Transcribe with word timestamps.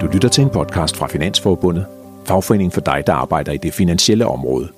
Du 0.00 0.06
lytter 0.06 0.28
til 0.28 0.44
en 0.44 0.50
podcast 0.50 0.96
fra 0.96 1.06
Finansforbundet, 1.06 1.86
fagforening 2.26 2.72
for 2.72 2.80
dig, 2.80 3.02
der 3.06 3.12
arbejder 3.12 3.52
i 3.52 3.56
det 3.56 3.74
finansielle 3.74 4.26
område. 4.26 4.68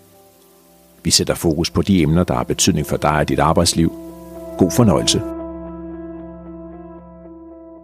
Vi 1.04 1.10
sætter 1.10 1.34
fokus 1.34 1.70
på 1.70 1.82
de 1.82 2.02
emner, 2.02 2.24
der 2.24 2.34
har 2.34 2.42
betydning 2.42 2.86
for 2.86 2.96
dig 2.96 3.10
og 3.10 3.28
dit 3.28 3.38
arbejdsliv. 3.38 3.92
God 4.58 4.70
fornøjelse. 4.70 5.22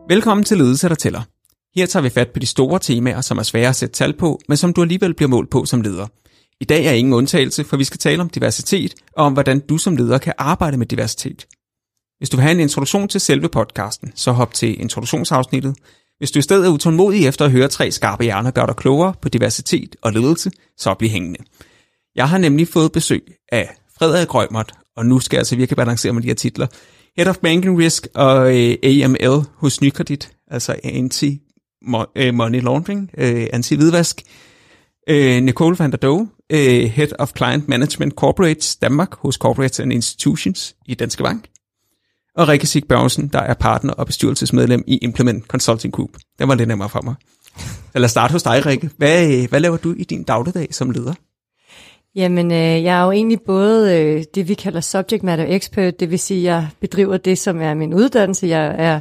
Velkommen 0.09 0.45
til 0.45 0.59
Ledelse, 0.59 0.89
der 0.89 0.95
tæller. 0.95 1.23
Her 1.77 1.87
tager 1.87 2.03
vi 2.03 2.11
fat 2.11 2.29
på 2.31 2.39
de 2.39 2.47
store 2.47 2.79
temaer, 2.79 3.21
som 3.21 3.39
er 3.39 3.43
svære 3.43 3.69
at 3.69 3.77
sætte 3.77 3.95
tal 3.95 4.17
på, 4.17 4.41
men 4.49 4.57
som 4.57 4.73
du 4.73 4.83
alligevel 4.83 5.15
bliver 5.15 5.29
målt 5.29 5.51
på 5.51 5.65
som 5.65 5.81
leder. 5.81 6.07
I 6.61 6.65
dag 6.65 6.87
er 6.87 6.93
ingen 6.93 7.15
undtagelse, 7.15 7.65
for 7.65 7.77
vi 7.77 7.85
skal 7.85 7.99
tale 7.99 8.23
om 8.23 8.29
diversitet 8.29 8.95
og 9.17 9.25
om, 9.25 9.33
hvordan 9.33 9.61
du 9.61 9.79
som 9.79 9.97
leder 9.97 10.19
kan 10.19 10.33
arbejde 10.39 10.77
med 10.77 10.87
diversitet. 10.87 11.47
Hvis 12.19 12.31
du 12.31 12.37
vil 12.37 12.43
have 12.43 12.55
en 12.55 12.61
introduktion 12.61 13.09
til 13.09 13.21
selve 13.21 13.49
podcasten, 13.49 14.13
så 14.15 14.33
hop 14.33 14.55
til 14.55 14.81
introduktionsafsnittet. 14.81 15.77
Hvis 16.25 16.31
du 16.31 16.39
i 16.39 16.43
stedet 16.43 16.67
er 16.67 16.71
utålmodig 16.71 17.27
efter 17.27 17.45
at 17.45 17.51
høre 17.51 17.69
tre 17.69 17.91
skarpe 17.91 18.25
hjerner 18.25 18.51
gøre 18.51 18.67
dig 18.67 18.77
klogere 18.77 19.15
på 19.23 19.29
diversitet 19.29 19.97
og 20.03 20.13
ledelse, 20.13 20.51
så 20.77 20.95
bliv 20.95 21.11
hængende. 21.11 21.39
Jeg 22.17 22.29
har 22.29 22.39
nemlig 22.39 22.69
fået 22.69 22.93
besøg 22.93 23.35
af 23.53 23.77
Frederik 23.99 24.35
Rømert, 24.35 24.73
og 24.97 25.07
nu 25.07 25.21
skal 25.21 25.37
jeg 25.37 25.41
altså 25.41 25.57
virkelig 25.57 25.77
balancere 25.77 26.13
med 26.13 26.23
de 26.23 26.27
her 26.27 26.35
titler. 26.35 26.67
Head 27.17 27.29
of 27.29 27.37
Banking 27.37 27.79
Risk 27.79 28.07
og 28.15 28.57
øh, 28.57 28.77
AML 28.83 29.45
hos 29.57 29.81
Nykredit, 29.81 30.33
altså 30.51 30.73
Anti-Money 30.73 32.61
Laundering, 32.61 33.11
øh, 33.19 33.47
anti-hvidvask. 33.53 34.23
Øh, 35.09 35.43
Nicole 35.43 35.79
van 35.79 35.91
der 35.91 35.97
Doe, 35.97 36.29
Head 36.89 37.09
of 37.19 37.33
Client 37.37 37.69
Management 37.69 38.15
Corporates 38.15 38.77
Danmark 38.77 39.15
hos 39.15 39.35
Corporates 39.35 39.81
and 39.81 39.93
Institutions 39.93 40.77
i 40.87 40.95
Danske 40.95 41.23
Bank 41.23 41.45
og 42.37 42.49
Rikke 42.49 42.67
Sig 42.67 42.83
Børgensen, 42.89 43.29
der 43.29 43.39
er 43.39 43.55
partner 43.55 43.93
og 43.93 44.07
bestyrelsesmedlem 44.07 44.85
i 44.87 44.99
Implement 44.99 45.47
Consulting 45.47 45.95
Group. 45.95 46.11
Det 46.39 46.49
var 46.49 46.55
lidt 46.55 46.69
nemmere 46.69 46.89
for 46.89 47.03
mig. 47.03 47.15
Så 47.93 47.99
lad 47.99 48.05
os 48.05 48.11
starte 48.11 48.33
hos 48.33 48.43
dig, 48.43 48.67
Rikke. 48.67 48.91
Hvad, 48.97 49.49
hvad 49.49 49.61
laver 49.61 49.77
du 49.77 49.95
i 49.97 50.05
din 50.05 50.23
dagligdag 50.23 50.69
som 50.71 50.91
leder? 50.91 51.15
Jamen, 52.17 52.53
øh, 52.53 52.83
jeg 52.83 53.01
er 53.01 53.05
jo 53.05 53.11
egentlig 53.11 53.41
både 53.47 53.99
øh, 53.99 54.25
det, 54.35 54.49
vi 54.49 54.55
kalder 54.55 54.81
subject 54.81 55.23
matter 55.23 55.45
expert, 55.49 56.01
det 56.01 56.11
vil 56.11 56.19
sige, 56.19 56.43
jeg 56.43 56.69
bedriver 56.81 57.17
det, 57.17 57.39
som 57.39 57.61
er 57.61 57.75
min 57.75 57.95
uddannelse. 57.95 58.47
Jeg 58.47 58.75
er 58.79 59.01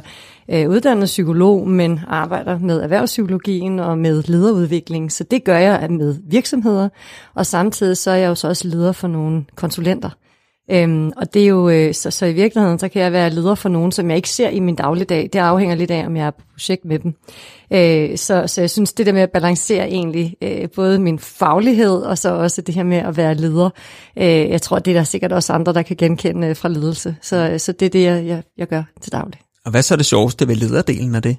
øh, 0.50 0.70
uddannet 0.70 1.04
psykolog, 1.04 1.68
men 1.68 2.00
arbejder 2.08 2.58
med 2.58 2.80
erhvervspsykologien 2.80 3.78
og 3.78 3.98
med 3.98 4.22
lederudvikling, 4.26 5.12
så 5.12 5.24
det 5.24 5.44
gør 5.44 5.58
jeg 5.58 5.90
med 5.90 6.16
virksomheder, 6.30 6.88
og 7.34 7.46
samtidig 7.46 7.96
så 7.96 8.10
er 8.10 8.16
jeg 8.16 8.28
jo 8.28 8.34
så 8.34 8.48
også 8.48 8.68
leder 8.68 8.92
for 8.92 9.08
nogle 9.08 9.44
konsulenter. 9.56 10.10
Øhm, 10.70 11.12
og 11.16 11.34
det 11.34 11.42
er 11.42 11.46
jo, 11.46 11.68
øh, 11.68 11.94
så, 11.94 12.10
så 12.10 12.26
i 12.26 12.32
virkeligheden, 12.32 12.78
så 12.78 12.88
kan 12.88 13.02
jeg 13.02 13.12
være 13.12 13.30
leder 13.30 13.54
for 13.54 13.68
nogen, 13.68 13.92
som 13.92 14.10
jeg 14.10 14.16
ikke 14.16 14.28
ser 14.28 14.48
i 14.48 14.60
min 14.60 14.74
dagligdag. 14.74 15.30
Det 15.32 15.38
afhænger 15.38 15.76
lidt 15.76 15.90
af, 15.90 16.06
om 16.06 16.16
jeg 16.16 16.26
er 16.26 16.30
på 16.30 16.42
projekt 16.52 16.84
med 16.84 16.98
dem. 16.98 17.14
Øh, 17.72 18.18
så, 18.18 18.46
så 18.46 18.60
jeg 18.60 18.70
synes, 18.70 18.92
det 18.92 19.06
der 19.06 19.12
med 19.12 19.20
at 19.20 19.30
balancere 19.30 19.88
egentlig 19.88 20.36
øh, 20.42 20.68
både 20.70 20.98
min 20.98 21.18
faglighed, 21.18 22.02
og 22.02 22.18
så 22.18 22.34
også 22.34 22.62
det 22.62 22.74
her 22.74 22.82
med 22.82 22.96
at 22.96 23.16
være 23.16 23.34
leder. 23.34 23.70
Øh, 24.18 24.26
jeg 24.26 24.62
tror, 24.62 24.78
det 24.78 24.90
er 24.90 24.94
der 24.94 25.04
sikkert 25.04 25.32
også 25.32 25.52
andre, 25.52 25.72
der 25.72 25.82
kan 25.82 25.96
genkende 25.96 26.46
øh, 26.46 26.56
fra 26.56 26.68
ledelse. 26.68 27.16
Så, 27.22 27.54
så 27.58 27.72
det 27.72 27.86
er 27.86 27.90
det, 27.90 28.02
jeg, 28.02 28.26
jeg, 28.26 28.42
jeg 28.58 28.66
gør 28.66 28.82
til 29.00 29.12
daglig. 29.12 29.40
Og 29.64 29.70
hvad 29.70 29.82
så 29.82 29.94
er 29.94 29.96
det 29.96 30.06
sjoveste 30.06 30.48
ved 30.48 30.56
lederdelen 30.56 31.14
af 31.14 31.22
det? 31.22 31.36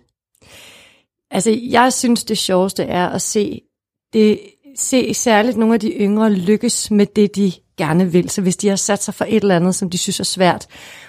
Altså, 1.32 1.60
jeg 1.70 1.94
synes, 1.94 2.24
det 2.24 2.38
sjoveste 2.38 2.84
er 2.84 3.08
at 3.08 3.22
se, 3.22 3.62
det, 4.14 4.40
se 4.76 5.14
særligt 5.14 5.58
nogle 5.58 5.74
af 5.74 5.80
de 5.80 5.90
yngre 5.90 6.34
lykkes 6.34 6.92
med 6.92 7.06
det, 7.06 7.36
de 7.36 7.52
gerne 7.78 8.12
vil. 8.12 8.30
Så 8.30 8.42
hvis 8.42 8.58
de 8.58 8.68
har 8.68 8.76
sat 8.76 9.04
sig 9.04 9.14
for 9.14 9.26
et 9.26 9.36
eller 9.36 9.56
andet, 9.56 9.76
som 9.76 9.90
de 9.90 9.98
synes 9.98 10.20
er 10.20 10.24
svært, 10.24 10.68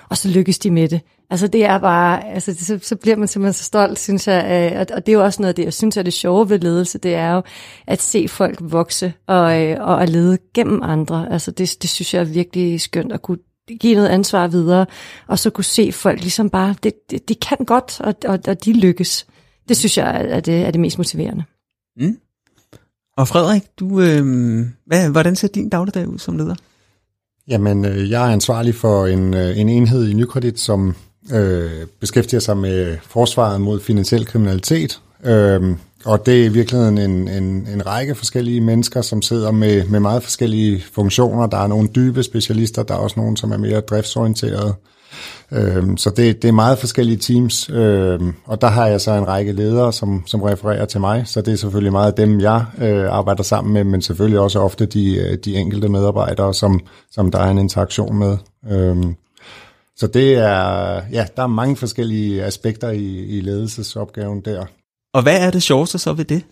og 0.08 0.16
så 0.16 0.28
lykkes 0.28 0.58
de 0.58 0.70
med 0.70 0.88
det. 0.88 1.00
Altså 1.30 1.48
det 1.48 1.64
er 1.64 1.78
bare, 1.78 2.28
altså 2.28 2.52
det, 2.52 2.60
så, 2.60 2.78
så 2.82 2.96
bliver 2.96 3.16
man 3.16 3.28
simpelthen 3.28 3.52
så 3.52 3.64
stolt, 3.64 3.98
synes 3.98 4.28
jeg. 4.28 4.70
Øh, 4.72 4.80
og, 4.80 4.86
og 4.96 5.06
det 5.06 5.12
er 5.12 5.16
jo 5.16 5.24
også 5.24 5.42
noget 5.42 5.48
af 5.48 5.54
det, 5.54 5.64
jeg 5.64 5.74
synes 5.74 5.96
er 5.96 6.02
det 6.02 6.12
sjove 6.12 6.50
ved 6.50 6.58
ledelse, 6.58 6.98
det 6.98 7.14
er 7.14 7.32
jo 7.32 7.42
at 7.86 8.02
se 8.02 8.28
folk 8.28 8.58
vokse 8.60 9.12
og, 9.26 9.62
øh, 9.62 9.76
og 9.80 10.02
at 10.02 10.08
lede 10.08 10.38
gennem 10.54 10.82
andre. 10.82 11.32
Altså 11.32 11.50
det, 11.50 11.76
det 11.82 11.90
synes 11.90 12.14
jeg 12.14 12.20
er 12.20 12.24
virkelig 12.24 12.80
skønt 12.80 13.12
at 13.12 13.22
kunne 13.22 13.38
give 13.80 13.94
noget 13.94 14.08
ansvar 14.08 14.46
videre, 14.46 14.86
og 15.26 15.38
så 15.38 15.50
kunne 15.50 15.64
se 15.64 15.92
folk 15.92 16.20
ligesom 16.20 16.50
bare, 16.50 16.74
det, 16.82 16.92
det, 17.10 17.28
de 17.28 17.34
kan 17.34 17.56
godt, 17.66 18.00
og, 18.00 18.14
og, 18.24 18.38
og 18.48 18.64
de 18.64 18.72
lykkes. 18.72 19.26
Det 19.68 19.76
synes 19.76 19.98
jeg 19.98 20.26
er 20.28 20.40
det, 20.40 20.66
er 20.66 20.70
det 20.70 20.80
mest 20.80 20.98
motiverende. 20.98 21.44
Mm. 21.96 22.16
Og 23.16 23.28
Frederik, 23.28 23.62
du, 23.80 24.00
øh, 24.00 24.24
hvad, 24.86 25.10
hvordan 25.10 25.36
ser 25.36 25.48
din 25.48 25.68
dagligdag 25.68 26.08
ud 26.08 26.18
som 26.18 26.36
leder? 26.36 26.54
Jamen, 27.48 27.84
øh, 27.84 28.10
jeg 28.10 28.28
er 28.28 28.32
ansvarlig 28.32 28.74
for 28.74 29.06
en, 29.06 29.34
øh, 29.34 29.58
en 29.58 29.68
enhed 29.68 30.08
i 30.08 30.12
Nykredit, 30.12 30.60
som 30.60 30.94
øh, 31.32 31.70
beskæftiger 32.00 32.40
sig 32.40 32.56
med 32.56 32.96
forsvaret 33.02 33.60
mod 33.60 33.80
finansiel 33.80 34.26
kriminalitet. 34.26 35.00
Øh, 35.24 35.76
og 36.04 36.26
det 36.26 36.40
er 36.40 36.44
i 36.44 36.48
virkeligheden 36.48 36.98
en, 36.98 37.28
en, 37.28 37.68
en 37.72 37.86
række 37.86 38.14
forskellige 38.14 38.60
mennesker, 38.60 39.02
som 39.02 39.22
sidder 39.22 39.50
med, 39.50 39.84
med 39.84 40.00
meget 40.00 40.22
forskellige 40.22 40.84
funktioner. 40.92 41.46
Der 41.46 41.58
er 41.58 41.66
nogle 41.66 41.88
dybe 41.88 42.22
specialister, 42.22 42.82
der 42.82 42.94
er 42.94 42.98
også 42.98 43.20
nogle, 43.20 43.36
som 43.36 43.52
er 43.52 43.56
mere 43.56 43.80
driftsorienterede. 43.80 44.74
Øhm, 45.52 45.96
så 45.96 46.10
det, 46.10 46.42
det 46.42 46.48
er 46.48 46.52
meget 46.52 46.78
forskellige 46.78 47.16
teams, 47.16 47.70
øhm, 47.70 48.34
og 48.44 48.60
der 48.60 48.66
har 48.66 48.86
jeg 48.86 49.00
så 49.00 49.12
en 49.12 49.28
række 49.28 49.52
ledere, 49.52 49.92
som, 49.92 50.22
som 50.26 50.42
refererer 50.42 50.84
til 50.84 51.00
mig, 51.00 51.22
så 51.26 51.40
det 51.40 51.52
er 51.52 51.56
selvfølgelig 51.56 51.92
meget 51.92 52.16
dem, 52.16 52.40
jeg 52.40 52.64
øh, 52.78 53.12
arbejder 53.12 53.42
sammen 53.42 53.74
med, 53.74 53.84
men 53.84 54.02
selvfølgelig 54.02 54.40
også 54.40 54.60
ofte 54.60 54.86
de, 54.86 55.16
øh, 55.16 55.38
de 55.44 55.56
enkelte 55.56 55.88
medarbejdere, 55.88 56.54
som, 56.54 56.80
som 57.10 57.30
der 57.30 57.38
er 57.38 57.50
en 57.50 57.58
interaktion 57.58 58.18
med. 58.18 58.38
Øhm, 58.70 59.14
så 59.96 60.06
det 60.06 60.34
er, 60.34 61.00
ja, 61.12 61.26
der 61.36 61.42
er 61.42 61.46
mange 61.46 61.76
forskellige 61.76 62.44
aspekter 62.44 62.90
i, 62.90 63.24
i 63.24 63.40
ledelsesopgaven 63.40 64.40
der. 64.40 64.64
Og 65.14 65.22
hvad 65.22 65.46
er 65.46 65.50
det 65.50 65.62
sjoveste 65.62 65.98
så 65.98 66.12
ved 66.12 66.24
det? 66.24 66.42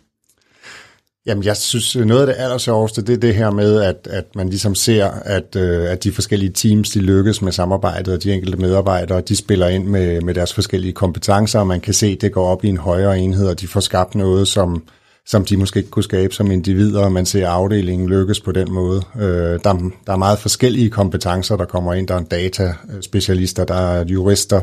Jamen, 1.27 1.45
jeg 1.45 1.57
synes, 1.57 1.97
øh, 1.97 2.05
noget 2.05 2.21
af 2.21 2.27
det 2.27 2.35
allersjoveste, 2.39 3.03
det 3.03 3.13
er 3.13 3.17
det 3.17 3.35
her 3.35 3.51
med, 3.51 3.83
at, 3.83 4.09
at 4.11 4.37
man 4.37 4.49
ligesom 4.49 4.75
ser, 4.75 5.07
at, 5.07 5.57
øh, 5.57 5.91
at 5.91 6.05
de 6.05 6.13
forskellige 6.13 6.53
teams, 6.53 6.91
de 6.91 7.01
lykkes 7.01 7.43
med 7.43 7.53
samarbejdet, 7.53 8.15
og 8.15 8.23
de 8.23 8.33
enkelte 8.33 8.59
medarbejdere, 8.59 9.21
de 9.21 9.37
spiller 9.37 9.69
ind 9.69 9.87
med, 9.87 10.21
med 10.21 10.35
deres 10.35 10.55
forskellige 10.55 10.93
kompetencer, 10.93 11.61
og 11.61 11.67
man 11.67 11.81
kan 11.81 11.95
se, 11.95 12.07
at 12.07 12.21
det 12.21 12.33
går 12.33 12.47
op 12.47 12.65
i 12.65 12.69
en 12.69 12.77
højere 12.77 13.19
enhed, 13.19 13.49
og 13.49 13.61
de 13.61 13.69
får 13.69 13.81
skabt 13.81 14.15
noget, 14.15 14.49
som, 14.49 14.83
som 15.27 15.45
de 15.45 15.57
måske 15.57 15.79
ikke 15.79 15.91
kunne 15.91 16.03
skabe 16.03 16.35
som 16.35 16.51
individer, 16.51 17.01
og 17.01 17.13
man 17.13 17.27
ser 17.27 17.49
afdelingen 17.49 18.09
lykkes 18.09 18.41
på 18.41 18.53
den 18.53 18.73
måde. 18.73 19.03
Øh, 19.17 19.61
der, 19.65 19.91
der 20.07 20.13
er 20.13 20.17
meget 20.17 20.39
forskellige 20.39 20.91
kompetencer, 20.91 21.57
der 21.57 21.65
kommer 21.65 21.95
ind. 21.95 22.09
Der 22.09 22.15
er 22.15 22.19
en 22.19 22.25
dataspecialister, 22.25 23.65
der 23.65 23.75
er 23.75 24.05
jurister, 24.05 24.61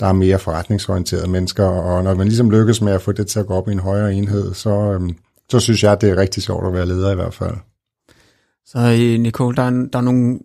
der 0.00 0.06
er 0.06 0.12
mere 0.12 0.38
forretningsorienterede 0.38 1.30
mennesker, 1.30 1.64
og 1.64 2.04
når 2.04 2.14
man 2.14 2.28
ligesom 2.28 2.50
lykkes 2.50 2.80
med 2.80 2.92
at 2.92 3.02
få 3.02 3.12
det 3.12 3.26
til 3.26 3.38
at 3.38 3.46
gå 3.46 3.54
op 3.54 3.68
i 3.68 3.72
en 3.72 3.78
højere 3.78 4.14
enhed, 4.14 4.54
så... 4.54 4.70
Øh, 4.70 5.10
så 5.52 5.60
synes 5.60 5.82
jeg, 5.82 6.00
det 6.00 6.10
er 6.10 6.16
rigtig 6.16 6.42
sjovt 6.42 6.66
at 6.66 6.72
være 6.72 6.86
leder 6.86 7.12
i 7.12 7.14
hvert 7.14 7.34
fald. 7.34 7.54
Så 8.66 8.78
øh, 8.78 9.20
Nicole, 9.20 9.56
der 9.56 9.62
er, 9.62 9.70
der 9.70 9.98
er 9.98 10.02
nogle 10.02 10.38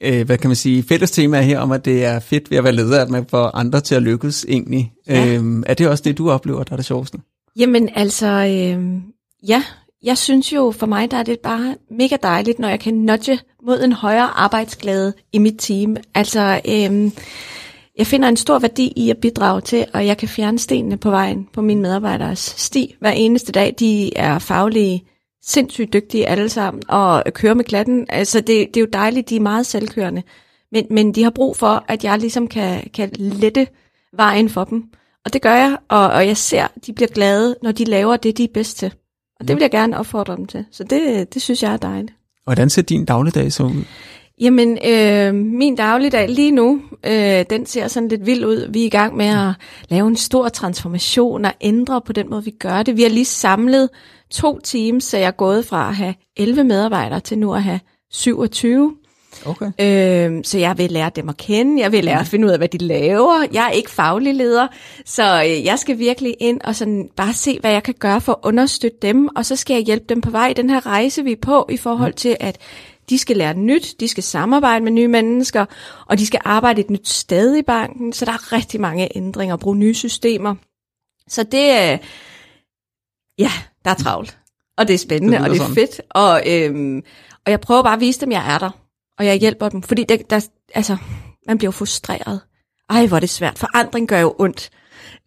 øh, 0.00 0.26
hvad 0.26 0.38
kan 0.38 0.48
man 0.48 0.56
sige, 0.56 0.82
fælles 0.82 1.10
temaer 1.10 1.42
her 1.42 1.58
om, 1.58 1.72
at 1.72 1.84
det 1.84 2.04
er 2.04 2.18
fedt 2.18 2.50
ved 2.50 2.58
at 2.58 2.64
være 2.64 2.72
leder, 2.72 3.02
at 3.02 3.10
man 3.10 3.26
får 3.30 3.56
andre 3.56 3.80
til 3.80 3.94
at 3.94 4.02
lykkes 4.02 4.46
egentlig. 4.48 4.92
Ja. 5.08 5.34
Øhm, 5.34 5.64
er 5.66 5.74
det 5.74 5.88
også 5.88 6.02
det, 6.04 6.18
du 6.18 6.30
oplever, 6.30 6.62
der 6.62 6.72
er 6.72 6.76
det 6.76 6.86
sjoveste? 6.86 7.18
Jamen 7.56 7.88
altså, 7.94 8.26
øh, 8.26 9.00
ja, 9.48 9.62
jeg 10.02 10.18
synes 10.18 10.52
jo 10.52 10.74
for 10.78 10.86
mig, 10.86 11.10
der 11.10 11.16
er 11.16 11.22
det 11.22 11.40
bare 11.40 11.74
mega 11.90 12.16
dejligt, 12.22 12.58
når 12.58 12.68
jeg 12.68 12.80
kan 12.80 12.94
nudge 12.94 13.38
mod 13.66 13.82
en 13.82 13.92
højere 13.92 14.38
arbejdsglæde 14.38 15.12
i 15.32 15.38
mit 15.38 15.54
team. 15.58 15.96
Altså, 16.14 16.60
øh, 16.68 17.10
jeg 18.00 18.06
finder 18.06 18.28
en 18.28 18.36
stor 18.36 18.58
værdi 18.58 18.92
i 18.96 19.10
at 19.10 19.18
bidrage 19.18 19.60
til, 19.60 19.86
og 19.92 20.06
jeg 20.06 20.18
kan 20.18 20.28
fjerne 20.28 20.58
stenene 20.58 20.96
på 20.96 21.10
vejen 21.10 21.48
på 21.52 21.62
mine 21.62 21.82
medarbejderes 21.82 22.38
sti 22.38 22.94
hver 23.00 23.10
eneste 23.10 23.52
dag. 23.52 23.74
De 23.78 24.16
er 24.16 24.38
faglige, 24.38 25.04
sindssygt 25.42 25.92
dygtige 25.92 26.28
alle 26.28 26.48
sammen, 26.48 26.82
og 26.88 27.24
kører 27.34 27.54
med 27.54 27.64
klatten. 27.64 28.06
Altså, 28.08 28.40
det, 28.40 28.46
det 28.46 28.76
er 28.76 28.80
jo 28.80 28.86
dejligt, 28.92 29.28
de 29.28 29.36
er 29.36 29.40
meget 29.40 29.66
selvkørende. 29.66 30.22
Men, 30.72 30.86
men 30.90 31.14
de 31.14 31.22
har 31.22 31.30
brug 31.30 31.56
for, 31.56 31.84
at 31.88 32.04
jeg 32.04 32.18
ligesom 32.18 32.48
kan, 32.48 32.90
kan 32.94 33.10
lette 33.14 33.66
vejen 34.16 34.48
for 34.48 34.64
dem. 34.64 34.84
Og 35.24 35.32
det 35.32 35.42
gør 35.42 35.54
jeg, 35.54 35.76
og, 35.88 36.08
og 36.08 36.26
jeg 36.26 36.36
ser, 36.36 36.64
at 36.64 36.86
de 36.86 36.92
bliver 36.92 37.08
glade, 37.08 37.56
når 37.62 37.72
de 37.72 37.84
laver 37.84 38.16
det, 38.16 38.38
de 38.38 38.44
er 38.44 38.48
bedst 38.54 38.78
til. 38.78 38.92
Og 39.40 39.48
det 39.48 39.56
vil 39.56 39.60
jeg 39.60 39.70
gerne 39.70 39.98
opfordre 39.98 40.36
dem 40.36 40.46
til. 40.46 40.64
Så 40.70 40.84
det, 40.84 41.34
det 41.34 41.42
synes 41.42 41.62
jeg 41.62 41.72
er 41.72 41.76
dejligt. 41.76 42.12
Hvordan 42.44 42.70
ser 42.70 42.82
din 42.82 43.04
dagligdag 43.04 43.52
så 43.52 43.62
ud? 43.62 43.84
Jamen, 44.40 44.78
øh, 44.86 45.34
min 45.34 45.76
dagligdag 45.76 46.28
lige 46.28 46.50
nu, 46.50 46.82
øh, 47.06 47.44
den 47.50 47.66
ser 47.66 47.88
sådan 47.88 48.08
lidt 48.08 48.26
vild 48.26 48.44
ud. 48.44 48.68
Vi 48.72 48.82
er 48.82 48.86
i 48.86 48.88
gang 48.88 49.16
med 49.16 49.26
at 49.26 49.54
lave 49.88 50.08
en 50.08 50.16
stor 50.16 50.48
transformation 50.48 51.44
og 51.44 51.52
ændre 51.60 52.00
på 52.00 52.12
den 52.12 52.30
måde, 52.30 52.44
vi 52.44 52.50
gør 52.50 52.82
det. 52.82 52.96
Vi 52.96 53.02
har 53.02 53.08
lige 53.08 53.24
samlet 53.24 53.88
to 54.30 54.58
teams, 54.58 55.04
så 55.04 55.18
jeg 55.18 55.26
er 55.26 55.30
gået 55.30 55.66
fra 55.66 55.88
at 55.88 55.96
have 55.96 56.14
11 56.36 56.64
medarbejdere 56.64 57.20
til 57.20 57.38
nu 57.38 57.54
at 57.54 57.62
have 57.62 57.80
27. 58.10 58.96
Okay. 59.46 59.66
Øh, 59.66 60.44
så 60.44 60.58
jeg 60.58 60.78
vil 60.78 60.90
lære 60.90 61.10
dem 61.16 61.28
at 61.28 61.36
kende, 61.36 61.82
jeg 61.82 61.92
vil 61.92 62.04
lære 62.04 62.20
at 62.20 62.26
finde 62.26 62.46
ud 62.46 62.52
af, 62.52 62.58
hvad 62.58 62.68
de 62.68 62.78
laver. 62.78 63.46
Jeg 63.52 63.66
er 63.66 63.70
ikke 63.70 63.90
faglig 63.90 64.34
leder, 64.34 64.66
så 65.04 65.42
øh, 65.44 65.64
jeg 65.64 65.78
skal 65.78 65.98
virkelig 65.98 66.34
ind 66.40 66.60
og 66.64 66.76
sådan 66.76 67.08
bare 67.16 67.32
se, 67.32 67.58
hvad 67.60 67.70
jeg 67.72 67.82
kan 67.82 67.94
gøre 67.98 68.20
for 68.20 68.32
at 68.32 68.38
understøtte 68.42 68.98
dem, 69.02 69.28
og 69.36 69.46
så 69.46 69.56
skal 69.56 69.74
jeg 69.74 69.84
hjælpe 69.84 70.04
dem 70.08 70.20
på 70.20 70.30
vej 70.30 70.48
i 70.48 70.52
den 70.52 70.70
her 70.70 70.86
rejse, 70.86 71.24
vi 71.24 71.32
er 71.32 71.36
på, 71.42 71.66
i 71.70 71.76
forhold 71.76 72.12
til, 72.12 72.36
at 72.40 72.58
de 73.10 73.18
skal 73.18 73.36
lære 73.36 73.54
nyt, 73.54 73.94
de 74.00 74.08
skal 74.08 74.22
samarbejde 74.22 74.84
med 74.84 74.92
nye 74.92 75.08
mennesker, 75.08 75.66
og 76.06 76.18
de 76.18 76.26
skal 76.26 76.40
arbejde 76.44 76.80
et 76.80 76.90
nyt 76.90 77.08
sted 77.08 77.56
i 77.56 77.62
banken, 77.62 78.12
så 78.12 78.24
der 78.24 78.32
er 78.32 78.52
rigtig 78.52 78.80
mange 78.80 79.16
ændringer 79.16 79.54
og 79.54 79.60
bruge 79.60 79.76
nye 79.76 79.94
systemer. 79.94 80.54
Så 81.28 81.42
det, 81.42 81.98
ja, 83.38 83.50
der 83.84 83.90
er 83.90 83.94
travlt. 83.94 84.38
Og 84.78 84.88
det 84.88 84.94
er 84.94 84.98
spændende, 84.98 85.36
Det 85.36 85.44
og 85.44 85.50
det 85.50 85.60
er 85.60 85.74
fedt. 85.74 86.00
Og, 86.10 86.42
øhm, 86.46 87.02
og 87.46 87.50
jeg 87.50 87.60
prøver 87.60 87.82
bare 87.82 87.94
at 87.94 88.00
vise 88.00 88.20
dem, 88.20 88.28
at 88.28 88.34
jeg 88.34 88.54
er 88.54 88.58
der. 88.58 88.70
Og 89.18 89.26
jeg 89.26 89.36
hjælper 89.36 89.68
dem. 89.68 89.82
Fordi 89.82 90.04
det, 90.04 90.30
der, 90.30 90.48
altså, 90.74 90.96
man 91.46 91.58
bliver 91.58 91.70
frustreret. 91.70 92.40
Ej, 92.90 93.06
hvor 93.06 93.16
er 93.16 93.20
det 93.20 93.30
svært. 93.30 93.58
Forandring 93.58 94.08
gør 94.08 94.20
jo 94.20 94.34
ondt. 94.38 94.70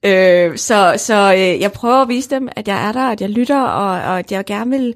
Øh, 0.06 0.58
så 0.58 0.94
så 0.98 1.34
øh, 1.34 1.62
jeg 1.62 1.72
prøver 1.72 2.02
at 2.02 2.08
vise 2.08 2.30
dem, 2.30 2.50
at 2.56 2.68
jeg 2.68 2.88
er 2.88 2.92
der, 2.92 3.08
at 3.08 3.22
jeg 3.22 3.30
lytter, 3.30 3.62
og, 3.62 3.92
og 3.92 4.20
at 4.20 4.32
jeg 4.32 4.46
gerne 4.46 4.72
vil, 4.72 4.96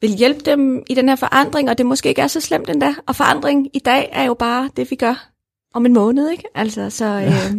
vil 0.00 0.10
hjælpe 0.10 0.40
dem 0.40 0.82
i 0.88 0.94
den 0.94 1.08
her 1.08 1.16
forandring, 1.16 1.70
og 1.70 1.78
det 1.78 1.86
måske 1.86 2.08
ikke 2.08 2.22
er 2.22 2.26
så 2.26 2.40
slemt 2.40 2.70
endda. 2.70 2.94
Og 3.06 3.16
forandring 3.16 3.68
i 3.74 3.78
dag 3.78 4.08
er 4.12 4.24
jo 4.24 4.34
bare 4.34 4.70
det, 4.76 4.90
vi 4.90 4.96
gør 4.96 5.28
om 5.74 5.86
en 5.86 5.92
måned, 5.92 6.30
ikke? 6.30 6.44
Altså, 6.54 6.90
så... 6.90 7.04
Øh, 7.04 7.56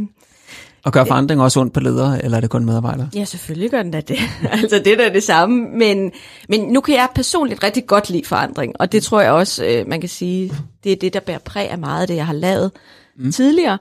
Og 0.84 0.94
gør 0.94 1.04
forandring 1.04 1.42
også 1.42 1.60
ondt 1.60 1.74
på 1.74 1.80
ledere, 1.80 2.24
eller 2.24 2.38
er 2.38 2.42
det 2.42 2.50
kun 2.50 2.66
medarbejdere? 2.66 3.10
Ja, 3.16 3.25
selvfølgelig 3.25 3.72
gør 3.72 3.84
den 3.84 3.92
da 3.92 4.01
det. 4.01 4.18
altså, 4.62 4.80
det 4.80 4.94
er 4.94 4.98
da 4.98 5.10
det 5.10 5.24
samme. 5.24 5.69
Men, 5.78 6.12
men 6.50 6.62
nu 6.62 6.81
kan 6.81 6.95
jeg 6.95 7.10
personligt 7.16 7.63
rigtig 7.63 7.88
godt 7.88 8.10
lide 8.10 8.25
forandring, 8.25 8.74
og 8.80 8.92
det 8.92 9.04
tror 9.04 9.22
jeg 9.22 9.31
også, 9.31 9.66
øh, 9.66 9.88
man 9.88 10.00
kan 10.00 10.10
sige, 10.10 10.54
det 10.83 10.92
er 10.92 10.95
det, 10.95 11.13
der 11.13 11.19
bærer 11.19 11.40
præg 11.40 11.69
af 11.69 11.78
meget 11.78 12.01
af 12.01 12.07
det, 12.07 12.16
jeg 12.16 12.25
har 12.25 12.33
lavet 12.33 12.72
mm. 13.18 13.31
tidligere. 13.31 13.78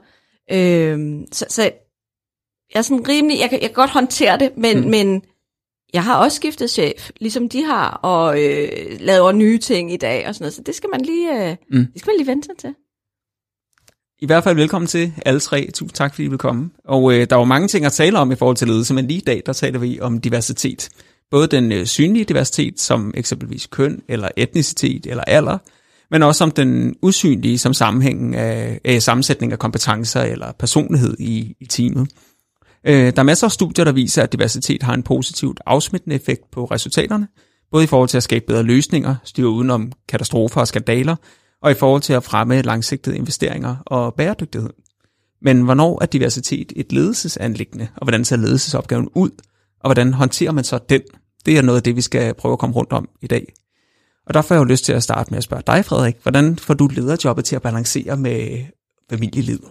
Øh, 0.51 0.99
så, 1.31 1.45
så 1.49 1.61
jeg 2.73 2.79
er 2.79 2.81
sådan 2.81 3.07
rimelig, 3.07 3.39
jeg 3.39 3.49
kan, 3.49 3.61
jeg 3.61 3.69
kan 3.69 3.75
godt 3.75 3.89
håndtere 3.89 4.39
det, 4.39 4.51
men, 4.57 4.81
mm. 4.81 4.89
men 4.89 5.21
jeg 5.93 6.03
har 6.03 6.15
også 6.17 6.35
skiftet 6.35 6.69
chef, 6.69 7.09
ligesom 7.19 7.49
de 7.49 7.63
har, 7.63 7.89
og 7.89 8.43
øh, 8.43 8.69
laver 8.99 9.31
nye 9.31 9.57
ting 9.57 9.93
i 9.93 9.97
dag 9.97 10.27
og 10.27 10.35
sådan 10.35 10.43
noget, 10.43 10.53
så 10.53 10.61
det 10.65 10.75
skal 10.75 10.89
man 10.91 11.01
lige, 11.01 11.49
øh, 11.49 11.55
mm. 11.71 11.85
det 11.93 11.99
skal 11.99 12.09
man 12.09 12.17
lige 12.17 12.27
vente 12.27 12.45
sig 12.45 12.57
til. 12.57 12.73
I 14.19 14.25
hvert 14.25 14.43
fald 14.43 14.55
velkommen 14.55 14.87
til 14.87 15.13
alle 15.25 15.39
tre. 15.39 15.69
Tusind 15.73 15.95
tak, 15.95 16.13
fordi 16.13 16.25
I 16.25 16.27
vil 16.27 16.37
komme. 16.37 16.69
Og 16.85 17.13
øh, 17.13 17.27
der 17.29 17.35
var 17.35 17.43
mange 17.43 17.67
ting 17.67 17.85
at 17.85 17.91
tale 17.91 18.19
om 18.19 18.31
i 18.31 18.35
forhold 18.35 18.57
til 18.57 18.67
ledelse, 18.67 18.93
men 18.93 19.07
lige 19.07 19.17
i 19.17 19.23
dag, 19.23 19.43
der 19.45 19.53
taler 19.53 19.79
vi 19.79 19.99
om 19.99 20.21
diversitet. 20.21 20.89
Både 21.31 21.47
den 21.47 21.71
øh, 21.71 21.85
synlige 21.85 22.25
diversitet, 22.25 22.79
som 22.79 23.13
eksempelvis 23.15 23.67
køn, 23.67 24.01
eller 24.07 24.29
etnicitet, 24.37 25.05
eller 25.05 25.23
alder, 25.23 25.57
men 26.11 26.23
også 26.23 26.43
om 26.43 26.51
den 26.51 26.95
usynlige, 27.01 27.57
som 27.57 27.73
sammenhængen 27.73 28.33
af, 28.33 28.79
af 28.85 29.01
sammensætning 29.01 29.51
af 29.51 29.59
kompetencer 29.59 30.21
eller 30.21 30.51
personlighed 30.59 31.15
i, 31.19 31.55
i 31.59 31.65
teamet. 31.65 32.07
Øh, 32.83 33.13
der 33.15 33.19
er 33.19 33.23
masser 33.23 33.47
af 33.47 33.51
studier, 33.51 33.85
der 33.85 33.91
viser, 33.91 34.23
at 34.23 34.31
diversitet 34.31 34.83
har 34.83 34.93
en 34.93 35.03
positivt 35.03 35.59
afsmittende 35.65 36.15
effekt 36.15 36.51
på 36.51 36.65
resultaterne, 36.65 37.27
både 37.71 37.83
i 37.83 37.87
forhold 37.87 38.09
til 38.09 38.17
at 38.17 38.23
skabe 38.23 38.45
bedre 38.47 38.63
løsninger, 38.63 39.15
styre 39.23 39.49
udenom 39.49 39.91
katastrofer 40.09 40.61
og 40.61 40.67
skandaler, 40.67 41.15
og 41.61 41.71
i 41.71 41.73
forhold 41.73 42.01
til 42.01 42.13
at 42.13 42.23
fremme 42.23 42.61
langsigtede 42.61 43.17
investeringer 43.17 43.75
og 43.85 44.13
bæredygtighed. 44.13 44.69
Men 45.41 45.61
hvornår 45.61 46.01
er 46.01 46.05
diversitet 46.05 46.73
et 46.75 46.91
ledelsesanlæggende, 46.91 47.87
og 47.95 48.05
hvordan 48.05 48.25
ser 48.25 48.35
ledelsesopgaven 48.35 49.09
ud, 49.15 49.29
og 49.79 49.87
hvordan 49.87 50.13
håndterer 50.13 50.51
man 50.51 50.63
så 50.63 50.79
den? 50.89 51.01
Det 51.45 51.57
er 51.57 51.61
noget 51.61 51.77
af 51.77 51.83
det, 51.83 51.95
vi 51.95 52.01
skal 52.01 52.33
prøve 52.33 52.53
at 52.53 52.59
komme 52.59 52.75
rundt 52.75 52.93
om 52.93 53.09
i 53.21 53.27
dag. 53.27 53.53
Og 54.25 54.33
derfor 54.33 54.55
har 54.55 54.61
jeg 54.61 54.65
jo 54.67 54.71
lyst 54.71 54.85
til 54.85 54.93
at 54.93 55.03
starte 55.03 55.31
med 55.31 55.37
at 55.37 55.43
spørge 55.43 55.63
dig, 55.67 55.85
Frederik. 55.85 56.15
Hvordan 56.21 56.55
får 56.55 56.73
du 56.73 56.87
lederjobbet 56.87 57.45
til 57.45 57.55
at 57.55 57.61
balancere 57.61 58.17
med 58.17 58.65
familielivet? 59.09 59.69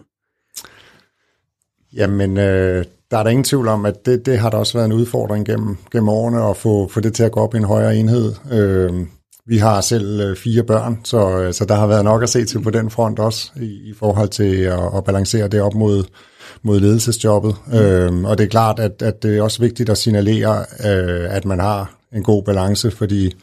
Jamen, 1.93 2.39
øh, 2.39 2.85
der 3.11 3.19
er 3.19 3.23
der 3.23 3.31
ingen 3.31 3.45
tvivl 3.45 3.69
om, 3.69 3.87
at 3.87 4.07
det, 4.07 4.27
det 4.27 4.39
har 4.39 4.51
der 4.51 4.59
også 4.59 4.79
været 4.79 4.87
en 4.87 4.93
udfordring 4.93 5.47
gennem, 5.47 5.77
gennem 5.93 6.09
årene 6.09 6.45
at 6.51 6.57
få, 6.57 6.89
få 6.89 7.01
det 7.01 7.15
til 7.15 7.23
at 7.23 7.33
gå 7.33 7.41
op 7.41 7.55
i 7.55 7.59
en 7.59 7.65
højere 7.65 7.97
enhed. 7.97 8.33
Øh, 8.53 9.07
vi 9.47 9.59
har 9.59 9.81
selv 9.81 10.21
øh, 10.21 10.37
fire 10.37 10.63
børn, 10.63 11.01
så, 11.05 11.39
øh, 11.39 11.53
så 11.55 11.65
der 11.65 11.75
har 11.75 11.87
været 11.87 12.05
nok 12.05 12.23
at 12.23 12.29
se 12.29 12.45
til 12.45 12.63
på 12.63 12.71
den 12.71 12.91
front 12.91 13.19
også, 13.19 13.51
i, 13.57 13.65
i 13.65 13.95
forhold 13.99 14.29
til 14.29 14.55
at, 14.57 14.81
at 14.97 15.05
balancere 15.05 15.49
det 15.49 15.61
op 15.61 15.75
mod, 15.75 16.05
mod 16.63 16.81
ledelsesjobbet. 16.81 17.57
Mm. 17.67 17.75
Øh, 17.75 18.25
og 18.25 18.39
det 18.39 18.45
er 18.45 18.49
klart, 18.49 18.79
at, 18.79 19.03
at 19.03 19.23
det 19.23 19.39
er 19.39 19.43
også 19.43 19.63
vigtigt 19.63 19.89
at 19.89 19.99
signalere, 19.99 20.59
øh, 20.61 21.37
at 21.37 21.45
man 21.45 21.61
har 21.61 21.95
en 22.13 22.23
god 22.23 22.43
balance, 22.43 22.91
fordi 22.91 23.35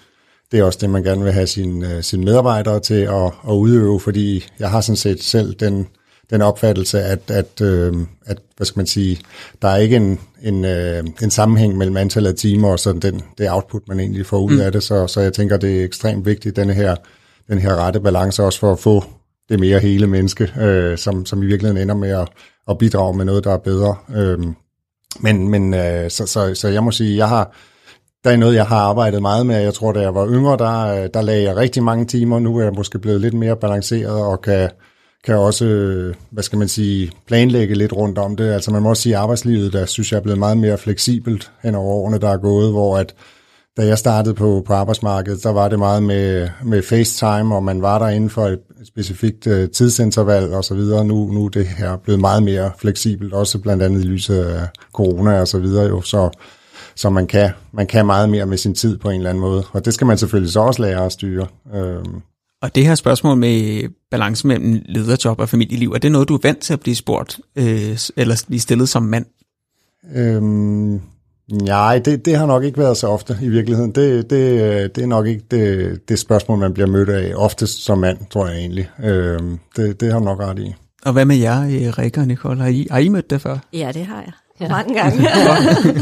det 0.51 0.59
er 0.59 0.63
også 0.63 0.79
det, 0.81 0.89
man 0.89 1.03
gerne 1.03 1.23
vil 1.23 1.33
have 1.33 1.47
sine, 1.47 1.95
øh, 1.95 2.03
sine 2.03 2.25
medarbejdere 2.25 2.79
til 2.79 3.01
at, 3.01 3.31
at 3.49 3.53
udøve, 3.53 3.99
fordi 3.99 4.45
jeg 4.59 4.69
har 4.69 4.81
sådan 4.81 4.95
set 4.95 5.23
selv 5.23 5.53
den 5.53 5.87
den 6.29 6.41
opfattelse, 6.41 7.01
at, 7.01 7.31
at, 7.31 7.61
øh, 7.61 7.93
at 8.25 8.37
hvad 8.57 8.65
skal 8.65 8.79
man 8.79 8.87
sige, 8.87 9.19
der 9.61 9.67
er 9.67 9.77
ikke 9.77 9.95
en, 9.95 10.19
en, 10.41 10.65
øh, 10.65 11.03
en 11.21 11.29
sammenhæng 11.29 11.77
mellem 11.77 11.97
antallet 11.97 12.29
af 12.29 12.35
timer 12.35 12.69
og 12.69 12.79
sådan 12.79 13.01
den, 13.01 13.21
det 13.37 13.51
output, 13.51 13.87
man 13.87 13.99
egentlig 13.99 14.25
får 14.25 14.39
ud 14.39 14.51
mm. 14.51 14.61
af 14.61 14.71
det. 14.71 14.83
Så, 14.83 15.07
så 15.07 15.21
jeg 15.21 15.33
tænker, 15.33 15.57
det 15.57 15.79
er 15.79 15.85
ekstremt 15.85 16.25
vigtigt, 16.25 16.55
denne 16.55 16.73
her, 16.73 16.95
den 17.47 17.59
her 17.59 17.75
rette 17.75 17.99
balance 17.99 18.43
også 18.43 18.59
for 18.59 18.71
at 18.71 18.79
få 18.79 19.03
det 19.49 19.59
mere 19.59 19.79
hele 19.79 20.07
menneske, 20.07 20.51
øh, 20.61 20.97
som, 20.97 21.25
som 21.25 21.43
i 21.43 21.45
virkeligheden 21.45 21.81
ender 21.81 21.95
med 21.95 22.09
at, 22.09 22.27
at 22.69 22.77
bidrage 22.77 23.17
med 23.17 23.25
noget, 23.25 23.43
der 23.43 23.51
er 23.51 23.57
bedre. 23.57 23.95
Øh, 24.15 24.39
men 25.19 25.47
men 25.47 25.73
øh, 25.73 26.09
så, 26.09 26.25
så, 26.25 26.55
så 26.55 26.67
jeg 26.67 26.83
må 26.83 26.91
sige, 26.91 27.17
jeg 27.17 27.29
har, 27.29 27.55
der 28.23 28.29
er 28.29 28.37
noget, 28.37 28.55
jeg 28.55 28.65
har 28.65 28.77
arbejdet 28.77 29.21
meget 29.21 29.45
med. 29.45 29.55
Jeg 29.55 29.73
tror, 29.73 29.91
da 29.91 29.99
jeg 29.99 30.15
var 30.15 30.27
yngre, 30.27 30.57
der, 30.57 31.07
der 31.07 31.21
lagde 31.21 31.43
jeg 31.43 31.55
rigtig 31.55 31.83
mange 31.83 32.05
timer. 32.05 32.39
Nu 32.39 32.57
er 32.57 32.63
jeg 32.63 32.73
måske 32.73 32.99
blevet 32.99 33.21
lidt 33.21 33.33
mere 33.33 33.55
balanceret 33.55 34.23
og 34.23 34.41
kan, 34.41 34.69
kan 35.23 35.35
også, 35.35 35.65
øh, 35.65 36.15
hvad 36.31 36.43
skal 36.43 36.59
man 36.59 36.67
sige, 36.67 37.11
planlægge 37.27 37.75
lidt 37.75 37.93
rundt 37.93 38.17
om 38.17 38.35
det. 38.35 38.51
Altså 38.51 38.71
man 38.71 38.81
må 38.81 38.89
også 38.89 39.03
sige, 39.03 39.15
at 39.15 39.21
arbejdslivet, 39.21 39.73
der 39.73 39.85
synes 39.85 40.11
jeg 40.11 40.17
er 40.17 40.21
blevet 40.21 40.39
meget 40.39 40.57
mere 40.57 40.77
fleksibelt 40.77 41.51
hen 41.63 41.75
over 41.75 41.93
årene, 41.93 42.17
der 42.17 42.29
er 42.29 42.37
gået, 42.37 42.71
hvor 42.71 42.97
at 42.97 43.15
da 43.77 43.85
jeg 43.85 43.97
startede 43.97 44.35
på, 44.35 44.63
på 44.67 44.73
arbejdsmarkedet, 44.73 45.43
der 45.43 45.49
var 45.49 45.69
det 45.69 45.79
meget 45.79 46.03
med, 46.03 46.49
med 46.63 46.81
FaceTime, 46.81 47.55
og 47.55 47.63
man 47.63 47.81
var 47.81 47.99
der 47.99 48.07
inden 48.07 48.29
for 48.29 48.45
et 48.45 48.59
specifikt 48.87 49.47
uh, 49.47 49.65
tidsinterval 49.73 50.53
og 50.53 50.63
så 50.63 50.75
videre. 50.75 51.05
Nu, 51.05 51.31
nu 51.31 51.45
er 51.45 51.49
det 51.49 51.67
her 51.67 51.97
blevet 51.97 52.21
meget 52.21 52.43
mere 52.43 52.71
fleksibelt, 52.77 53.33
også 53.33 53.59
blandt 53.59 53.83
andet 53.83 54.03
i 54.03 54.07
lyset 54.07 54.43
af 54.43 54.67
corona 54.93 55.39
og 55.39 55.47
så 55.47 55.59
videre 55.59 55.85
jo, 55.85 56.01
så, 56.01 56.29
så 56.95 57.09
man, 57.09 57.27
kan, 57.27 57.49
man 57.71 57.87
kan 57.87 58.05
meget 58.05 58.29
mere 58.29 58.45
med 58.45 58.57
sin 58.57 58.75
tid 58.75 58.97
på 58.97 59.09
en 59.09 59.17
eller 59.17 59.29
anden 59.29 59.41
måde. 59.41 59.63
Og 59.71 59.85
det 59.85 59.93
skal 59.93 60.07
man 60.07 60.17
selvfølgelig 60.17 60.53
så 60.53 60.59
også 60.59 60.81
lære 60.81 61.05
at 61.05 61.11
styre. 61.11 61.47
Øhm, 61.75 62.21
og 62.63 62.75
det 62.75 62.85
her 62.85 62.95
spørgsmål 62.95 63.37
med 63.37 63.89
balance 64.11 64.47
mellem 64.47 64.81
lederjob 64.85 65.39
og 65.39 65.49
familieliv, 65.49 65.91
er 65.91 65.97
det 65.97 66.11
noget, 66.11 66.29
du 66.29 66.35
er 66.35 66.39
vant 66.43 66.59
til 66.59 66.73
at 66.73 66.79
blive 66.79 66.95
spurgt, 66.95 67.39
øh, 67.55 67.97
eller 68.17 68.43
blive 68.47 68.59
stillet 68.59 68.89
som 68.89 69.03
mand? 69.03 69.25
Øhm, 70.15 71.01
nej, 71.51 71.99
det, 71.99 72.25
det 72.25 72.37
har 72.37 72.45
nok 72.45 72.63
ikke 72.63 72.77
været 72.77 72.97
så 72.97 73.07
ofte 73.07 73.37
i 73.41 73.49
virkeligheden. 73.49 73.91
Det, 73.91 74.29
det, 74.29 74.95
det 74.95 75.03
er 75.03 75.07
nok 75.07 75.27
ikke 75.27 75.43
det, 75.51 75.99
det 76.09 76.19
spørgsmål, 76.19 76.59
man 76.59 76.73
bliver 76.73 76.87
mødt 76.87 77.09
af 77.09 77.33
oftest 77.35 77.83
som 77.83 77.97
mand, 77.97 78.17
tror 78.31 78.47
jeg 78.47 78.57
egentlig. 78.57 78.89
Øhm, 79.03 79.59
det, 79.75 79.99
det 79.99 80.11
har 80.11 80.19
du 80.19 80.25
nok 80.25 80.39
ret 80.39 80.59
i. 80.59 80.73
Og 81.05 81.13
hvad 81.13 81.25
med 81.25 81.35
jer, 81.35 81.97
Rikke 81.97 82.21
og 82.21 82.27
Nicole? 82.27 82.61
Har 82.61 82.67
I, 82.67 82.87
har 82.91 82.99
I 82.99 83.09
mødt 83.09 83.29
det 83.29 83.41
før? 83.41 83.57
Ja, 83.73 83.91
det 83.93 84.05
har 84.05 84.21
jeg. 84.21 84.33
Ja. 84.59 84.69
Mange 84.69 84.93
gange. 84.93 85.27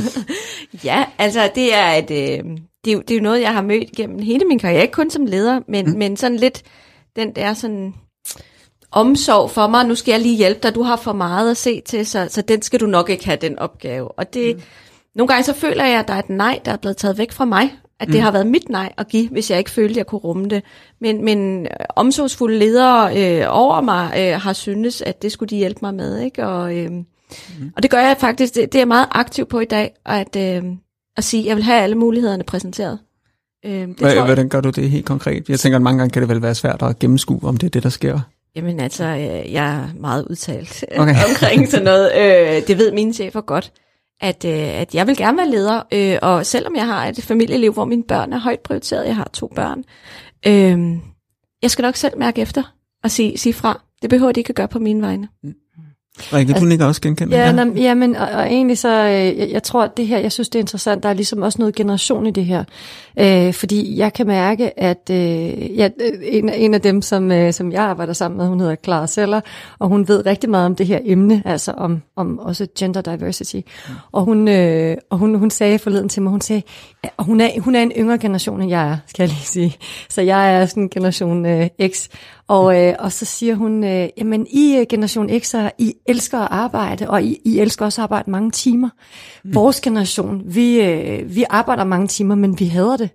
ja, 0.84 1.06
altså 1.18 1.50
det 1.56 1.76
er 1.76 1.92
et... 1.92 2.40
Øh 2.40 2.58
det, 2.86 2.92
er 2.92 2.96
jo, 2.96 3.02
det 3.02 3.12
er 3.12 3.16
jo 3.16 3.24
noget, 3.24 3.42
jeg 3.42 3.54
har 3.54 3.62
mødt 3.62 3.92
gennem 3.92 4.20
hele 4.20 4.46
min 4.46 4.60
karriere, 4.60 4.82
ikke 4.82 4.92
kun 4.92 5.10
som 5.10 5.26
leder, 5.26 5.60
men, 5.68 5.86
mm. 5.86 5.98
men 5.98 6.18
sådan 6.18 6.38
lidt 6.38 6.64
den 7.16 7.32
der 7.36 7.54
sådan 7.54 7.94
omsorg 8.92 9.52
for 9.52 9.68
mig, 9.68 9.86
nu 9.86 9.96
skal 9.96 10.12
jeg 10.12 10.22
lige 10.22 10.38
hjælpe 10.38 10.60
dig, 10.64 10.76
du 10.76 10.82
har 10.82 10.96
for 10.96 11.14
meget 11.14 11.52
at 11.52 11.58
se 11.58 11.82
til, 11.82 12.06
så, 12.06 12.28
så 12.30 12.42
den 12.42 12.62
skal 12.62 12.80
du 12.80 12.86
nok 12.86 13.10
ikke 13.10 13.26
have, 13.26 13.38
den 13.42 13.60
opgave. 13.60 14.12
Og 14.12 14.34
det, 14.34 14.56
mm. 14.56 14.62
nogle 15.16 15.28
gange 15.28 15.44
så 15.44 15.54
føler 15.54 15.86
jeg, 15.86 16.00
at 16.00 16.08
der 16.08 16.14
er 16.14 16.20
et 16.20 16.30
nej, 16.30 16.60
der 16.66 16.72
er 16.72 16.78
blevet 16.78 16.98
taget 16.98 17.18
væk 17.18 17.32
fra 17.32 17.46
mig, 17.46 17.74
at 18.00 18.08
mm. 18.08 18.12
det 18.12 18.22
har 18.22 18.32
været 18.32 18.48
mit 18.48 18.70
nej 18.70 18.94
at 18.98 19.08
give, 19.08 19.30
hvis 19.30 19.52
jeg 19.52 19.58
ikke 19.58 19.72
følte, 19.72 19.92
at 19.92 19.98
jeg 19.98 20.06
kunne 20.06 20.20
rumme 20.20 20.46
det. 20.46 20.64
Men, 21.02 21.26
men 21.26 21.68
omsorgsfulde 21.96 22.60
ledere 22.60 23.18
øh, 23.18 23.46
over 23.50 23.82
mig 23.82 24.14
øh, 24.18 24.42
har 24.42 24.54
syntes, 24.54 25.02
at 25.02 25.22
det 25.22 25.32
skulle 25.32 25.50
de 25.50 25.56
hjælpe 25.56 25.80
mig 25.82 25.94
med. 25.94 26.20
Ikke? 26.20 26.48
Og, 26.48 26.78
øh, 26.78 26.92
mm. 26.92 27.06
og 27.76 27.84
det 27.84 27.92
gør 27.92 28.00
jeg 28.00 28.18
faktisk, 28.20 28.56
det, 28.56 28.74
det 28.74 28.76
er 28.76 28.80
jeg 28.80 28.88
meget 28.88 29.08
aktiv 29.12 29.46
på 29.46 29.60
i 29.60 29.66
dag, 29.66 29.94
at, 30.06 30.36
øh, 30.36 30.64
at 31.18 31.24
sige, 31.24 31.44
at 31.44 31.48
jeg 31.48 31.56
vil 31.56 31.64
have 31.64 31.82
alle 31.82 31.96
mulighederne 31.96 32.44
præsenteret. 32.44 33.00
Øh, 33.66 33.72
det 33.72 34.00
Hvad, 34.00 34.16
hvordan 34.16 34.50
gør 34.50 34.62
du 34.62 34.70
det 34.70 34.90
helt 34.90 35.06
konkret? 35.06 35.50
Jeg 35.50 35.60
tænker, 35.60 35.76
at 35.76 35.82
mange 35.82 35.98
gange 35.98 36.12
kan 36.12 36.22
det 36.22 36.30
vel 36.30 36.42
være 36.42 36.56
svært 36.56 36.82
at 36.82 37.00
gennemskue, 37.00 37.40
om 37.44 37.58
det 37.58 37.68
er 37.68 37.72
det, 37.72 37.84
der 37.84 37.90
sker. 37.90 38.20
Jamen 38.56 38.80
altså, 38.80 39.06
øh, 39.06 39.54
jeg 39.54 39.76
er 39.76 39.88
meget 40.00 40.26
udtalt 40.30 40.86
okay. 40.98 41.16
omkring 41.30 41.68
sådan 41.68 41.84
noget. 41.84 42.12
Øh, 42.22 42.68
det 42.68 42.78
ved 42.78 42.92
mine 42.92 43.14
chefer 43.14 43.42
godt, 43.42 43.72
at, 44.22 44.46
øh, 44.46 44.82
at 44.82 44.96
jeg 44.96 45.08
vil 45.08 45.18
gerne 45.18 45.38
være 45.38 45.50
leder, 45.50 45.82
øh, 45.94 46.18
og 46.22 46.46
selvom 46.46 46.76
jeg 46.76 46.86
har 46.86 47.08
et 47.08 47.24
familieliv, 47.24 47.74
hvor 47.74 47.86
mine 47.86 48.04
børn 48.04 48.34
er 48.34 48.40
højt 48.40 48.60
prioriteret, 48.60 49.08
jeg 49.08 49.16
har 49.16 49.30
to 49.34 49.52
børn, 49.56 49.84
øh, 50.48 51.00
jeg 51.62 51.72
skal 51.72 51.84
nok 51.84 51.96
selv 51.96 52.18
mærke 52.18 52.42
efter 52.42 52.64
og 53.04 53.12
sige, 53.12 53.38
sige 53.38 53.54
fra. 53.54 53.82
Det 54.02 54.10
behøver 54.10 54.32
de 54.32 54.40
ikke 54.40 54.50
at 54.50 54.56
gøre 54.56 54.68
på 54.68 54.80
mine 54.80 55.02
vegne. 55.02 55.28
Mm. 55.44 55.54
Rikke, 56.34 56.54
du 56.54 56.66
nikker 56.66 56.86
også 56.86 57.02
genkende. 57.02 57.38
Ja, 57.38 57.52
ja. 57.52 57.66
ja 57.76 57.94
men, 57.94 58.16
og, 58.16 58.28
og 58.28 58.46
egentlig 58.48 58.78
så, 58.78 58.90
øh, 58.90 59.40
jeg, 59.40 59.50
jeg 59.52 59.64
tror, 59.64 59.84
at 59.84 59.98
det 59.98 60.08
her, 60.08 60.18
jeg 60.18 60.32
synes, 60.32 60.50
det 60.50 60.60
er 60.60 60.64
interessant, 60.64 61.04
der 61.04 61.10
er 61.10 61.14
ligesom 61.14 61.42
også 61.42 61.60
noget 61.60 61.76
generation 61.76 62.26
i 62.26 62.32
det 62.32 62.46
her. 62.46 62.64
Øh, 63.20 63.54
fordi 63.54 63.98
jeg 63.98 64.14
kan 64.14 64.28
mærke, 64.28 64.80
at 64.80 65.10
øh, 65.12 65.78
ja, 65.78 65.90
øh, 66.02 66.12
en, 66.22 66.50
en 66.50 66.74
af 66.74 66.82
dem, 66.82 67.02
som, 67.02 67.32
øh, 67.32 67.54
som 67.54 67.72
jeg 67.72 67.84
arbejder 67.84 68.14
sammen 68.14 68.38
med, 68.38 68.48
hun 68.48 68.60
hedder 68.60 68.76
Clara 68.84 69.08
Seller, 69.08 69.42
og 69.80 69.88
hun 69.88 70.08
ved 70.08 70.26
rigtig 70.26 70.50
meget 70.50 70.66
om 70.66 70.76
det 70.76 70.88
her 70.88 71.00
emne, 71.04 71.42
altså 71.46 71.72
om, 71.72 72.02
om 72.16 72.40
også 72.40 72.68
gender 72.78 73.02
diversity. 73.02 73.56
Mm. 73.56 73.94
Og, 74.12 74.24
hun, 74.24 74.48
øh, 74.48 74.98
og 75.10 75.18
hun, 75.18 75.36
hun 75.36 75.50
sagde 75.50 75.80
forleden 75.80 76.10
til 76.10 76.22
mig, 76.22 76.32
hun 76.32 76.42
sagde, 76.42 76.62
og 77.18 77.26
hun 77.26 77.42
er, 77.42 77.60
hun 77.60 77.76
er 77.76 77.82
en 77.82 77.92
yngre 77.98 78.18
generation, 78.18 78.62
end 78.62 78.70
jeg 78.70 78.90
er, 78.92 78.98
skal 79.08 79.24
jeg 79.24 79.30
lige 79.30 79.46
sige. 79.46 79.76
Så 80.10 80.22
jeg 80.22 80.56
er 80.56 80.66
sådan 80.66 80.84
en 80.84 80.90
generation 80.90 81.46
øh, 81.46 81.68
X, 81.88 82.08
Og, 82.52 82.82
øh, 82.82 82.96
og 83.00 83.12
så 83.12 83.26
siger 83.26 83.56
hun, 83.56 83.84
øh, 83.84 84.10
jamen 84.18 84.48
I 84.50 84.78
øh, 84.78 84.86
Generation 84.90 85.30
X'er, 85.30 85.70
I 85.78 85.94
elsker 86.06 86.40
at 86.40 86.48
arbejde, 86.52 87.10
og 87.10 87.24
I, 87.24 87.42
I 87.46 87.60
elsker 87.60 87.86
også 87.86 88.02
at 88.02 88.04
arbejde 88.04 88.32
mange 88.32 88.52
timer. 88.52 88.90
Mm. 89.44 89.56
Vores 89.56 89.82
generation, 89.82 90.42
vi, 90.46 90.82
øh, 90.82 91.36
vi 91.36 91.46
arbejder 91.50 91.84
mange 91.84 92.08
timer, 92.08 92.36
men 92.36 92.60
vi 92.60 92.66
hader 92.66 92.98
det. 92.98 93.10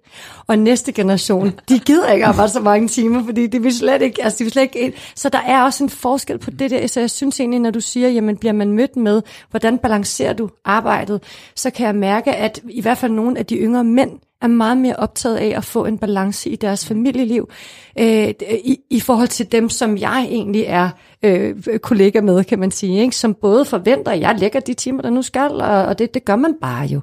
Og 0.46 0.58
næste 0.58 0.92
generation, 0.92 1.52
de 1.68 1.78
gider 1.78 2.12
ikke 2.12 2.26
arbejde 2.26 2.52
så 2.52 2.60
mange 2.60 2.88
timer, 2.88 3.24
fordi 3.24 3.46
det 3.46 3.64
vil 3.64 3.74
slet 3.74 4.02
ikke, 4.02 4.24
altså 4.24 4.38
de 4.38 4.44
vil 4.44 4.52
slet 4.52 4.62
ikke, 4.62 4.92
så 5.14 5.28
der 5.28 5.40
er 5.40 5.62
også 5.62 5.84
en 5.84 5.90
forskel 5.90 6.38
på 6.38 6.50
det 6.50 6.70
der, 6.70 6.86
så 6.86 7.00
jeg 7.00 7.10
synes 7.10 7.40
egentlig, 7.40 7.60
når 7.60 7.70
du 7.70 7.80
siger, 7.80 8.08
jamen 8.08 8.36
bliver 8.36 8.52
man 8.52 8.72
mødt 8.72 8.96
med, 8.96 9.22
hvordan 9.50 9.78
balancerer 9.78 10.32
du 10.32 10.50
arbejdet, 10.64 11.22
så 11.56 11.70
kan 11.70 11.86
jeg 11.86 11.94
mærke, 11.94 12.32
at 12.32 12.60
i 12.68 12.80
hvert 12.80 12.98
fald 12.98 13.12
nogle 13.12 13.38
af 13.38 13.46
de 13.46 13.56
yngre 13.56 13.84
mænd, 13.84 14.10
er 14.42 14.46
meget 14.46 14.78
mere 14.78 14.96
optaget 14.96 15.36
af 15.36 15.52
at 15.56 15.64
få 15.64 15.84
en 15.84 15.98
balance 15.98 16.50
i 16.50 16.56
deres 16.56 16.86
familieliv, 16.86 17.50
øh, 17.98 18.34
i, 18.64 18.78
i 18.90 19.00
forhold 19.00 19.28
til 19.28 19.52
dem, 19.52 19.68
som 19.68 19.98
jeg 19.98 20.26
egentlig 20.30 20.64
er 20.66 20.90
øh, 21.22 21.78
kollega 21.78 22.20
med, 22.20 22.44
kan 22.44 22.58
man 22.58 22.70
sige, 22.70 23.00
ikke? 23.00 23.16
som 23.16 23.34
både 23.34 23.64
forventer, 23.64 24.12
at 24.12 24.20
jeg 24.20 24.36
lægger 24.38 24.60
de 24.60 24.74
timer, 24.74 25.02
der 25.02 25.10
nu 25.10 25.22
skal, 25.22 25.50
og, 25.50 25.84
og 25.84 25.98
det, 25.98 26.14
det 26.14 26.24
gør 26.24 26.36
man 26.36 26.54
bare 26.60 26.86
jo. 26.86 27.00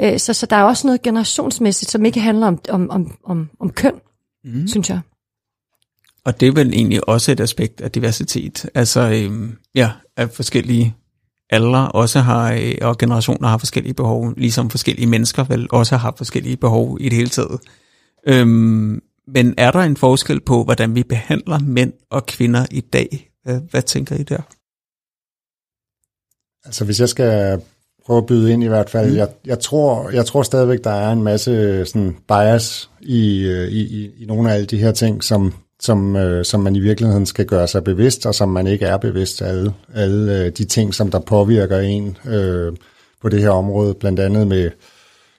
Øh, 0.00 0.18
så, 0.18 0.32
så 0.32 0.46
der 0.46 0.56
er 0.56 0.62
også 0.62 0.86
noget 0.86 1.02
generationsmæssigt, 1.02 1.90
som 1.90 2.04
ikke 2.04 2.20
handler 2.20 2.46
om, 2.46 2.58
om, 2.68 2.90
om, 2.90 3.16
om, 3.24 3.50
om 3.60 3.70
køn, 3.70 3.94
mm. 4.44 4.68
synes 4.68 4.90
jeg. 4.90 5.00
Og 6.24 6.40
det 6.40 6.48
er 6.48 6.52
vel 6.52 6.74
egentlig 6.74 7.08
også 7.08 7.32
et 7.32 7.40
aspekt 7.40 7.80
af 7.80 7.90
diversitet, 7.90 8.70
altså 8.74 9.00
øh, 9.00 9.48
ja, 9.74 9.90
af 10.16 10.30
forskellige 10.30 10.94
aldre 11.50 11.92
også 11.92 12.20
har, 12.20 12.52
øh, 12.52 12.74
og 12.80 12.98
generationer 12.98 13.48
har 13.48 13.58
forskellige 13.58 13.94
behov, 13.94 14.34
ligesom 14.36 14.70
forskellige 14.70 15.06
mennesker 15.06 15.44
vel 15.44 15.68
også 15.70 15.96
har 15.96 16.14
forskellige 16.16 16.56
behov 16.56 16.98
i 17.00 17.04
det 17.04 17.12
hele 17.12 17.28
taget. 17.28 17.60
Øhm, 18.26 19.02
men 19.26 19.54
er 19.58 19.70
der 19.70 19.80
en 19.80 19.96
forskel 19.96 20.40
på, 20.40 20.64
hvordan 20.64 20.94
vi 20.94 21.02
behandler 21.02 21.58
mænd 21.58 21.92
og 22.10 22.26
kvinder 22.26 22.66
i 22.70 22.80
dag? 22.80 23.30
Hvad, 23.44 23.60
hvad 23.70 23.82
tænker 23.82 24.16
I 24.16 24.22
der? 24.22 24.42
Altså 26.64 26.84
hvis 26.84 27.00
jeg 27.00 27.08
skal 27.08 27.62
prøve 28.06 28.18
at 28.18 28.26
byde 28.26 28.52
ind 28.52 28.64
i 28.64 28.66
hvert 28.66 28.90
fald, 28.90 29.10
mm. 29.10 29.16
jeg, 29.16 29.28
jeg, 29.44 29.58
tror, 29.58 30.10
jeg 30.10 30.26
tror 30.26 30.42
stadigvæk, 30.42 30.84
der 30.84 30.90
er 30.90 31.12
en 31.12 31.22
masse 31.22 31.84
sådan 31.84 32.16
bias 32.28 32.90
i, 33.00 33.42
øh, 33.42 33.68
i, 33.68 33.80
i, 33.80 34.22
i 34.22 34.26
nogle 34.26 34.50
af 34.50 34.54
alle 34.54 34.66
de 34.66 34.78
her 34.78 34.92
ting, 34.92 35.24
som, 35.24 35.54
som, 35.80 36.16
øh, 36.16 36.44
som 36.44 36.60
man 36.60 36.76
i 36.76 36.80
virkeligheden 36.80 37.26
skal 37.26 37.46
gøre 37.46 37.68
sig 37.68 37.84
bevidst, 37.84 38.26
og 38.26 38.34
som 38.34 38.48
man 38.48 38.66
ikke 38.66 38.84
er 38.84 38.96
bevidst 38.96 39.42
af 39.42 39.48
alle, 39.48 39.74
alle 39.94 40.44
øh, 40.44 40.52
de 40.58 40.64
ting, 40.64 40.94
som 40.94 41.10
der 41.10 41.18
påvirker 41.18 41.78
en 41.78 42.16
øh, 42.26 42.72
på 43.22 43.28
det 43.28 43.40
her 43.40 43.50
område, 43.50 43.94
blandt 43.94 44.20
andet 44.20 44.46
med 44.46 44.70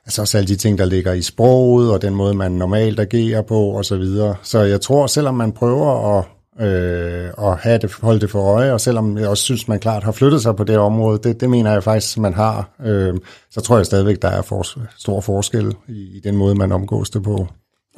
altså 0.05 0.21
også 0.21 0.37
alle 0.37 0.47
de 0.47 0.55
ting, 0.55 0.77
der 0.77 0.85
ligger 0.85 1.13
i 1.13 1.21
sproget, 1.21 1.91
og 1.91 2.01
den 2.01 2.15
måde, 2.15 2.33
man 2.33 2.51
normalt 2.51 2.99
agerer 2.99 3.41
på, 3.41 3.59
og 3.59 3.85
så 3.85 3.97
videre. 3.97 4.35
Så 4.43 4.59
jeg 4.59 4.81
tror, 4.81 5.07
selvom 5.07 5.35
man 5.35 5.51
prøver 5.51 6.17
at, 6.17 6.25
øh, 6.67 7.29
at 7.37 7.57
have 7.57 7.77
det, 7.77 7.93
holde 7.93 8.19
det 8.19 8.29
for 8.29 8.41
øje, 8.41 8.73
og 8.73 8.81
selvom 8.81 9.17
jeg 9.17 9.27
også 9.27 9.43
synes, 9.43 9.67
man 9.67 9.79
klart 9.79 10.03
har 10.03 10.11
flyttet 10.11 10.41
sig 10.41 10.55
på 10.55 10.63
det 10.63 10.77
område, 10.77 11.19
det, 11.23 11.41
det 11.41 11.49
mener 11.49 11.71
jeg 11.71 11.83
faktisk, 11.83 12.17
man 12.17 12.33
har, 12.33 12.69
øh, 12.85 13.15
så 13.51 13.61
tror 13.61 13.77
jeg 13.77 13.85
stadigvæk, 13.85 14.21
der 14.21 14.29
er 14.29 14.41
for, 14.41 14.65
stor 14.97 15.21
forskel 15.21 15.75
i, 15.87 16.17
i 16.17 16.19
den 16.23 16.37
måde, 16.37 16.55
man 16.55 16.71
omgås 16.71 17.09
det 17.09 17.23
på. 17.23 17.47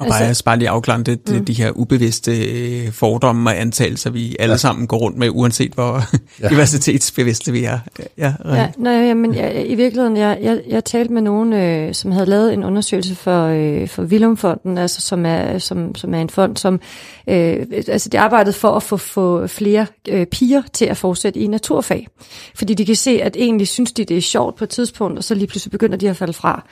Og 0.00 0.06
bare, 0.06 0.22
altså, 0.22 0.44
bare 0.44 0.58
lige 0.58 0.68
afklare 0.68 1.02
det, 1.02 1.20
mm. 1.28 1.44
de 1.44 1.52
her 1.52 1.70
ubevidste 1.70 2.44
øh, 2.44 2.92
fordomme 2.92 3.50
og 3.50 3.60
antagelser, 3.60 4.10
vi 4.10 4.36
alle 4.38 4.52
ja. 4.52 4.56
sammen 4.56 4.86
går 4.86 4.96
rundt 4.96 5.18
med, 5.18 5.28
uanset 5.30 5.72
hvor 5.72 6.02
ja. 6.42 6.48
diversitetsbevidste 6.52 7.52
vi 7.52 7.64
er. 7.64 7.78
Ja, 8.18 8.34
ja 8.44 8.68
nej, 8.78 9.14
men 9.14 9.34
jeg, 9.34 9.64
i 9.66 9.74
virkeligheden, 9.74 10.16
jeg, 10.16 10.38
jeg, 10.42 10.60
jeg 10.68 10.84
talte 10.84 11.12
med 11.12 11.22
nogen, 11.22 11.52
øh, 11.52 11.94
som 11.94 12.10
havde 12.10 12.26
lavet 12.26 12.52
en 12.52 12.64
undersøgelse 12.64 13.14
for, 13.14 13.46
øh, 13.46 13.88
for 13.88 14.02
Vilumfonden, 14.02 14.78
altså 14.78 15.00
som 15.00 15.26
er, 15.26 15.58
som, 15.58 15.94
som 15.94 16.14
er 16.14 16.20
en 16.20 16.30
fond, 16.30 16.56
som 16.56 16.80
øh, 17.28 17.66
altså 17.88 18.08
de 18.08 18.18
arbejdede 18.18 18.52
for 18.52 18.70
at 18.70 18.82
få, 18.82 18.96
få 18.96 19.46
flere 19.46 19.86
øh, 20.08 20.26
piger 20.26 20.62
til 20.72 20.84
at 20.84 20.96
fortsætte 20.96 21.40
i 21.40 21.46
naturfag. 21.46 22.06
Fordi 22.54 22.74
de 22.74 22.86
kan 22.86 22.96
se, 22.96 23.22
at 23.22 23.36
egentlig 23.36 23.68
synes 23.68 23.92
de, 23.92 24.04
det 24.04 24.16
er 24.16 24.20
sjovt 24.20 24.56
på 24.56 24.64
et 24.64 24.70
tidspunkt, 24.70 25.18
og 25.18 25.24
så 25.24 25.34
lige 25.34 25.46
pludselig 25.46 25.70
begynder 25.70 25.96
de 25.96 26.10
at 26.10 26.16
falde 26.16 26.32
fra. 26.32 26.64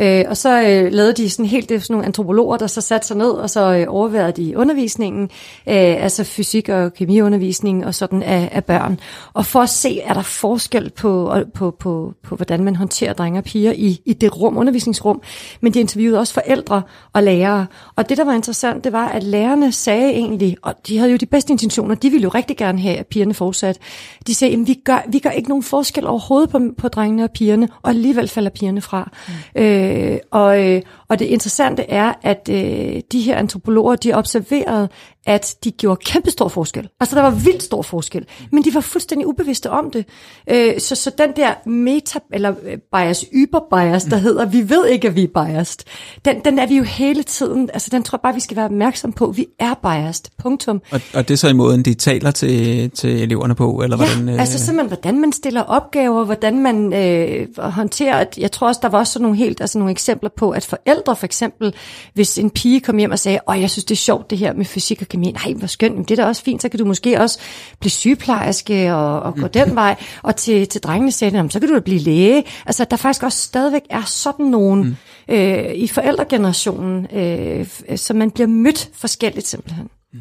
Øh, 0.00 0.24
og 0.28 0.36
så 0.36 0.62
øh, 0.62 0.92
lavede 0.92 1.12
de 1.12 1.30
sådan 1.30 1.46
helt 1.46 1.68
det, 1.68 1.82
sådan 1.82 1.94
nogle 1.94 2.06
antropologer, 2.06 2.56
der 2.56 2.66
så 2.74 2.80
satte 2.80 3.06
sig 3.06 3.16
ned, 3.16 3.30
og 3.30 3.50
så 3.50 3.74
øh, 3.74 3.86
overværede 3.88 4.32
de 4.32 4.58
undervisningen, 4.58 5.22
øh, 5.68 6.02
altså 6.04 6.24
fysik- 6.24 6.68
og 6.68 6.94
kemiundervisning 6.94 7.86
og 7.86 7.94
sådan 7.94 8.22
af, 8.22 8.48
af 8.52 8.64
børn. 8.64 9.00
Og 9.32 9.46
for 9.46 9.60
at 9.60 9.70
se, 9.70 10.00
er 10.00 10.14
der 10.14 10.22
forskel 10.22 10.90
på, 10.90 11.34
på, 11.54 11.70
på, 11.70 12.14
på 12.22 12.36
hvordan 12.36 12.64
man 12.64 12.76
håndterer 12.76 13.12
drenge 13.12 13.40
og 13.40 13.44
piger 13.44 13.72
i, 13.72 14.00
i 14.04 14.12
det 14.12 14.40
rum, 14.40 14.56
undervisningsrum. 14.56 15.22
Men 15.60 15.74
de 15.74 15.80
interviewede 15.80 16.18
også 16.18 16.34
forældre 16.34 16.82
og 17.12 17.22
lærere. 17.22 17.66
Og 17.96 18.08
det, 18.08 18.18
der 18.18 18.24
var 18.24 18.32
interessant, 18.32 18.84
det 18.84 18.92
var, 18.92 19.08
at 19.08 19.22
lærerne 19.22 19.72
sagde 19.72 20.10
egentlig, 20.10 20.56
og 20.62 20.74
de 20.88 20.98
havde 20.98 21.10
jo 21.10 21.16
de 21.16 21.26
bedste 21.26 21.52
intentioner, 21.52 21.94
de 21.94 22.10
ville 22.10 22.22
jo 22.22 22.28
rigtig 22.28 22.56
gerne 22.56 22.80
have, 22.80 22.96
at 22.96 23.06
pigerne 23.06 23.34
fortsat. 23.34 23.78
De 24.26 24.34
sagde, 24.34 24.54
at 24.54 24.66
vi 24.66 24.74
gør, 24.84 25.04
vi 25.08 25.18
gør 25.18 25.30
ikke 25.30 25.48
nogen 25.48 25.62
forskel 25.62 26.06
overhovedet 26.06 26.50
på, 26.50 26.60
på 26.78 26.88
drengene 26.88 27.24
og 27.24 27.30
pigerne, 27.30 27.68
og 27.82 27.90
alligevel 27.90 28.28
falder 28.28 28.50
pigerne 28.50 28.80
fra. 28.80 29.10
Mm. 29.56 29.62
Øh, 29.62 30.18
og, 30.30 30.64
øh, 30.64 30.82
og 31.08 31.18
det 31.18 31.24
interessante 31.24 31.90
er, 31.90 32.12
at 32.22 32.48
øh, 32.54 33.02
de 33.12 33.20
her 33.20 33.36
antropologer, 33.36 33.96
de 33.96 34.12
observerede, 34.12 34.88
at 35.26 35.56
de 35.64 35.70
gjorde 35.70 36.00
kæmpestor 36.04 36.48
forskel. 36.48 36.88
Altså 37.00 37.16
der 37.16 37.22
var 37.22 37.30
vildt 37.30 37.62
stor 37.62 37.82
forskel, 37.82 38.26
men 38.52 38.64
de 38.64 38.74
var 38.74 38.80
fuldstændig 38.80 39.26
ubevidste 39.26 39.70
om 39.70 39.90
det. 39.90 40.06
Øh, 40.50 40.80
så, 40.80 40.94
så 40.94 41.10
den 41.18 41.30
der 41.36 41.68
meta, 41.68 42.18
eller 42.32 42.54
øh, 42.62 42.78
bias, 42.96 43.24
yber 43.32 43.60
bias, 43.70 44.04
der 44.04 44.16
hedder, 44.16 44.46
vi 44.46 44.70
ved 44.70 44.86
ikke, 44.86 45.08
at 45.08 45.16
vi 45.16 45.22
er 45.22 45.44
biased, 45.44 45.78
den, 46.24 46.40
den 46.44 46.58
er 46.58 46.66
vi 46.66 46.76
jo 46.76 46.82
hele 46.82 47.22
tiden, 47.22 47.70
altså 47.72 47.88
den 47.92 48.02
tror 48.02 48.16
jeg 48.16 48.22
bare, 48.22 48.34
vi 48.34 48.40
skal 48.40 48.56
være 48.56 48.64
opmærksom 48.64 49.12
på. 49.12 49.30
Vi 49.30 49.46
er 49.58 49.74
biased, 49.74 50.24
punktum. 50.38 50.82
Og, 50.90 51.00
og 51.14 51.28
det 51.28 51.34
er 51.34 51.38
så 51.38 51.48
i 51.48 51.52
måden, 51.52 51.82
de 51.82 51.94
taler 51.94 52.30
til, 52.30 52.90
til 52.90 53.22
eleverne 53.22 53.54
på, 53.54 53.80
eller 53.82 53.96
ja, 53.96 54.06
hvordan? 54.06 54.28
Øh... 54.28 54.40
altså 54.40 54.58
simpelthen, 54.58 54.88
hvordan 54.88 55.20
man 55.20 55.32
stiller 55.32 55.62
opgaver, 55.62 56.24
hvordan 56.24 56.58
man 56.58 56.92
øh, 56.92 57.58
håndterer, 57.58 58.24
jeg 58.38 58.52
tror 58.52 58.66
også, 58.66 58.80
der 58.82 58.88
var 58.88 58.98
også 58.98 59.12
sådan 59.12 59.22
nogle 59.22 59.38
helt, 59.38 59.60
altså 59.60 59.78
nogle 59.78 59.92
eksempler 59.92 60.30
på, 60.36 60.50
at 60.50 60.64
forældre 60.64 61.16
for 61.16 61.24
eksempel, 61.24 61.74
hvis 62.14 62.38
en 62.44 62.50
pige 62.50 62.80
kom 62.80 62.96
hjem 62.96 63.10
og 63.10 63.18
sagde, 63.18 63.38
åh, 63.48 63.60
jeg 63.60 63.70
synes, 63.70 63.84
det 63.84 63.94
er 63.94 63.96
sjovt 63.96 64.30
det 64.30 64.38
her 64.38 64.52
med 64.52 64.64
fysik 64.64 65.02
og 65.02 65.08
kemi. 65.08 65.32
Nej, 65.32 65.52
hvor 65.52 65.66
skønt, 65.66 66.08
det 66.08 66.18
er 66.18 66.22
da 66.22 66.28
også 66.28 66.42
fint, 66.42 66.62
så 66.62 66.68
kan 66.68 66.78
du 66.78 66.84
måske 66.84 67.20
også 67.20 67.38
blive 67.80 67.90
sygeplejerske 67.90 68.94
og, 68.94 69.20
og 69.20 69.34
gå 69.34 69.46
den 69.46 69.74
vej. 69.74 69.96
Og 70.22 70.36
til, 70.36 70.68
til 70.68 70.80
drengene 70.80 71.12
sagde 71.12 71.42
de, 71.42 71.50
så 71.50 71.60
kan 71.60 71.68
du 71.68 71.74
da 71.74 71.80
blive 71.80 72.00
læge. 72.00 72.44
Altså, 72.66 72.84
der 72.84 72.96
faktisk 72.96 73.22
også 73.22 73.38
stadigvæk 73.38 73.82
er 73.90 74.02
sådan 74.02 74.46
nogen 74.46 74.84
mm. 75.28 75.34
øh, 75.34 75.74
i 75.74 75.88
forældregenerationen, 75.88 77.06
øh, 77.16 77.66
så 77.96 78.14
man 78.14 78.30
bliver 78.30 78.46
mødt 78.46 78.90
forskelligt 78.94 79.46
simpelthen. 79.46 79.88
Mm. 80.12 80.20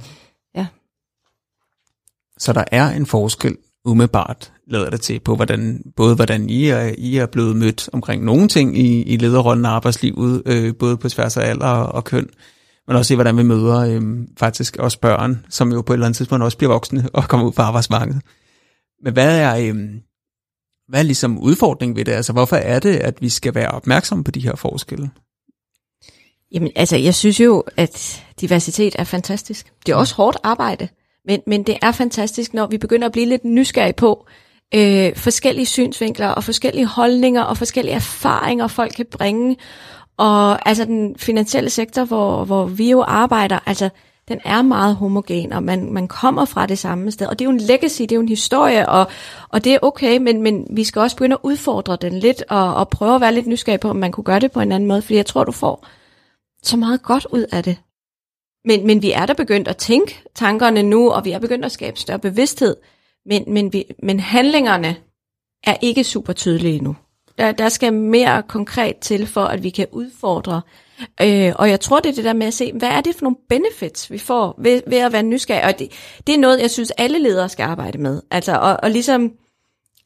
Ja. 0.55 0.65
Så 2.37 2.53
der 2.53 2.63
er 2.71 2.89
en 2.89 3.05
forskel 3.05 3.57
umiddelbart 3.85 4.53
lader 4.67 4.89
det 4.89 5.01
til 5.01 5.19
på, 5.19 5.35
hvordan, 5.35 5.83
både 5.95 6.15
hvordan 6.15 6.49
I 6.49 6.67
er, 6.67 6.93
I 6.97 7.17
er 7.17 7.25
blevet 7.25 7.55
mødt 7.55 7.89
omkring 7.93 8.23
nogle 8.23 8.47
ting 8.47 8.77
i, 8.77 9.01
i 9.01 9.17
lederrollen 9.17 9.65
af 9.65 9.69
arbejdslivet, 9.69 10.43
øh, 10.45 10.75
både 10.75 10.97
på 10.97 11.09
tværs 11.09 11.37
af 11.37 11.49
alder 11.49 11.67
og 11.67 12.03
køn, 12.03 12.29
men 12.87 12.95
også 12.95 13.07
se, 13.07 13.15
hvordan 13.15 13.37
vi 13.37 13.43
møder 13.43 13.79
øh, 13.79 14.01
faktisk 14.37 14.77
også 14.77 14.99
børn, 14.99 15.45
som 15.49 15.71
jo 15.71 15.81
på 15.81 15.93
et 15.93 15.95
eller 15.95 16.05
andet 16.05 16.17
tidspunkt 16.17 16.43
også 16.43 16.57
bliver 16.57 16.73
voksne 16.73 17.09
og 17.13 17.23
kommer 17.23 17.47
ud 17.47 17.51
på 17.51 17.61
arbejdsmarkedet. 17.61 18.21
Men 19.03 19.13
hvad 19.13 19.39
er, 19.39 19.55
øh, 19.57 19.75
hvad 20.87 20.99
er 20.99 21.03
ligesom 21.03 21.39
udfordringen 21.39 21.95
ved 21.95 22.05
det? 22.05 22.11
Altså, 22.11 22.33
hvorfor 22.33 22.55
er 22.55 22.79
det, 22.79 22.95
at 22.95 23.21
vi 23.21 23.29
skal 23.29 23.55
være 23.55 23.71
opmærksomme 23.71 24.23
på 24.23 24.31
de 24.31 24.39
her 24.39 24.55
forskelle? 24.55 25.09
Jamen, 26.51 26.71
altså, 26.75 26.97
jeg 26.97 27.15
synes 27.15 27.39
jo, 27.39 27.63
at 27.77 28.23
diversitet 28.41 28.95
er 28.99 29.03
fantastisk. 29.03 29.73
Det 29.85 29.91
er 29.91 29.95
også 29.95 30.15
hårdt 30.15 30.37
arbejde, 30.43 30.87
men, 31.25 31.41
men 31.47 31.63
det 31.63 31.77
er 31.81 31.91
fantastisk, 31.91 32.53
når 32.53 32.67
vi 32.67 32.77
begynder 32.77 33.05
at 33.05 33.11
blive 33.11 33.25
lidt 33.25 33.45
nysgerrige 33.45 33.93
på 33.93 34.25
øh, 34.75 35.15
forskellige 35.15 35.65
synsvinkler 35.65 36.27
og 36.27 36.43
forskellige 36.43 36.85
holdninger 36.85 37.41
og 37.41 37.57
forskellige 37.57 37.95
erfaringer, 37.95 38.67
folk 38.67 38.93
kan 38.95 39.05
bringe. 39.11 39.57
Og 40.17 40.69
altså 40.69 40.85
den 40.85 41.15
finansielle 41.17 41.69
sektor, 41.69 42.05
hvor, 42.05 42.45
hvor 42.45 42.65
vi 42.65 42.91
jo 42.91 43.01
arbejder, 43.01 43.59
altså 43.65 43.89
den 44.27 44.39
er 44.45 44.61
meget 44.61 44.95
homogen, 44.95 45.53
og 45.53 45.63
man, 45.63 45.93
man 45.93 46.07
kommer 46.07 46.45
fra 46.45 46.65
det 46.65 46.77
samme 46.79 47.11
sted. 47.11 47.27
Og 47.27 47.39
det 47.39 47.45
er 47.45 47.49
jo 47.49 47.55
en 47.55 47.61
legacy, 47.61 48.01
det 48.01 48.11
er 48.11 48.15
jo 48.15 48.21
en 48.21 48.29
historie, 48.29 48.89
og, 48.89 49.07
og 49.49 49.63
det 49.63 49.73
er 49.73 49.79
okay, 49.81 50.17
men, 50.17 50.41
men 50.41 50.67
vi 50.69 50.83
skal 50.83 50.99
også 50.99 51.15
begynde 51.15 51.33
at 51.33 51.39
udfordre 51.43 51.97
den 52.01 52.13
lidt, 52.19 52.43
og, 52.49 52.75
og 52.75 52.89
prøve 52.89 53.15
at 53.15 53.21
være 53.21 53.33
lidt 53.33 53.47
nysgerrig 53.47 53.79
på, 53.79 53.89
om 53.89 53.95
man 53.95 54.11
kunne 54.11 54.23
gøre 54.23 54.39
det 54.39 54.51
på 54.51 54.59
en 54.59 54.71
anden 54.71 54.87
måde, 54.87 55.01
fordi 55.01 55.15
jeg 55.15 55.25
tror, 55.25 55.43
du 55.43 55.51
får 55.51 55.87
så 56.63 56.77
meget 56.77 57.01
godt 57.01 57.27
ud 57.31 57.45
af 57.51 57.63
det. 57.63 57.77
Men, 58.65 58.87
men 58.87 59.01
vi 59.01 59.11
er 59.11 59.25
der 59.25 59.33
begyndt 59.33 59.67
at 59.67 59.77
tænke 59.77 60.23
tankerne 60.35 60.83
nu, 60.83 61.11
og 61.11 61.25
vi 61.25 61.31
er 61.31 61.39
begyndt 61.39 61.65
at 61.65 61.71
skabe 61.71 61.99
større 61.99 62.19
bevidsthed, 62.19 62.75
men, 63.25 63.43
men, 63.47 63.73
vi, 63.73 63.85
men 64.03 64.19
handlingerne 64.19 64.95
er 65.63 65.75
ikke 65.81 66.03
super 66.03 66.33
tydelige 66.33 66.75
endnu. 66.75 66.95
Der, 67.37 67.51
der 67.51 67.69
skal 67.69 67.93
mere 67.93 68.43
konkret 68.43 68.97
til, 68.97 69.27
for 69.27 69.45
at 69.45 69.63
vi 69.63 69.69
kan 69.69 69.87
udfordre. 69.91 70.61
Øh, 71.21 71.53
og 71.55 71.69
jeg 71.69 71.79
tror, 71.79 71.99
det 71.99 72.09
er 72.09 72.15
det 72.15 72.23
der 72.23 72.33
med 72.33 72.47
at 72.47 72.53
se, 72.53 72.71
hvad 72.73 72.89
er 72.89 73.01
det 73.01 73.15
for 73.15 73.23
nogle 73.23 73.37
benefits, 73.49 74.11
vi 74.11 74.17
får 74.17 74.55
ved, 74.57 74.81
ved 74.87 74.97
at 74.97 75.13
være 75.13 75.23
nysgerrige. 75.23 75.65
Og 75.65 75.79
det, 75.79 75.91
det 76.27 76.35
er 76.35 76.39
noget, 76.39 76.61
jeg 76.61 76.71
synes, 76.71 76.91
alle 76.91 77.19
ledere 77.19 77.49
skal 77.49 77.63
arbejde 77.63 77.97
med. 77.97 78.21
Altså, 78.31 78.55
og, 78.55 78.77
og 78.83 78.91
ligesom 78.91 79.31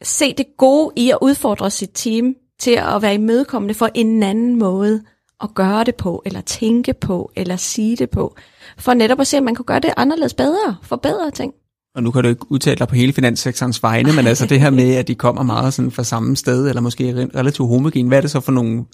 se 0.01 0.33
det 0.33 0.45
gode 0.57 0.93
i 0.95 1.09
at 1.09 1.17
udfordre 1.21 1.71
sit 1.71 1.91
team 1.93 2.35
til 2.59 2.71
at 2.71 3.01
være 3.01 3.13
imødekommende 3.13 3.73
for 3.73 3.89
en 3.93 4.23
anden 4.23 4.59
måde 4.59 5.03
at 5.43 5.49
gøre 5.55 5.83
det 5.83 5.95
på, 5.95 6.21
eller 6.25 6.41
tænke 6.41 6.93
på, 6.93 7.31
eller 7.35 7.55
sige 7.55 7.95
det 7.95 8.09
på, 8.09 8.35
for 8.77 8.93
netop 8.93 9.19
at 9.19 9.27
se, 9.27 9.37
om 9.37 9.43
man 9.43 9.55
kunne 9.55 9.65
gøre 9.65 9.79
det 9.79 9.93
anderledes 9.97 10.33
bedre, 10.33 10.75
forbedre 10.83 11.31
ting. 11.31 11.53
Og 11.95 12.03
nu 12.03 12.11
kan 12.11 12.23
du 12.23 12.29
ikke 12.29 12.51
udtale 12.51 12.75
dig 12.75 12.87
på 12.87 12.95
hele 12.95 13.13
finanssektorens 13.13 13.83
vegne, 13.83 14.13
men 14.13 14.27
altså 14.27 14.45
det 14.45 14.59
her 14.59 14.69
med, 14.69 14.95
at 14.95 15.07
de 15.07 15.15
kommer 15.15 15.43
meget 15.43 15.73
sådan 15.73 15.91
fra 15.91 16.03
samme 16.03 16.35
sted, 16.35 16.69
eller 16.69 16.81
måske 16.81 17.29
relativt 17.35 17.69
homogen, 17.69 18.07
hvad 18.07 18.17
er 18.17 18.21
det 18.21 18.31
så 18.31 18.39
for 18.39 18.51
nogle, 18.51 18.85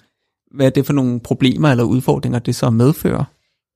hvad 0.55 0.65
er 0.65 0.69
det 0.69 0.85
for 0.85 0.93
nogle 0.93 1.19
problemer 1.19 1.71
eller 1.71 1.83
udfordringer, 1.83 2.39
det 2.39 2.55
så 2.55 2.69
medfører? 2.69 3.23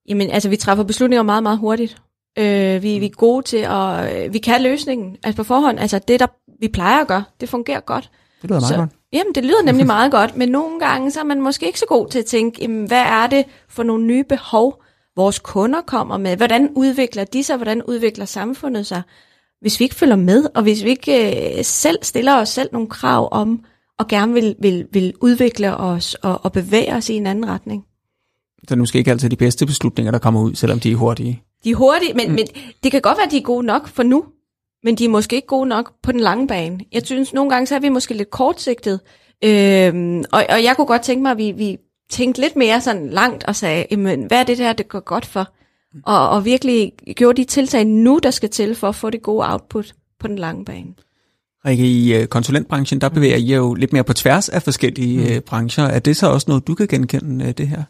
Jamen, 0.10 0.30
altså 0.30 0.50
vi 0.50 0.56
træffer 0.56 0.84
beslutninger 0.84 1.24
meget, 1.24 1.44
meget 1.44 1.60
hurtigt. 1.60 1.98
Øh, 2.40 2.84
vi, 2.84 3.00
vi 3.00 3.06
er 3.06 3.10
gode 3.10 3.46
til 3.46 3.58
at, 3.58 4.26
øh, 4.26 4.34
vi 4.34 4.40
kan 4.40 4.64
løsningen, 4.64 5.18
altså 5.24 5.38
på 5.38 5.44
forhånd, 5.44 5.80
altså 5.80 6.00
det, 6.08 6.20
der 6.20 6.28
vi 6.60 6.68
plejer 6.68 7.02
at 7.02 7.08
gøre, 7.08 7.24
det 7.42 7.50
fungerer 7.50 7.80
godt. 7.80 8.12
Det 8.42 8.50
lyder 8.50 8.60
meget 8.60 8.74
så, 8.74 8.76
godt. 8.76 8.90
Jamen, 9.14 9.36
det 9.36 9.46
lyder 9.46 9.64
nemlig 9.64 9.86
meget 9.86 10.12
godt, 10.12 10.38
men 10.38 10.50
nogle 10.50 10.80
gange 10.80 11.12
så 11.12 11.20
er 11.20 11.24
man 11.24 11.42
måske 11.42 11.68
ikke 11.68 11.80
så 11.80 11.86
god 11.86 12.08
til 12.08 12.20
at 12.20 12.26
tænke, 12.26 12.62
jamen, 12.62 12.88
hvad 12.88 13.02
er 13.02 13.28
det 13.28 13.46
for 13.70 13.84
nogle 13.84 14.06
nye 14.06 14.24
behov, 14.24 14.84
vores 15.16 15.40
kunder 15.40 15.82
kommer 15.82 16.18
med? 16.18 16.38
Hvordan 16.38 16.70
udvikler 16.76 17.24
de 17.24 17.44
sig? 17.44 17.56
Hvordan 17.56 17.84
udvikler 17.84 18.26
samfundet 18.26 18.86
sig? 18.86 19.02
Hvis 19.62 19.80
vi 19.80 19.84
ikke 19.84 19.96
følger 19.96 20.16
med, 20.16 20.46
og 20.56 20.64
hvis 20.64 20.84
vi 20.84 20.90
ikke 20.90 21.58
øh, 21.58 21.64
selv 21.64 21.98
stiller 22.02 22.36
os 22.36 22.50
selv 22.50 22.70
nogle 22.72 22.88
krav 22.88 23.30
om, 23.32 23.64
og 24.00 24.08
gerne 24.08 24.34
vil, 24.34 24.56
vil, 24.60 24.88
vil 24.92 25.14
udvikle 25.22 25.78
os 25.78 26.14
og, 26.14 26.40
og 26.46 26.52
bevæge 26.52 26.94
os 26.94 27.10
i 27.10 27.14
en 27.14 27.28
anden 27.28 27.48
retning. 27.48 27.84
Så 28.68 28.76
nu 28.76 28.86
skal 28.86 29.00
ikke 29.00 29.12
altid 29.12 29.30
de 29.30 29.36
bedste 29.36 29.66
beslutninger, 29.66 30.12
der 30.12 30.20
kommer 30.20 30.42
ud, 30.42 30.56
selvom 30.56 30.80
de 30.80 30.92
er 30.92 30.96
hurtige. 30.96 31.44
De 31.64 31.70
er 31.70 31.76
hurtige, 31.76 32.14
men, 32.14 32.28
mm. 32.28 32.34
men 32.36 32.48
det 32.84 32.92
kan 32.92 33.02
godt 33.02 33.18
være, 33.18 33.26
at 33.26 33.32
de 33.32 33.38
er 33.38 33.42
gode 33.42 33.66
nok 33.66 33.88
for 33.88 34.04
nu, 34.04 34.26
men 34.88 34.96
de 34.96 35.06
er 35.06 35.10
måske 35.10 35.36
ikke 35.36 35.48
gode 35.48 35.70
nok 35.70 35.94
på 36.04 36.12
den 36.12 36.20
lange 36.20 36.48
bane. 36.48 36.80
Jeg 36.92 37.02
synes, 37.06 37.34
nogle 37.34 37.50
gange 37.50 37.68
så 37.68 37.76
er 37.76 37.80
vi 37.80 37.90
måske 37.90 38.14
lidt 38.14 38.30
kortsigtet, 38.30 39.00
øhm, 39.44 40.24
og, 40.32 40.46
og 40.50 40.64
jeg 40.64 40.74
kunne 40.76 40.88
godt 40.88 41.02
tænke 41.02 41.22
mig, 41.22 41.32
at 41.32 41.38
vi, 41.38 41.52
vi 41.52 41.78
tænkte 42.10 42.42
lidt 42.42 42.56
mere 42.56 42.82
sådan 42.82 43.10
langt 43.10 43.44
og 43.44 43.56
sagde, 43.56 43.86
jamen, 43.92 44.24
hvad 44.24 44.40
er 44.40 44.44
det 44.44 44.58
der, 44.58 44.74
det 44.74 44.88
går 44.88 45.00
godt 45.00 45.26
for? 45.26 45.48
Og, 46.06 46.30
og 46.30 46.46
virkelig 46.46 46.92
gjorde 47.16 47.42
de 47.42 47.48
tiltag 47.48 47.86
nu, 47.86 48.20
der 48.24 48.32
skal 48.32 48.50
til 48.50 48.76
for 48.76 48.90
at 48.90 48.96
få 48.96 49.10
det 49.10 49.22
gode 49.22 49.52
output 49.52 49.94
på 50.20 50.28
den 50.28 50.40
lange 50.40 50.66
bane. 50.66 50.94
Rikke, 51.66 51.86
i 51.86 52.14
øh, 52.14 52.28
konsulentbranchen, 52.28 53.02
der 53.02 53.10
bevæger 53.10 53.38
I 53.38 53.56
jo 53.56 53.74
lidt 53.74 53.94
mere 53.94 54.04
på 54.04 54.14
tværs 54.14 54.50
af 54.50 54.64
forskellige 54.64 55.18
mm. 55.18 55.34
Øh, 55.34 55.42
brancher. 55.42 55.84
Er 55.84 56.00
det 56.00 56.18
så 56.18 56.28
også 56.28 56.46
noget, 56.48 56.68
du 56.68 56.76
kan 56.76 56.88
genkende 56.88 57.46
øh, 57.46 57.52
det 57.52 57.68
her? 57.68 57.84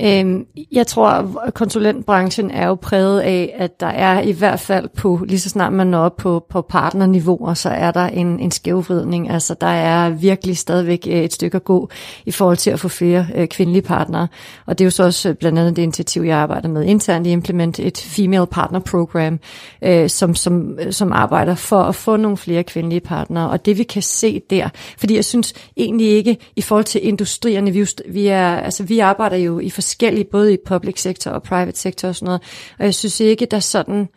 Øhm, 0.00 0.46
jeg 0.72 0.86
tror, 0.86 1.08
at 1.46 1.54
konsulentbranchen 1.54 2.50
er 2.50 2.66
jo 2.66 2.74
præget 2.74 3.20
af, 3.20 3.54
at 3.58 3.80
der 3.80 3.86
er 3.86 4.20
i 4.20 4.32
hvert 4.32 4.60
fald 4.60 4.88
på, 4.96 5.24
lige 5.28 5.40
så 5.40 5.48
snart 5.48 5.72
man 5.72 5.86
når 5.86 5.98
op 5.98 6.16
på, 6.16 6.46
på 6.50 6.62
partnerniveauer, 6.62 7.54
så 7.54 7.68
er 7.68 7.90
der 7.90 8.06
en, 8.06 8.40
en 8.40 8.50
skævvridning. 8.50 9.30
Altså 9.30 9.54
der 9.60 9.66
er 9.66 10.10
virkelig 10.10 10.58
stadigvæk 10.58 11.06
øh, 11.10 11.14
et 11.14 11.32
stykke 11.32 11.56
at 11.56 11.64
gå 11.64 11.88
i 12.26 12.30
forhold 12.30 12.56
til 12.56 12.70
at 12.70 12.80
få 12.80 12.88
flere 12.88 13.26
øh, 13.34 13.48
kvindelige 13.48 13.82
partnere. 13.82 14.28
Og 14.66 14.78
det 14.78 14.84
er 14.84 14.86
jo 14.86 14.90
så 14.90 15.04
også 15.04 15.28
øh, 15.28 15.34
blandt 15.34 15.58
andet 15.58 15.76
det 15.76 15.82
initiativ, 15.82 16.22
jeg 16.22 16.38
arbejder 16.38 16.68
med 16.68 16.84
internt 16.84 17.26
i 17.26 17.30
Implement, 17.30 17.78
et 17.78 17.98
Female 17.98 18.46
Partner 18.46 18.78
Program, 18.80 19.40
øh, 19.82 20.08
som, 20.10 20.34
som, 20.34 20.78
som 20.90 21.12
arbejder 21.12 21.54
for 21.54 21.82
at 21.82 21.94
få 21.94 22.16
nogle 22.16 22.36
flere 22.36 22.62
kvindelige 22.62 23.00
partnere. 23.00 23.50
Og 23.50 23.66
det 23.66 23.78
vi 23.78 23.82
kan 23.82 24.02
se 24.02 24.42
der, 24.50 24.68
fordi 24.98 25.16
jeg 25.16 25.24
synes 25.24 25.54
egentlig 25.76 26.06
ikke, 26.06 26.36
i 26.56 26.62
forhold 26.62 26.84
til 26.84 27.06
industrierne, 27.06 27.70
vi, 27.70 27.86
vi, 28.08 28.26
er, 28.26 28.56
altså, 28.56 28.82
vi 28.82 28.98
arbejder 28.98 29.36
jo 29.36 29.58
i 29.58 29.70
forskellige, 29.84 30.24
både 30.24 30.54
i 30.54 30.56
public 30.66 31.00
sector 31.00 31.30
og 31.30 31.42
private 31.42 31.78
sector 31.78 32.08
og 32.08 32.14
sådan 32.14 32.26
noget. 32.26 32.42
Og 32.78 32.84
jeg 32.84 32.94
synes 32.94 33.20
ikke, 33.20 33.46
der 33.46 33.60
sådan 33.60 34.08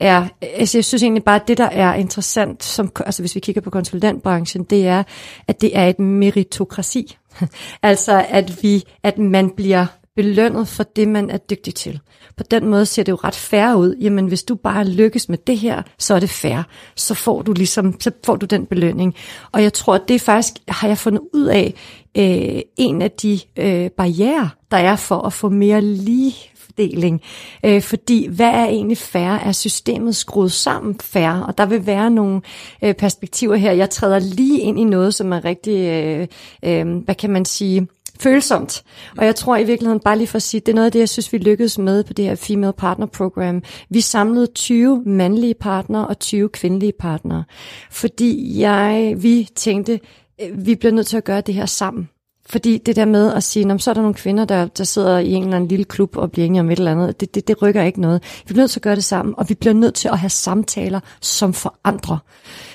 er, 0.00 0.28
altså 0.40 0.78
jeg 0.78 0.84
synes 0.84 1.02
egentlig 1.02 1.24
bare, 1.24 1.40
at 1.40 1.48
det, 1.48 1.58
der 1.58 1.68
er 1.68 1.94
interessant, 1.94 2.64
som, 2.64 2.92
altså 3.06 3.22
hvis 3.22 3.34
vi 3.34 3.40
kigger 3.40 3.60
på 3.60 3.70
konsulentbranchen, 3.70 4.64
det 4.64 4.86
er, 4.86 5.02
at 5.48 5.60
det 5.60 5.76
er 5.78 5.86
et 5.88 5.98
meritokrati. 5.98 7.16
altså 7.82 8.26
at 8.28 8.62
vi, 8.62 8.84
at 9.02 9.18
man 9.18 9.50
bliver 9.50 9.86
belønnet 10.16 10.68
for 10.68 10.82
det, 10.82 11.08
man 11.08 11.30
er 11.30 11.36
dygtig 11.36 11.74
til. 11.74 12.00
På 12.36 12.42
den 12.50 12.68
måde 12.68 12.86
ser 12.86 13.02
det 13.02 13.12
jo 13.12 13.18
ret 13.24 13.34
fair 13.34 13.74
ud. 13.74 13.96
Jamen, 14.00 14.26
hvis 14.26 14.42
du 14.42 14.54
bare 14.54 14.84
lykkes 14.84 15.28
med 15.28 15.38
det 15.46 15.58
her, 15.58 15.82
så 15.98 16.14
er 16.14 16.20
det 16.20 16.30
fair. 16.30 16.62
Så 16.96 17.14
får 17.14 17.42
du 17.42 17.52
ligesom, 17.52 18.00
så 18.00 18.10
får 18.24 18.36
du 18.36 18.46
den 18.46 18.66
belønning. 18.66 19.14
Og 19.52 19.62
jeg 19.62 19.72
tror, 19.72 19.94
at 19.94 20.02
det 20.08 20.20
faktisk 20.20 20.54
har 20.68 20.88
jeg 20.88 20.98
fundet 20.98 21.22
ud 21.32 21.46
af, 21.46 21.74
øh, 22.16 22.60
en 22.76 23.02
af 23.02 23.10
de 23.10 23.40
øh, 23.56 23.90
barriere, 23.90 24.50
der 24.70 24.76
er 24.76 24.96
for 24.96 25.18
at 25.18 25.32
få 25.32 25.48
mere 25.48 25.80
lige 25.80 26.34
fordeling. 26.56 27.22
Øh, 27.64 27.82
fordi 27.82 28.26
hvad 28.26 28.50
er 28.50 28.64
egentlig 28.64 28.98
færre? 28.98 29.42
Er 29.42 29.52
systemet 29.52 30.16
skruet 30.16 30.52
sammen 30.52 31.00
færre? 31.00 31.46
Og 31.46 31.58
der 31.58 31.66
vil 31.66 31.86
være 31.86 32.10
nogle 32.10 32.40
øh, 32.82 32.94
perspektiver 32.94 33.56
her. 33.56 33.72
Jeg 33.72 33.90
træder 33.90 34.18
lige 34.18 34.60
ind 34.60 34.80
i 34.80 34.84
noget, 34.84 35.14
som 35.14 35.32
er 35.32 35.44
rigtig, 35.44 35.76
øh, 35.76 36.26
øh, 36.64 36.96
hvad 36.96 37.14
kan 37.14 37.30
man 37.30 37.44
sige, 37.44 37.88
følsomt. 38.24 38.82
Og 39.18 39.24
jeg 39.26 39.36
tror 39.36 39.56
i 39.56 39.64
virkeligheden, 39.64 40.00
bare 40.00 40.18
lige 40.18 40.26
for 40.26 40.36
at 40.36 40.42
sige, 40.42 40.60
det 40.60 40.68
er 40.68 40.74
noget 40.74 40.86
af 40.86 40.92
det, 40.92 40.98
jeg 40.98 41.08
synes, 41.08 41.32
vi 41.32 41.38
lykkedes 41.38 41.78
med 41.78 42.04
på 42.04 42.12
det 42.12 42.24
her 42.24 42.34
Female 42.34 42.72
Partner 42.72 43.06
Program. 43.06 43.62
Vi 43.90 44.00
samlede 44.00 44.46
20 44.46 45.02
mandlige 45.06 45.54
partnere 45.54 46.06
og 46.06 46.18
20 46.18 46.48
kvindelige 46.48 46.92
partnere. 46.98 47.44
Fordi 47.90 48.60
jeg, 48.60 49.14
vi 49.16 49.48
tænkte, 49.54 50.00
øh, 50.42 50.66
vi 50.66 50.74
bliver 50.74 50.92
nødt 50.92 51.06
til 51.06 51.16
at 51.16 51.24
gøre 51.24 51.40
det 51.40 51.54
her 51.54 51.66
sammen. 51.66 52.08
Fordi 52.46 52.78
det 52.78 52.96
der 52.96 53.04
med 53.04 53.32
at 53.32 53.42
sige, 53.42 53.78
så 53.78 53.90
er 53.90 53.94
der 53.94 54.00
nogle 54.00 54.14
kvinder, 54.14 54.44
der, 54.44 54.66
der 54.66 54.84
sidder 54.84 55.18
i 55.18 55.32
en 55.32 55.42
eller 55.42 55.56
anden 55.56 55.68
lille 55.68 55.84
klub 55.84 56.16
og 56.16 56.32
bliver 56.32 56.46
enige 56.46 56.60
om 56.60 56.70
et 56.70 56.78
eller 56.78 56.92
andet, 56.92 57.20
det, 57.20 57.34
det, 57.34 57.48
det 57.48 57.62
rykker 57.62 57.82
ikke 57.82 58.00
noget. 58.00 58.22
Vi 58.22 58.52
bliver 58.52 58.62
nødt 58.62 58.70
til 58.70 58.78
at 58.78 58.82
gøre 58.82 58.96
det 58.96 59.04
sammen, 59.04 59.34
og 59.38 59.48
vi 59.48 59.54
bliver 59.54 59.74
nødt 59.74 59.94
til 59.94 60.08
at 60.08 60.18
have 60.18 60.30
samtaler, 60.30 61.00
som 61.20 61.52
forandrer. 61.52 62.18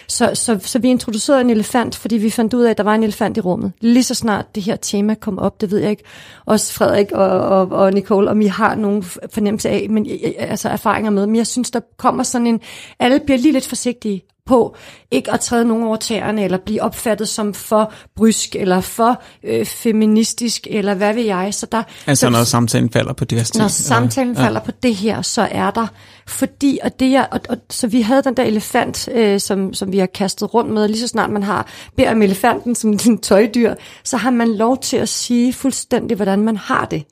Så, 0.10 0.32
så, 0.34 0.60
så 0.64 0.80
vi 0.80 0.90
introducerede 0.90 1.42
en 1.42 1.50
elefant, 1.50 1.96
fordi 1.96 2.18
vi 2.18 2.30
fandt 2.30 2.54
ud 2.54 2.64
af, 2.64 2.70
at 2.70 2.78
der 2.78 2.84
var 2.84 2.96
en 2.96 3.04
elefant 3.04 3.38
i 3.38 3.42
rummet. 3.42 3.72
Lige 3.82 4.04
så 4.04 4.16
snart 4.16 4.56
det 4.56 4.64
her 4.64 4.76
tema 4.76 5.14
kom 5.14 5.40
op, 5.40 5.62
det 5.62 5.72
ved 5.72 5.80
jeg 5.80 5.90
ikke, 5.90 6.04
også 6.46 6.74
Frederik 6.74 7.12
og, 7.12 7.30
og, 7.30 7.72
og 7.72 7.94
Nicole, 7.94 8.30
om 8.30 8.42
I 8.42 8.46
har 8.46 8.76
nogen 8.76 9.04
fornemmelse 9.34 9.70
af, 9.70 9.88
men 9.90 10.08
altså 10.38 10.70
erfaringer 10.70 11.12
med, 11.12 11.28
men 11.28 11.36
jeg 11.36 11.48
synes, 11.48 11.72
der 11.72 11.80
kommer 11.98 12.24
sådan 12.24 12.48
en, 12.48 12.60
alle 13.00 13.20
bliver 13.20 13.38
lige 13.38 13.52
lidt 13.52 13.68
forsigtige, 13.68 14.24
på 14.50 14.76
ikke 15.12 15.34
at 15.34 15.40
træde 15.40 15.66
nogen 15.66 15.84
over 15.84 15.96
tæerne, 15.96 16.44
eller 16.44 16.58
blive 16.58 16.82
opfattet 16.82 17.28
som 17.28 17.54
for 17.54 17.94
brysk, 18.16 18.56
eller 18.56 18.82
for 18.82 19.22
øh, 19.44 19.66
feministisk, 19.66 20.68
eller 20.70 20.94
hvad 20.94 21.14
vil 21.14 21.26
jeg. 21.26 21.54
Så 21.54 21.66
der, 21.66 21.84
altså 22.08 22.26
så, 22.26 22.30
når 22.30 22.44
samtalen 22.44 22.90
falder 22.90 23.14
på 23.14 23.26
her 23.32 23.52
Når 23.58 23.68
samtalen 23.68 24.36
ja. 24.36 24.46
falder 24.46 24.60
på 24.60 24.72
det 24.84 24.96
her, 24.96 25.22
så 25.22 25.48
er 25.52 25.72
der, 25.72 25.88
fordi, 26.30 26.80
og 26.84 27.00
det 27.00 27.12
jeg, 27.12 27.28
og, 27.32 27.40
og, 27.50 27.58
så 27.70 27.88
vi 27.88 28.02
havde 28.02 28.24
den 28.24 28.38
der 28.38 28.44
elefant, 28.44 29.10
øh, 29.12 29.40
som, 29.40 29.74
som 29.74 29.92
vi 29.92 29.98
har 29.98 30.06
kastet 30.06 30.54
rundt 30.54 30.72
med, 30.72 30.88
lige 30.88 31.00
så 31.00 31.08
snart 31.08 31.30
man 31.30 31.44
har 31.44 31.68
beder 31.96 32.12
om 32.12 32.22
elefanten 32.22 32.76
som 32.76 32.90
en 33.08 33.18
tøjdyr, 33.18 33.76
så 34.04 34.18
har 34.18 34.32
man 34.32 34.56
lov 34.56 34.78
til 34.78 34.98
at 34.98 35.10
sige 35.10 35.54
fuldstændig, 35.54 36.16
hvordan 36.16 36.40
man 36.40 36.58
har 36.58 36.86
det. 36.86 37.04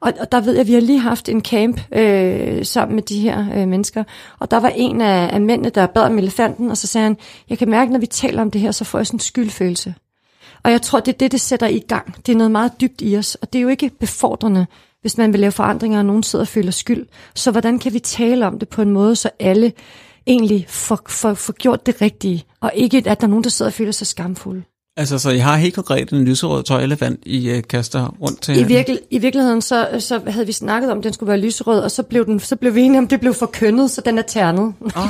Og, 0.00 0.12
og 0.20 0.32
der 0.32 0.40
ved 0.40 0.52
jeg, 0.52 0.60
at 0.60 0.66
vi 0.66 0.72
har 0.72 0.80
lige 0.80 0.98
haft 0.98 1.28
en 1.28 1.42
camp 1.42 1.80
øh, 1.92 2.64
sammen 2.64 2.94
med 2.94 3.02
de 3.02 3.20
her 3.20 3.46
øh, 3.54 3.68
mennesker, 3.68 4.04
og 4.38 4.50
der 4.50 4.60
var 4.60 4.72
en 4.76 5.00
af, 5.00 5.30
af 5.32 5.40
mændene, 5.40 5.70
der 5.70 5.86
bad 5.86 6.02
om 6.02 6.18
elefanten, 6.18 6.70
og 6.70 6.76
så 6.76 6.86
sagde 6.86 7.04
han, 7.04 7.16
jeg 7.50 7.58
kan 7.58 7.70
mærke, 7.70 7.92
når 7.92 7.98
vi 7.98 8.06
taler 8.06 8.42
om 8.42 8.50
det 8.50 8.60
her, 8.60 8.72
så 8.72 8.84
får 8.84 8.98
jeg 8.98 9.06
sådan 9.06 9.16
en 9.16 9.20
skyldfølelse. 9.20 9.94
Og 10.62 10.70
jeg 10.70 10.82
tror, 10.82 11.00
det 11.00 11.14
er 11.14 11.18
det, 11.18 11.32
det 11.32 11.40
sætter 11.40 11.66
i 11.66 11.78
gang. 11.88 12.26
Det 12.26 12.32
er 12.32 12.36
noget 12.36 12.50
meget 12.50 12.72
dybt 12.80 13.00
i 13.00 13.16
os, 13.16 13.34
og 13.34 13.52
det 13.52 13.58
er 13.58 13.62
jo 13.62 13.68
ikke 13.68 13.90
befordrende, 14.00 14.66
hvis 15.00 15.18
man 15.18 15.32
vil 15.32 15.40
lave 15.40 15.52
forandringer, 15.52 15.98
og 15.98 16.06
nogen 16.06 16.22
sidder 16.22 16.42
og 16.44 16.48
føler 16.48 16.70
skyld. 16.70 17.06
Så 17.34 17.50
hvordan 17.50 17.78
kan 17.78 17.92
vi 17.92 17.98
tale 17.98 18.46
om 18.46 18.58
det 18.58 18.68
på 18.68 18.82
en 18.82 18.90
måde, 18.90 19.16
så 19.16 19.30
alle 19.38 19.72
egentlig 20.26 20.66
får, 20.68 21.00
får, 21.08 21.34
får 21.34 21.52
gjort 21.52 21.86
det 21.86 22.02
rigtige, 22.02 22.44
og 22.60 22.72
ikke 22.74 22.96
at 22.98 23.20
der 23.20 23.26
er 23.26 23.30
nogen, 23.30 23.44
der 23.44 23.50
sidder 23.50 23.70
og 23.70 23.74
føler 23.74 23.92
sig 23.92 24.06
skamfulde. 24.06 24.62
Altså, 24.98 25.18
så 25.18 25.30
I 25.30 25.38
har 25.38 25.56
helt 25.56 25.74
konkret 25.74 26.10
en 26.10 26.24
lyserød 26.24 26.62
tøjelefant, 26.62 27.20
I 27.26 27.52
uh, 27.52 27.62
kaster 27.68 28.16
rundt 28.20 28.42
til? 28.42 28.60
I, 28.60 28.62
virkel, 28.62 28.98
I 29.10 29.18
virkeligheden, 29.18 29.62
så, 29.62 29.88
så 29.98 30.20
havde 30.26 30.46
vi 30.46 30.52
snakket 30.52 30.90
om, 30.90 30.98
at 30.98 31.04
den 31.04 31.12
skulle 31.12 31.28
være 31.28 31.40
lyserød, 31.40 31.80
og 31.80 31.90
så 31.90 32.02
blev, 32.02 32.26
den, 32.26 32.40
så 32.40 32.56
blev 32.56 32.74
vi 32.74 32.82
enige 32.82 32.98
om, 32.98 33.04
at 33.04 33.10
det 33.10 33.20
blev 33.20 33.34
for 33.34 33.46
kønnet, 33.46 33.90
så 33.90 34.00
den 34.00 34.18
er 34.18 34.22
ternet. 34.22 34.74
Oh. 34.80 35.02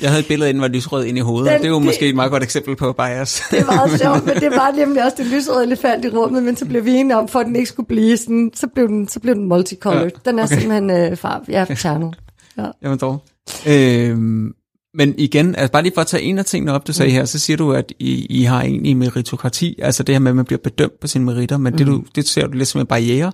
Jeg 0.00 0.10
havde 0.10 0.20
et 0.20 0.28
billede 0.28 0.48
af, 0.48 0.54
den 0.54 0.62
var 0.62 0.68
lyserød 0.68 1.04
ind 1.04 1.18
i 1.18 1.20
hovedet, 1.20 1.46
den, 1.46 1.54
og 1.54 1.58
det 1.58 1.66
er 1.66 1.70
jo 1.70 1.78
det, 1.78 1.84
måske 1.84 2.08
et 2.08 2.14
meget 2.14 2.30
godt 2.30 2.42
eksempel 2.42 2.76
på 2.76 2.92
bias. 2.92 3.42
Det 3.50 3.66
meget 3.66 4.00
sjovt, 4.00 4.26
men 4.26 4.34
det 4.34 4.50
var 4.50 4.72
nemlig 4.76 5.04
også 5.04 5.16
det 5.18 5.26
lyserøde 5.26 5.64
elefant 5.64 6.04
i 6.04 6.08
rummet, 6.08 6.42
men 6.42 6.56
så 6.56 6.64
blev 6.64 6.84
vi 6.84 6.94
enige 6.94 7.16
om, 7.16 7.28
for 7.28 7.38
at 7.38 7.46
den 7.46 7.56
ikke 7.56 7.68
skulle 7.68 7.86
blive 7.86 8.16
sådan, 8.16 8.50
så 8.54 8.66
blev 8.74 8.88
den, 8.88 9.08
så 9.08 9.20
blev 9.20 9.34
den 9.34 9.48
multicolored. 9.48 10.02
Ja, 10.02 10.30
den 10.30 10.38
er 10.38 10.44
okay. 10.44 10.58
simpelthen 10.58 11.12
uh, 11.12 11.18
far, 11.18 11.44
ja, 11.48 11.64
ternet. 11.64 12.14
Ja. 12.58 12.66
Jamen 12.82 12.98
dog. 12.98 13.24
Øhm, 13.66 14.52
men 14.94 15.14
igen, 15.18 15.54
altså 15.54 15.72
bare 15.72 15.82
lige 15.82 15.94
for 15.94 16.00
at 16.00 16.06
tage 16.06 16.22
en 16.22 16.38
af 16.38 16.44
tingene 16.44 16.72
op, 16.72 16.86
du 16.86 16.92
sagde 16.92 17.12
mm. 17.12 17.14
her, 17.14 17.24
så 17.24 17.38
siger 17.38 17.56
du, 17.56 17.72
at 17.72 17.92
I, 17.98 18.26
I 18.30 18.42
har 18.42 18.62
egentlig 18.62 18.96
meritokrati, 18.96 19.78
altså 19.82 20.02
det 20.02 20.14
her 20.14 20.20
med, 20.20 20.30
at 20.30 20.36
man 20.36 20.44
bliver 20.44 20.58
bedømt 20.58 21.00
på 21.00 21.06
sine 21.06 21.24
meritter, 21.24 21.56
men 21.58 21.72
mm. 21.72 21.76
det, 21.76 21.86
du, 21.86 22.04
det 22.14 22.28
ser 22.28 22.46
du 22.46 22.52
lidt 22.52 22.68
som 22.68 22.80
en 22.80 22.86
barriere. 22.86 23.32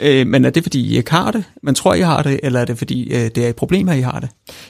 Øh, 0.00 0.26
men 0.26 0.44
er 0.44 0.50
det, 0.50 0.62
fordi 0.62 0.80
I 0.80 0.96
ikke 0.96 1.10
har 1.10 1.30
det? 1.30 1.44
Man 1.62 1.74
tror, 1.74 1.94
I 1.94 2.00
har 2.00 2.22
det, 2.22 2.40
eller 2.42 2.60
er 2.60 2.64
det, 2.64 2.78
fordi 2.78 3.14
øh, 3.14 3.20
det 3.20 3.38
er 3.38 3.48
et 3.48 3.56
problem, 3.56 3.88
at 3.88 3.98
I 3.98 4.00
har 4.00 4.20
det? 4.20 4.28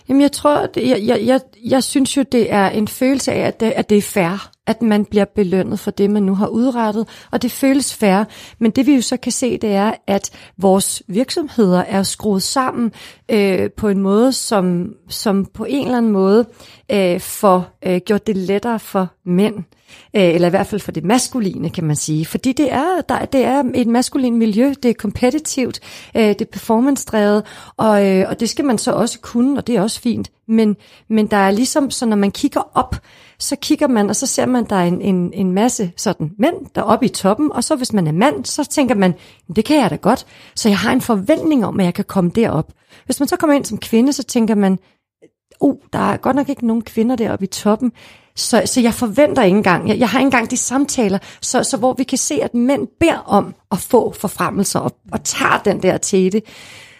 Jamen, 0.09 0.23
jeg 0.23 0.33
tror, 0.33 0.67
det, 0.67 0.89
jeg, 0.89 1.03
jeg, 1.07 1.21
jeg, 1.25 1.41
jeg 1.65 1.83
synes 1.83 2.17
jo, 2.17 2.25
det 2.33 2.53
er 2.53 2.69
en 2.69 2.89
følelse 2.89 3.33
af, 3.33 3.47
at 3.47 3.61
det, 3.61 3.73
at 3.77 3.91
det 3.91 3.99
er 3.99 4.03
fair 4.03 4.51
at 4.67 4.83
man 4.83 5.05
bliver 5.05 5.25
belønnet 5.25 5.81
for 5.81 5.91
det, 5.91 6.11
man 6.11 6.23
nu 6.23 6.35
har 6.35 6.47
udrettet, 6.47 7.09
og 7.31 7.43
det 7.43 7.53
føles 7.53 7.95
fair. 7.95 8.25
Men 8.59 8.71
det 8.71 8.87
vi 8.87 8.95
jo 8.95 9.03
så 9.03 9.17
kan 9.17 9.33
se, 9.33 9.59
det 9.59 9.71
er, 9.71 9.93
at 10.07 10.31
vores 10.57 11.03
virksomheder 11.09 11.81
er 11.81 12.03
skruet 12.03 12.43
sammen 12.43 12.93
øh, 13.31 13.71
på 13.71 13.89
en 13.89 13.99
måde, 13.99 14.33
som, 14.33 14.93
som 15.09 15.47
på 15.55 15.65
en 15.65 15.85
eller 15.85 15.99
anden 15.99 16.13
måde 16.13 16.47
øh, 16.93 17.21
får 17.21 17.79
øh, 17.87 18.01
gjort 18.07 18.27
det 18.27 18.37
lettere 18.37 18.79
for 18.79 19.09
mænd, 19.25 19.57
øh, 20.17 20.35
eller 20.35 20.49
i 20.49 20.51
hvert 20.51 20.67
fald 20.67 20.81
for 20.81 20.93
det 20.93 21.05
maskuline, 21.05 21.71
kan 21.71 21.85
man 21.85 21.97
sige. 21.97 22.27
Fordi 22.27 22.53
det 22.53 22.73
er, 22.73 23.01
der, 23.09 23.25
det 23.25 23.45
er 23.45 23.65
et 23.75 23.87
maskulin 23.87 24.37
miljø, 24.37 24.75
det 24.83 24.89
er 24.89 24.95
kompetitivt, 24.95 25.81
øh, 26.17 26.23
det 26.23 26.41
er 26.41 26.51
performance-drevet, 26.53 27.43
og, 27.77 28.07
øh, 28.07 28.25
og 28.29 28.41
det 28.41 28.49
skal 28.49 28.65
man 28.65 28.79
så 28.79 28.93
også 28.93 29.21
kunne, 29.21 29.59
og 29.59 29.67
det 29.67 29.77
er 29.77 29.83
også 29.83 30.01
fint. 30.01 30.31
Men, 30.49 30.77
men 31.09 31.27
der 31.27 31.37
er 31.37 31.51
ligesom, 31.51 31.91
så 31.91 32.07
når 32.07 32.17
man 32.17 32.31
kigger 32.31 32.61
op, 32.75 32.97
så 33.39 33.57
kigger 33.57 33.89
man, 33.89 34.11
og 34.11 34.17
så 34.17 34.27
ser 34.27 34.47
man, 34.47 34.65
der 34.65 34.77
er 34.77 34.85
en, 34.85 35.01
en, 35.01 35.33
en 35.33 35.53
masse 35.53 35.93
sådan 35.97 36.31
mænd 36.39 36.55
deroppe 36.75 37.07
i 37.07 37.09
toppen, 37.09 37.53
og 37.53 37.65
så 37.65 37.77
hvis 37.77 37.93
man 37.93 38.07
er 38.07 38.13
mand, 38.13 38.45
så 38.45 38.65
tænker 38.65 38.95
man, 38.95 39.15
det 39.57 39.65
kan 39.65 39.81
jeg 39.81 39.91
da 39.91 39.97
godt, 39.97 40.27
så 40.55 40.69
jeg 40.69 40.79
har 40.79 40.93
en 40.93 41.01
forventning 41.01 41.67
om, 41.67 41.81
at 41.81 41.87
jeg 41.87 41.95
kan 41.95 42.05
komme 42.05 42.31
derop. 42.31 42.73
Hvis 43.05 43.21
man 43.21 43.29
så 43.29 43.37
kommer 43.37 43.57
ind 43.57 43.65
som 43.65 43.79
kvinde, 43.79 44.13
så 44.13 44.23
tænker 44.23 44.55
man, 44.55 44.79
uh, 45.61 45.77
der 45.93 45.99
er 45.99 46.17
godt 46.17 46.37
nok 46.37 46.49
ikke 46.49 46.67
nogen 46.67 46.83
kvinder 46.83 47.17
deroppe 47.17 47.45
i 47.45 47.49
toppen, 47.49 47.93
så, 48.37 48.63
så 48.65 48.81
jeg 48.81 48.95
forventer 48.95 49.43
ikke 49.43 49.57
engang, 49.57 49.89
jeg, 49.89 49.99
jeg 49.99 50.09
har 50.09 50.19
ikke 50.19 50.27
engang 50.27 50.51
de 50.51 50.57
samtaler, 50.57 51.19
så, 51.43 51.63
så 51.63 51.77
hvor 51.77 51.93
vi 51.93 52.05
kan 52.05 52.19
se, 52.19 52.43
at 52.43 52.55
mænd 52.55 52.89
beder 53.01 53.19
om 53.19 53.55
at 53.71 53.79
få 53.79 54.13
forfremmelser 54.13 54.81
og, 54.81 54.97
og 55.13 55.25
tager 55.25 55.63
den 55.65 55.83
der 55.83 55.99
tæte, 55.99 56.43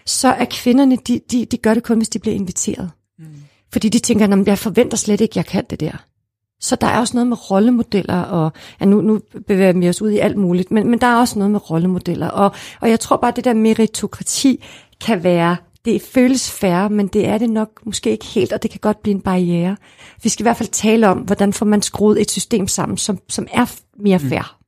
så 0.07 0.29
er 0.29 0.45
kvinderne, 0.51 0.97
de, 0.97 1.21
de, 1.31 1.45
de 1.45 1.57
gør 1.57 1.75
det 1.75 1.83
kun, 1.83 1.97
hvis 1.97 2.09
de 2.09 2.19
bliver 2.19 2.35
inviteret. 2.35 2.91
Mm. 3.19 3.25
Fordi 3.73 3.89
de 3.89 3.99
tænker, 3.99 4.45
jeg 4.47 4.59
forventer 4.59 4.97
slet 4.97 5.21
ikke, 5.21 5.33
jeg 5.37 5.47
kan 5.47 5.65
det 5.71 5.81
der. 5.81 6.05
Så 6.61 6.77
der 6.77 6.87
er 6.87 6.99
også 6.99 7.17
noget 7.17 7.27
med 7.27 7.51
rollemodeller, 7.51 8.21
og 8.21 8.53
ja, 8.81 8.85
nu, 8.85 9.01
nu 9.01 9.21
bevæger 9.47 9.73
vi 9.73 9.89
os 9.89 10.03
ud 10.03 10.11
i 10.11 10.19
alt 10.19 10.37
muligt, 10.37 10.71
men, 10.71 10.91
men 10.91 11.01
der 11.01 11.07
er 11.07 11.17
også 11.17 11.39
noget 11.39 11.51
med 11.51 11.71
rollemodeller. 11.71 12.29
Og, 12.29 12.55
og 12.81 12.91
jeg 12.91 13.01
tror 13.01 13.17
bare, 13.17 13.29
at 13.29 13.37
det 13.37 13.45
der 13.45 13.55
meritokrati 13.55 14.65
kan 15.01 15.25
være, 15.25 15.57
det 15.85 16.03
føles 16.03 16.51
færre, 16.51 16.91
men 16.91 17.07
det 17.07 17.27
er 17.27 17.39
det 17.39 17.51
nok 17.51 17.81
måske 17.85 18.11
ikke 18.11 18.25
helt, 18.25 18.53
og 18.53 18.63
det 18.63 18.71
kan 18.71 18.81
godt 18.81 19.03
blive 19.03 19.15
en 19.15 19.21
barriere. 19.21 19.77
Vi 20.23 20.29
skal 20.29 20.43
i 20.43 20.47
hvert 20.47 20.57
fald 20.57 20.69
tale 20.69 21.09
om, 21.09 21.19
hvordan 21.19 21.53
får 21.53 21.67
man 21.67 21.83
skruet 21.83 22.21
et 22.21 22.31
system 22.31 22.69
sammen, 22.69 22.99
som, 22.99 23.19
som 23.29 23.47
er 23.53 23.75
mere 23.99 24.19
fair. 24.19 24.59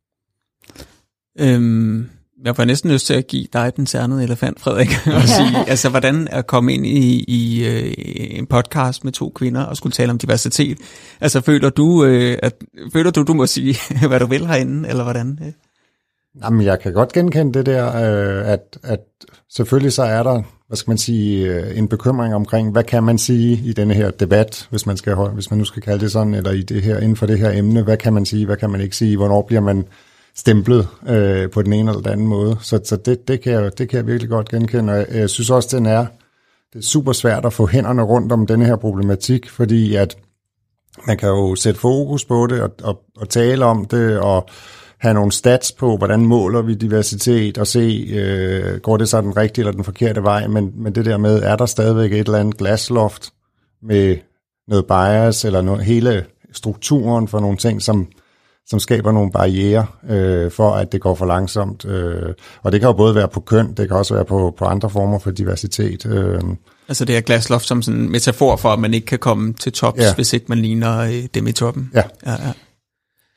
Mm. 1.39 1.45
Øhm, 1.45 2.11
jeg 2.45 2.57
får 2.57 2.65
næsten 2.65 2.91
lyst 2.91 3.07
til 3.07 3.15
at 3.15 3.27
give 3.27 3.47
dig 3.53 3.73
den 3.77 3.87
særnede 3.87 4.23
elefant, 4.23 4.61
Frederik, 4.61 4.89
og 5.17 5.23
sige, 5.23 5.69
altså 5.69 5.89
hvordan 5.89 6.29
at 6.31 6.47
komme 6.47 6.75
ind 6.75 6.87
i, 6.87 7.25
i 7.29 7.67
øh, 7.67 7.95
en 8.39 8.47
podcast 8.47 9.05
med 9.05 9.13
to 9.13 9.33
kvinder 9.35 9.63
og 9.63 9.77
skulle 9.77 9.93
tale 9.93 10.11
om 10.11 10.19
diversitet. 10.19 10.79
Altså 11.21 11.41
føler 11.41 11.71
du, 11.71 12.05
øh, 12.05 12.39
at, 12.43 12.55
føler 12.93 13.11
du, 13.11 13.23
du 13.23 13.35
må 13.35 13.47
sige, 13.47 13.77
hvad 14.09 14.21
du 14.21 14.27
vil 14.27 14.47
herinde, 14.47 14.89
eller 14.89 15.03
hvordan? 15.03 15.55
Jamen, 16.45 16.67
jeg 16.67 16.81
kan 16.81 16.93
godt 16.93 17.13
genkende 17.13 17.55
det 17.55 17.67
der, 17.67 17.87
øh, 17.87 18.49
at, 18.49 18.79
at 18.83 19.01
selvfølgelig 19.51 19.93
så 19.93 20.03
er 20.03 20.23
der, 20.23 20.43
hvad 20.67 20.77
skal 20.77 20.91
man 20.91 20.99
sige, 20.99 21.47
øh, 21.47 21.79
en 21.79 21.89
bekymring 21.89 22.35
omkring, 22.35 22.73
hvad 22.73 22.85
kan 22.85 23.05
man 23.05 23.19
sige 23.19 23.61
i 23.65 23.73
denne 23.73 23.95
her 23.95 24.11
debat, 24.11 24.67
hvis 24.71 24.87
man, 24.87 24.97
skal, 24.97 25.15
hvis 25.15 25.51
man 25.51 25.59
nu 25.59 25.65
skal 25.65 25.83
kalde 25.83 26.01
det 26.05 26.13
sådan, 26.13 26.35
eller 26.35 26.51
i 26.51 26.63
det 26.63 26.83
her, 26.83 26.99
inden 26.99 27.17
for 27.17 27.27
det 27.27 27.39
her 27.39 27.51
emne, 27.51 27.83
hvad 27.83 27.97
kan 27.97 28.15
man 28.15 28.27
sige, 28.27 28.47
hvad 28.47 28.57
kan 28.57 28.71
man 28.71 28.81
ikke 28.81 28.97
sige, 28.97 29.17
hvornår 29.17 29.43
bliver 29.43 29.61
man 29.61 29.85
stemplet 30.39 30.89
øh, 31.09 31.51
på 31.51 31.63
den 31.63 31.73
ene 31.73 31.91
eller 31.91 32.03
den 32.03 32.13
anden 32.13 32.27
måde. 32.27 32.57
Så, 32.61 32.81
så 32.85 32.97
det, 32.97 33.29
det, 33.29 33.41
kan 33.41 33.53
jeg, 33.53 33.79
det 33.79 33.89
kan 33.89 33.97
jeg 33.97 34.07
virkelig 34.07 34.31
godt 34.31 34.49
genkende, 34.49 34.93
og 34.93 34.99
jeg, 34.99 35.07
jeg 35.11 35.31
synes 35.31 35.51
også, 35.51 35.77
den 35.77 35.87
er, 35.87 36.07
det 36.73 36.79
er 36.79 36.83
super 36.83 37.13
svært 37.13 37.45
at 37.45 37.53
få 37.53 37.67
hænderne 37.67 38.03
rundt 38.03 38.33
om 38.33 38.47
denne 38.47 38.65
her 38.65 38.77
problematik, 38.77 39.51
fordi 39.51 39.95
at 39.95 40.17
man 41.07 41.17
kan 41.17 41.29
jo 41.29 41.55
sætte 41.55 41.81
fokus 41.81 42.25
på 42.25 42.47
det 42.47 42.63
og, 42.63 42.71
og, 42.83 43.01
og 43.17 43.29
tale 43.29 43.65
om 43.65 43.85
det, 43.85 44.19
og 44.19 44.49
have 44.99 45.15
nogle 45.15 45.33
stats 45.33 45.73
på, 45.73 45.97
hvordan 45.97 46.21
måler 46.21 46.63
vi 46.63 46.75
diversitet, 46.75 47.59
og 47.59 47.67
se, 47.67 48.09
øh, 48.11 48.81
går 48.81 48.97
det 48.97 49.09
så 49.09 49.21
den 49.21 49.37
rigtige 49.37 49.63
eller 49.63 49.73
den 49.73 49.85
forkerte 49.85 50.23
vej, 50.23 50.47
men, 50.47 50.73
men 50.75 50.95
det 50.95 51.05
der 51.05 51.17
med, 51.17 51.43
er 51.43 51.57
der 51.57 51.67
stadigvæk 51.67 52.13
et 52.13 52.19
eller 52.19 52.39
andet 52.39 52.57
glasloft 52.57 53.33
med 53.83 54.17
noget 54.69 54.87
bias, 54.87 55.45
eller 55.45 55.63
noget, 55.63 55.85
hele 55.85 56.25
strukturen 56.53 57.29
for 57.29 57.41
nogle 57.41 57.57
ting, 57.57 57.83
som, 57.83 58.09
som 58.71 58.81
skaber 58.81 59.13
nogle 59.13 59.33
barriere 59.33 59.87
øh, 60.11 60.51
for, 60.51 60.71
at 60.71 60.93
det 60.93 61.01
går 61.01 61.15
for 61.15 61.27
langsomt. 61.27 61.85
Øh, 61.85 62.35
og 62.63 62.73
det 62.73 62.81
kan 62.81 62.87
jo 62.87 62.93
både 62.93 63.15
være 63.15 63.29
på 63.29 63.41
køn, 63.41 63.75
det 63.75 63.89
kan 63.89 63.97
også 63.97 64.15
være 64.15 64.25
på, 64.25 64.55
på 64.59 64.65
andre 64.65 64.91
former 64.91 65.19
for 65.19 65.31
diversitet. 65.31 66.07
Øh. 66.07 66.41
Altså 66.89 67.05
det 67.05 67.17
er 67.17 67.21
glasloft 67.21 67.67
som 67.67 67.83
sådan 67.83 68.01
en 68.01 68.13
metafor 68.13 68.57
for, 68.57 68.69
at 68.69 68.79
man 68.79 68.95
ikke 68.95 69.07
kan 69.07 69.19
komme 69.19 69.53
til 69.53 69.73
tops, 69.73 70.01
ja. 70.01 70.15
hvis 70.15 70.33
ikke 70.33 70.47
man 70.49 70.59
ligner 70.59 70.99
øh, 70.99 71.25
dem 71.35 71.47
i 71.47 71.53
toppen. 71.53 71.91
Ja. 71.95 72.03
ja, 72.27 72.33
ja. 72.33 72.53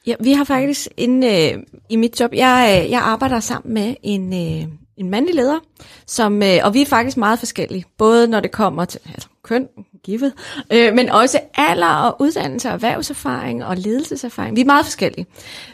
Ja, 0.08 0.16
vi 0.20 0.34
har 0.34 0.44
faktisk 0.44 0.88
inde 0.98 1.28
øh, 1.28 1.64
i 1.90 1.96
mit 1.96 2.20
job, 2.20 2.34
jeg, 2.34 2.84
øh, 2.86 2.92
jeg 2.92 3.02
arbejder 3.02 3.40
sammen 3.40 3.74
med 3.74 3.96
en, 4.04 4.34
øh, 4.34 4.68
en 4.98 5.10
mandlig 5.10 5.36
leder, 5.36 5.60
som, 6.08 6.44
øh, 6.44 6.58
og 6.64 6.74
vi 6.74 6.82
er 6.82 6.86
faktisk 6.86 7.18
meget 7.18 7.40
forskellige, 7.40 7.86
både 7.98 8.28
når 8.28 8.40
det 8.40 8.52
kommer 8.52 8.86
til 8.86 9.00
altså, 9.14 9.30
køn, 9.44 9.68
givet, 10.04 10.34
øh, 10.74 10.94
men 10.94 11.10
også 11.10 11.40
alder 11.56 11.88
og 11.88 12.22
uddannelse 12.22 12.68
og 12.68 12.74
erhvervserfaring 12.74 13.66
og 13.66 13.78
ledelseserfaring. 13.78 14.56
Vi 14.56 14.62
er 14.62 14.66
meget 14.66 14.86
forskellige, 14.86 15.26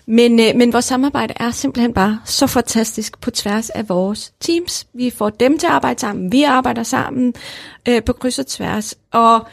men, 0.06 0.40
øh, 0.40 0.56
men 0.56 0.74
vores 0.74 0.86
samarbejde 0.86 1.34
er 1.38 1.52
simpelthen 1.52 1.94
bare 1.94 2.20
så 2.26 2.48
fantastisk 2.48 3.22
på 3.22 3.32
tværs 3.32 3.70
af 3.70 3.90
vores 3.90 4.34
teams. 4.40 4.88
Vi 4.94 5.10
får 5.10 5.30
dem 5.30 5.58
til 5.58 5.68
at 5.68 5.74
arbejde 5.74 6.00
sammen, 6.00 6.32
vi 6.32 6.44
arbejder 6.44 6.84
sammen 6.84 7.34
øh, 7.88 8.04
på 8.04 8.14
kryds 8.14 8.40
og 8.40 8.48
tværs, 8.48 8.96
og 9.12 9.48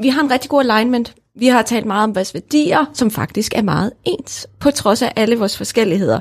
vi 0.00 0.08
har 0.08 0.22
en 0.22 0.30
rigtig 0.30 0.50
god 0.50 0.60
alignment. 0.60 1.14
Vi 1.34 1.46
har 1.46 1.62
talt 1.62 1.86
meget 1.86 2.04
om 2.04 2.14
vores 2.14 2.34
værdier, 2.34 2.84
som 2.92 3.10
faktisk 3.10 3.52
er 3.54 3.62
meget 3.62 3.92
ens, 4.04 4.46
på 4.58 4.70
trods 4.70 5.02
af 5.02 5.12
alle 5.16 5.38
vores 5.38 5.56
forskelligheder. 5.56 6.20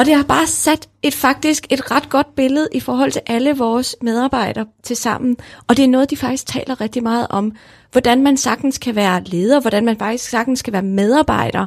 Og 0.00 0.06
det 0.06 0.14
har 0.14 0.22
bare 0.22 0.46
sat 0.46 0.88
et 1.02 1.14
faktisk 1.14 1.66
et 1.70 1.90
ret 1.90 2.08
godt 2.08 2.34
billede 2.34 2.68
i 2.72 2.80
forhold 2.80 3.12
til 3.12 3.22
alle 3.26 3.56
vores 3.56 3.96
medarbejdere 4.02 4.66
til 4.82 4.96
sammen. 4.96 5.36
Og 5.68 5.76
det 5.76 5.84
er 5.84 5.88
noget, 5.88 6.10
de 6.10 6.16
faktisk 6.16 6.46
taler 6.46 6.80
rigtig 6.80 7.02
meget 7.02 7.26
om. 7.30 7.52
Hvordan 7.92 8.22
man 8.22 8.36
sagtens 8.36 8.78
kan 8.78 8.96
være 8.96 9.22
leder, 9.24 9.60
hvordan 9.60 9.84
man 9.84 9.98
faktisk 9.98 10.28
sagtens 10.30 10.62
kan 10.62 10.72
være 10.72 10.82
medarbejder, 10.82 11.66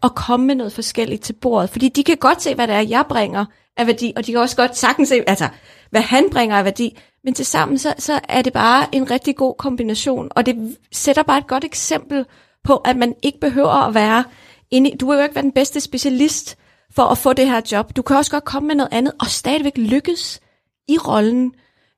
og 0.00 0.14
komme 0.14 0.46
med 0.46 0.54
noget 0.54 0.72
forskelligt 0.72 1.22
til 1.22 1.32
bordet. 1.32 1.70
Fordi 1.70 1.88
de 1.88 2.04
kan 2.04 2.16
godt 2.16 2.42
se, 2.42 2.54
hvad 2.54 2.66
det 2.66 2.74
er, 2.74 2.80
jeg 2.80 3.04
bringer 3.08 3.44
af 3.76 3.86
værdi, 3.86 4.12
og 4.16 4.26
de 4.26 4.32
kan 4.32 4.40
også 4.40 4.56
godt 4.56 4.76
sagtens 4.76 5.08
se, 5.08 5.22
altså, 5.26 5.48
hvad 5.90 6.02
han 6.02 6.24
bringer 6.30 6.56
af 6.56 6.64
værdi. 6.64 6.98
Men 7.24 7.34
til 7.34 7.46
sammen, 7.46 7.78
så, 7.78 7.94
så 7.98 8.20
er 8.28 8.42
det 8.42 8.52
bare 8.52 8.86
en 8.92 9.10
rigtig 9.10 9.36
god 9.36 9.54
kombination, 9.58 10.28
og 10.30 10.46
det 10.46 10.76
sætter 10.92 11.22
bare 11.22 11.38
et 11.38 11.46
godt 11.46 11.64
eksempel 11.64 12.24
på, 12.64 12.76
at 12.76 12.96
man 12.96 13.14
ikke 13.22 13.40
behøver 13.40 13.86
at 13.86 13.94
være 13.94 14.24
inde 14.70 14.90
i, 14.90 14.96
du 14.96 15.06
vil 15.06 15.16
jo 15.16 15.22
ikke 15.22 15.34
være 15.34 15.44
den 15.44 15.52
bedste 15.52 15.80
specialist 15.80 16.58
for 16.94 17.02
at 17.02 17.18
få 17.18 17.32
det 17.32 17.46
her 17.46 17.60
job. 17.72 17.96
Du 17.96 18.02
kan 18.02 18.16
også 18.16 18.30
godt 18.30 18.44
komme 18.44 18.66
med 18.66 18.74
noget 18.74 18.92
andet, 18.92 19.12
og 19.20 19.26
stadigvæk 19.26 19.78
lykkes 19.78 20.40
i 20.88 20.98
rollen. 20.98 21.54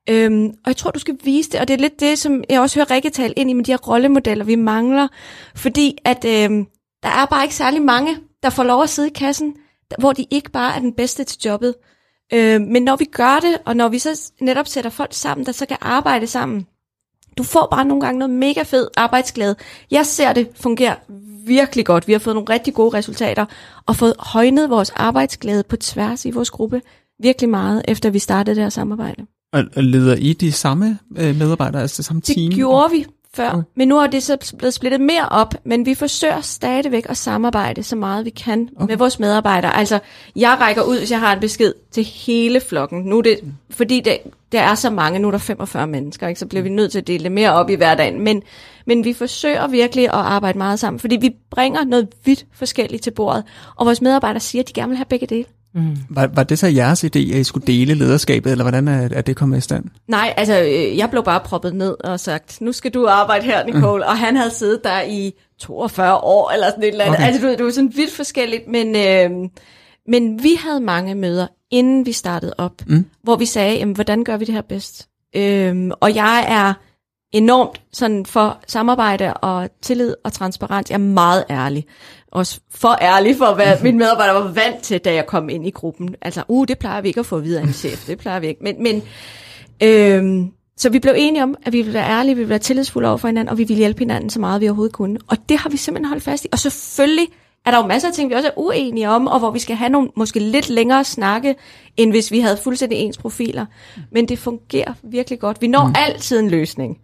Øhm, 0.08 0.46
og 0.46 0.66
jeg 0.66 0.76
tror, 0.76 0.90
du 0.90 0.98
skal 0.98 1.16
vise 1.24 1.50
det, 1.50 1.60
og 1.60 1.68
det 1.68 1.74
er 1.74 1.78
lidt 1.78 2.00
det, 2.00 2.18
som 2.18 2.44
jeg 2.50 2.60
også 2.60 2.78
hører 2.78 2.90
Rikke 2.90 3.10
tale 3.10 3.34
ind 3.36 3.50
i 3.50 3.52
med 3.52 3.64
de 3.64 3.72
her 3.72 3.78
rollemodeller, 3.78 4.44
vi 4.44 4.54
mangler. 4.54 5.08
Fordi 5.56 5.98
at 6.04 6.24
øhm, 6.24 6.66
der 7.02 7.08
er 7.08 7.26
bare 7.26 7.42
ikke 7.42 7.54
særlig 7.54 7.82
mange, 7.82 8.16
der 8.42 8.50
får 8.50 8.62
lov 8.62 8.82
at 8.82 8.90
sidde 8.90 9.08
i 9.08 9.12
kassen, 9.12 9.56
hvor 9.98 10.12
de 10.12 10.26
ikke 10.30 10.50
bare 10.50 10.74
er 10.76 10.80
den 10.80 10.92
bedste 10.92 11.24
til 11.24 11.40
jobbet. 11.44 11.74
Øh, 12.32 12.60
men 12.60 12.82
når 12.82 12.96
vi 12.96 13.04
gør 13.04 13.40
det, 13.40 13.58
og 13.64 13.76
når 13.76 13.88
vi 13.88 13.98
så 13.98 14.32
netop 14.40 14.68
sætter 14.68 14.90
folk 14.90 15.12
sammen, 15.12 15.46
der 15.46 15.52
så 15.52 15.66
kan 15.66 15.76
arbejde 15.80 16.26
sammen, 16.26 16.66
du 17.38 17.42
får 17.42 17.68
bare 17.70 17.84
nogle 17.84 18.00
gange 18.00 18.18
noget 18.18 18.34
mega 18.34 18.62
fed 18.62 18.88
arbejdsglæde. 18.96 19.56
Jeg 19.90 20.06
ser 20.06 20.32
det 20.32 20.48
fungere 20.60 20.94
virkelig 21.46 21.86
godt. 21.86 22.08
Vi 22.08 22.12
har 22.12 22.18
fået 22.18 22.36
nogle 22.36 22.52
rigtig 22.52 22.74
gode 22.74 22.96
resultater, 22.96 23.46
og 23.86 23.96
fået 23.96 24.14
højnet 24.18 24.70
vores 24.70 24.90
arbejdsglæde 24.90 25.62
på 25.68 25.76
tværs 25.76 26.24
i 26.24 26.30
vores 26.30 26.50
gruppe 26.50 26.82
virkelig 27.22 27.50
meget, 27.50 27.82
efter 27.88 28.10
vi 28.10 28.18
startede 28.18 28.56
det 28.56 28.62
her 28.62 28.70
samarbejde. 28.70 29.26
Og 29.52 29.64
leder 29.76 30.14
I 30.14 30.32
de 30.32 30.52
samme 30.52 30.98
øh, 31.16 31.36
medarbejdere, 31.36 31.82
altså 31.82 31.96
det 31.96 32.04
samme 32.04 32.20
det 32.20 32.34
team? 32.34 32.46
Det 32.46 32.54
gjorde 32.54 32.90
vi 32.90 33.06
før, 33.34 33.50
okay. 33.50 33.62
men 33.74 33.88
nu 33.88 33.98
er 33.98 34.06
det 34.06 34.22
så 34.22 34.54
blevet 34.58 34.74
splittet 34.74 35.00
mere 35.00 35.28
op, 35.28 35.54
men 35.64 35.86
vi 35.86 35.94
forsøger 35.94 36.40
stadigvæk 36.40 37.06
at 37.08 37.16
samarbejde 37.16 37.82
så 37.82 37.96
meget 37.96 38.24
vi 38.24 38.30
kan 38.30 38.68
okay. 38.76 38.86
med 38.86 38.96
vores 38.96 39.18
medarbejdere. 39.18 39.76
Altså, 39.76 39.98
jeg 40.36 40.56
rækker 40.60 40.82
ud, 40.82 40.98
hvis 40.98 41.10
jeg 41.10 41.20
har 41.20 41.32
en 41.32 41.40
besked 41.40 41.72
til 41.90 42.04
hele 42.04 42.60
flokken. 42.60 43.02
Nu 43.02 43.18
er 43.18 43.22
det, 43.22 43.40
fordi 43.70 44.00
det, 44.00 44.18
der 44.52 44.60
er 44.60 44.74
så 44.74 44.90
mange, 44.90 45.18
nu 45.18 45.28
er 45.28 45.32
der 45.32 45.38
45 45.38 45.86
mennesker, 45.86 46.28
ikke? 46.28 46.40
så 46.40 46.46
bliver 46.46 46.62
vi 46.62 46.68
nødt 46.68 46.92
til 46.92 46.98
at 46.98 47.06
dele 47.06 47.24
det 47.24 47.32
mere 47.32 47.52
op 47.52 47.70
i 47.70 47.74
hverdagen. 47.74 48.20
Men, 48.20 48.42
men 48.86 49.04
vi 49.04 49.12
forsøger 49.12 49.66
virkelig 49.66 50.04
at 50.04 50.10
arbejde 50.10 50.58
meget 50.58 50.80
sammen, 50.80 51.00
fordi 51.00 51.16
vi 51.16 51.36
bringer 51.50 51.84
noget 51.84 52.08
vidt 52.24 52.46
forskelligt 52.52 53.02
til 53.02 53.10
bordet, 53.10 53.44
og 53.76 53.86
vores 53.86 54.00
medarbejdere 54.00 54.40
siger, 54.40 54.62
at 54.62 54.68
de 54.68 54.72
gerne 54.72 54.88
vil 54.88 54.96
have 54.96 55.06
begge 55.08 55.26
dele. 55.26 55.44
Mm. 55.74 55.96
Var, 56.08 56.26
var 56.26 56.42
det 56.42 56.58
så 56.58 56.66
jeres 56.66 57.04
idé, 57.04 57.18
at 57.18 57.40
I 57.40 57.44
skulle 57.44 57.66
dele 57.66 57.94
lederskabet, 57.94 58.52
eller 58.52 58.64
hvordan 58.64 58.88
er, 58.88 59.08
er 59.12 59.22
det 59.22 59.36
kommet 59.36 59.58
i 59.58 59.60
stand? 59.60 59.84
Nej, 60.08 60.34
altså 60.36 60.60
øh, 60.60 60.98
jeg 60.98 61.10
blev 61.10 61.24
bare 61.24 61.40
proppet 61.40 61.74
ned 61.74 61.96
og 62.04 62.20
sagt, 62.20 62.60
nu 62.60 62.72
skal 62.72 62.90
du 62.90 63.06
arbejde 63.06 63.44
her, 63.44 63.66
Nicole. 63.66 64.04
Mm. 64.04 64.08
Og 64.08 64.18
han 64.18 64.36
havde 64.36 64.50
siddet 64.50 64.84
der 64.84 65.02
i 65.02 65.32
42 65.60 66.16
år, 66.16 66.50
eller 66.50 66.66
sådan 66.70 66.82
et 66.82 66.88
eller 66.88 67.04
andet. 67.04 67.18
Okay. 67.18 67.26
Altså 67.26 67.42
du 67.42 67.52
det 67.52 67.64
var 67.64 67.70
sådan 67.70 67.92
vidt 67.96 68.12
forskelligt, 68.12 68.68
men, 68.68 68.96
øh, 68.96 69.48
men 70.08 70.42
vi 70.42 70.54
havde 70.58 70.80
mange 70.80 71.14
møder, 71.14 71.46
inden 71.70 72.06
vi 72.06 72.12
startede 72.12 72.54
op, 72.58 72.72
mm. 72.86 73.06
hvor 73.22 73.36
vi 73.36 73.46
sagde, 73.46 73.78
jamen, 73.78 73.94
hvordan 73.94 74.24
gør 74.24 74.36
vi 74.36 74.44
det 74.44 74.54
her 74.54 74.62
bedst? 74.62 75.08
Øh, 75.36 75.90
og 76.00 76.14
jeg 76.14 76.44
er 76.48 76.74
enormt 77.34 77.80
sådan 77.92 78.26
for 78.26 78.58
samarbejde 78.66 79.34
og 79.34 79.70
tillid 79.82 80.14
og 80.24 80.32
transparens. 80.32 80.90
Jeg 80.90 80.94
er 80.94 80.98
meget 80.98 81.44
ærlig 81.50 81.86
også 82.34 82.60
for 82.70 82.98
ærlig 83.00 83.36
for, 83.36 83.54
hvad 83.54 83.76
min 83.82 83.98
medarbejder 83.98 84.32
var 84.32 84.52
vant 84.52 84.82
til, 84.82 84.98
da 84.98 85.14
jeg 85.14 85.26
kom 85.26 85.48
ind 85.48 85.66
i 85.66 85.70
gruppen. 85.70 86.14
Altså, 86.22 86.42
uh, 86.48 86.68
det 86.68 86.78
plejer 86.78 87.00
vi 87.00 87.08
ikke 87.08 87.20
at 87.20 87.26
få 87.26 87.38
videre 87.38 87.62
en 87.62 87.72
chef, 87.82 88.06
det 88.06 88.18
plejer 88.18 88.40
vi 88.40 88.46
ikke. 88.46 88.64
Men, 88.64 88.82
men 88.82 89.02
øhm, 89.82 90.50
så 90.76 90.90
vi 90.90 90.98
blev 90.98 91.14
enige 91.16 91.42
om, 91.42 91.56
at 91.66 91.72
vi 91.72 91.78
ville 91.78 91.94
være 91.94 92.10
ærlige, 92.10 92.34
vi 92.34 92.40
ville 92.40 92.50
være 92.50 92.58
tillidsfulde 92.58 93.08
over 93.08 93.16
for 93.16 93.28
hinanden, 93.28 93.48
og 93.48 93.58
vi 93.58 93.64
ville 93.64 93.78
hjælpe 93.78 93.98
hinanden 93.98 94.30
så 94.30 94.40
meget, 94.40 94.60
vi 94.60 94.68
overhovedet 94.68 94.94
kunne. 94.94 95.18
Og 95.26 95.36
det 95.48 95.58
har 95.58 95.70
vi 95.70 95.76
simpelthen 95.76 96.08
holdt 96.08 96.24
fast 96.24 96.44
i. 96.44 96.48
Og 96.52 96.58
selvfølgelig 96.58 97.26
er 97.66 97.70
der 97.70 97.78
jo 97.78 97.86
masser 97.86 98.08
af 98.08 98.14
ting, 98.14 98.30
vi 98.30 98.34
også 98.34 98.48
er 98.48 98.52
uenige 98.56 99.10
om, 99.10 99.26
og 99.26 99.38
hvor 99.38 99.50
vi 99.50 99.58
skal 99.58 99.76
have 99.76 99.88
nogle 99.88 100.08
måske 100.16 100.40
lidt 100.40 100.70
længere 100.70 101.04
snakke, 101.04 101.54
end 101.96 102.10
hvis 102.10 102.30
vi 102.30 102.40
havde 102.40 102.56
fuldstændig 102.56 102.98
ens 102.98 103.18
profiler. 103.18 103.66
Men 104.12 104.28
det 104.28 104.38
fungerer 104.38 104.92
virkelig 105.02 105.38
godt. 105.38 105.62
Vi 105.62 105.66
når 105.66 105.86
mm. 105.86 105.94
altid 105.96 106.40
en 106.40 106.50
løsning 106.50 106.98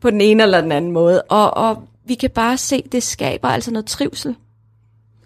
på 0.00 0.10
den 0.10 0.20
ene 0.20 0.42
eller 0.42 0.60
den 0.60 0.72
anden 0.72 0.92
måde, 0.92 1.22
og, 1.22 1.56
og 1.56 1.82
vi 2.06 2.14
kan 2.14 2.30
bare 2.30 2.56
se, 2.56 2.82
det 2.92 3.02
skaber 3.02 3.48
altså 3.48 3.70
noget 3.70 3.86
trivsel. 3.86 4.34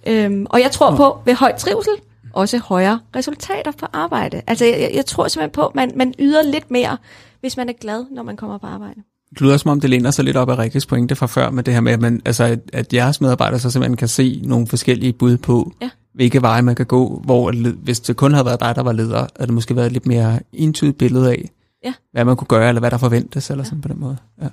Øhm, 0.06 0.46
og 0.50 0.60
jeg 0.60 0.70
tror 0.70 0.96
på, 0.96 1.18
ved 1.24 1.34
høj 1.34 1.52
trivsel, 1.58 1.92
også 2.32 2.58
højere 2.58 3.00
resultater 3.16 3.72
på 3.78 3.86
arbejde. 3.92 4.42
Altså 4.46 4.64
jeg, 4.64 4.90
jeg 4.94 5.06
tror 5.06 5.28
simpelthen 5.28 5.52
på, 5.52 5.66
at 5.66 5.74
man, 5.74 5.92
man 5.96 6.14
yder 6.18 6.42
lidt 6.42 6.70
mere, 6.70 6.96
hvis 7.40 7.56
man 7.56 7.68
er 7.68 7.72
glad, 7.72 8.04
når 8.10 8.22
man 8.22 8.36
kommer 8.36 8.58
på 8.58 8.66
arbejde. 8.66 9.00
Det 9.30 9.40
lyder 9.40 9.56
som 9.56 9.70
om, 9.70 9.80
det 9.80 9.90
læner 9.90 10.10
sig 10.10 10.24
lidt 10.24 10.36
op 10.36 10.50
af 10.50 10.58
Rikkes 10.58 10.86
pointe 10.86 11.16
fra 11.16 11.26
før, 11.26 11.50
med 11.50 11.62
det 11.62 11.74
her 11.74 11.80
med, 11.80 11.92
at, 11.92 12.00
man, 12.00 12.22
altså, 12.24 12.44
at, 12.44 12.60
at 12.72 12.94
jeres 12.94 13.20
medarbejdere 13.20 13.60
så 13.60 13.70
simpelthen 13.70 13.96
kan 13.96 14.08
se 14.08 14.40
nogle 14.44 14.66
forskellige 14.66 15.12
bud 15.12 15.36
på, 15.36 15.72
ja. 15.82 15.90
hvilke 16.14 16.42
veje 16.42 16.62
man 16.62 16.74
kan 16.74 16.86
gå, 16.86 17.22
hvor 17.24 17.72
hvis 17.82 18.00
det 18.00 18.16
kun 18.16 18.32
havde 18.32 18.46
været 18.46 18.60
dig, 18.60 18.76
der 18.76 18.82
var 18.82 18.92
leder, 18.92 19.26
er 19.36 19.44
det 19.46 19.54
måske 19.54 19.76
været 19.76 19.86
et 19.86 19.92
lidt 19.92 20.06
mere 20.06 20.40
intuitivt 20.52 20.98
billede 20.98 21.30
af, 21.30 21.50
ja. 21.84 21.94
hvad 22.12 22.24
man 22.24 22.36
kunne 22.36 22.48
gøre, 22.48 22.68
eller 22.68 22.80
hvad 22.80 22.90
der 22.90 22.98
forventes, 22.98 23.50
eller 23.50 23.64
ja. 23.64 23.68
sådan 23.68 23.80
på 23.80 23.88
den 23.88 24.00
måde. 24.00 24.16
Ja. 24.42 24.48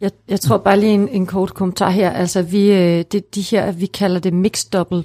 Jeg, 0.00 0.10
jeg 0.28 0.40
tror 0.40 0.58
bare 0.58 0.80
lige 0.80 0.94
en, 0.94 1.08
en 1.08 1.26
kort 1.26 1.54
kommentar 1.54 1.90
her. 1.90 2.10
Altså, 2.10 2.42
vi, 2.42 2.72
øh, 2.72 3.04
det, 3.12 3.34
de 3.34 3.40
her, 3.40 3.72
vi 3.72 3.86
kalder 3.86 4.20
det 4.20 4.32
mixed 4.32 4.70
double 4.70 5.04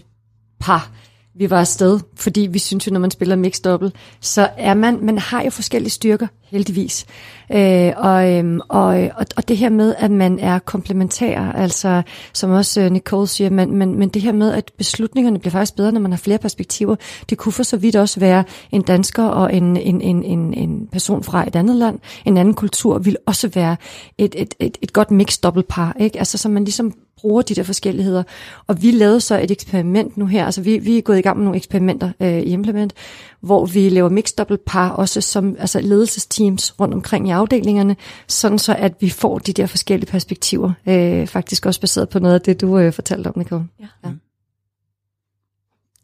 par 0.59 0.91
vi 1.35 1.49
var 1.49 1.59
afsted, 1.59 1.99
fordi 2.15 2.41
vi 2.41 2.59
synes 2.59 2.87
jo, 2.87 2.93
når 2.93 2.99
man 2.99 3.11
spiller 3.11 3.35
mixed 3.35 3.63
double, 3.63 3.91
så 4.21 4.49
er 4.57 4.73
man, 4.73 4.99
man 5.01 5.17
har 5.17 5.43
jo 5.43 5.49
forskellige 5.49 5.91
styrker, 5.91 6.27
heldigvis. 6.43 7.05
Øh, 7.51 7.93
og, 7.97 8.31
øh, 8.31 8.59
og, 8.69 8.85
og, 9.15 9.25
og 9.35 9.47
det 9.47 9.57
her 9.57 9.69
med, 9.69 9.95
at 9.97 10.11
man 10.11 10.39
er 10.39 10.59
komplementær, 10.59 11.39
altså 11.39 12.01
som 12.33 12.51
også 12.51 12.81
øh, 12.81 12.91
Nicole 12.91 13.27
siger, 13.27 13.49
men, 13.49 13.75
men, 13.75 13.99
men 13.99 14.09
det 14.09 14.21
her 14.21 14.31
med, 14.31 14.53
at 14.53 14.71
beslutningerne 14.77 15.39
bliver 15.39 15.51
faktisk 15.51 15.75
bedre, 15.75 15.91
når 15.91 15.99
man 15.99 16.11
har 16.11 16.17
flere 16.17 16.37
perspektiver. 16.37 16.95
Det 17.29 17.37
kunne 17.37 17.53
for 17.53 17.63
så 17.63 17.77
vidt 17.77 17.95
også 17.95 18.19
være 18.19 18.43
en 18.71 18.81
dansker 18.81 19.23
og 19.23 19.55
en, 19.55 19.77
en, 19.77 20.01
en, 20.01 20.23
en, 20.23 20.53
en 20.53 20.87
person 20.91 21.23
fra 21.23 21.47
et 21.47 21.55
andet 21.55 21.75
land, 21.75 21.99
en 22.25 22.37
anden 22.37 22.53
kultur, 22.53 22.99
vil 22.99 23.17
også 23.25 23.47
være 23.47 23.75
et, 24.17 24.35
et, 24.37 24.53
et, 24.59 24.77
et 24.81 24.93
godt 24.93 25.11
mixed 25.11 25.41
double 25.41 25.63
par, 25.63 25.95
ikke? 25.99 26.19
Altså 26.19 26.37
så 26.37 26.49
man 26.49 26.63
ligesom 26.63 26.93
bruger 27.23 27.41
de 27.41 27.55
der 27.55 27.63
forskelligheder. 27.63 28.23
Og 28.67 28.81
vi 28.81 28.91
lavede 28.91 29.21
så 29.21 29.39
et 29.39 29.51
eksperiment 29.51 30.17
nu 30.17 30.25
her, 30.25 30.45
altså 30.45 30.61
vi, 30.61 30.77
vi 30.77 30.97
er 30.97 31.01
gået 31.01 31.17
i 31.17 31.21
gang 31.21 31.37
med 31.37 31.43
nogle 31.43 31.57
eksperimenter 31.57 32.11
øh, 32.19 32.39
i 32.39 32.51
Implement, 32.51 32.93
hvor 33.41 33.65
vi 33.65 33.89
laver 33.89 34.09
mixed 34.09 34.37
double 34.37 34.57
par 34.57 34.89
også 34.89 35.21
som 35.21 35.55
altså 35.59 35.81
ledelsesteams 35.81 36.79
rundt 36.79 36.93
omkring 36.93 37.27
i 37.27 37.31
afdelingerne, 37.31 37.95
sådan 38.27 38.59
så 38.59 38.75
at 38.75 38.93
vi 38.99 39.09
får 39.09 39.39
de 39.39 39.53
der 39.53 39.65
forskellige 39.65 40.11
perspektiver, 40.11 40.71
øh, 40.87 41.27
faktisk 41.27 41.65
også 41.65 41.81
baseret 41.81 42.09
på 42.09 42.19
noget 42.19 42.35
af 42.35 42.41
det, 42.41 42.61
du 42.61 42.77
øh, 42.77 42.93
fortalte 42.93 43.27
om, 43.27 43.33
Nicole. 43.37 43.65
Ja. 43.79 43.87
ja. 44.05 44.09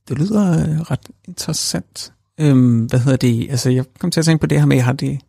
Det 0.09 0.19
lyder 0.19 0.51
øh, 0.51 0.79
ret 0.79 1.07
interessant. 1.27 2.13
Øhm, 2.39 2.85
hvad 2.85 2.99
hedder 2.99 3.17
det? 3.17 3.47
Altså, 3.49 3.69
jeg 3.69 3.85
kom 3.99 4.11
til 4.11 4.19
at 4.19 4.25
tænke 4.25 4.41
på 4.41 4.47
det 4.47 4.59
her 4.59 4.65
med, 4.65 4.79
har 4.79 4.93
det, 4.93 5.19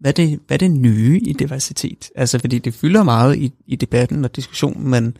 hvad 0.00 0.10
er 0.10 0.14
det, 0.14 0.40
hvad 0.46 0.56
er 0.56 0.58
det 0.58 0.70
nye 0.70 1.20
i 1.22 1.32
diversitet? 1.32 2.10
Altså, 2.14 2.38
fordi 2.38 2.58
det 2.58 2.74
fylder 2.74 3.02
meget 3.02 3.36
i, 3.36 3.52
i 3.66 3.76
debatten 3.76 4.24
og 4.24 4.36
diskussionen, 4.36 4.88
men 4.88 5.16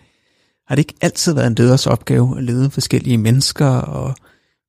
har 0.68 0.74
det 0.74 0.80
ikke 0.80 0.94
altid 1.00 1.34
været 1.34 1.46
en 1.46 1.54
leders 1.54 1.86
opgave 1.86 2.38
at 2.38 2.44
lede 2.44 2.70
forskellige 2.70 3.18
mennesker 3.18 3.66
og 3.66 4.14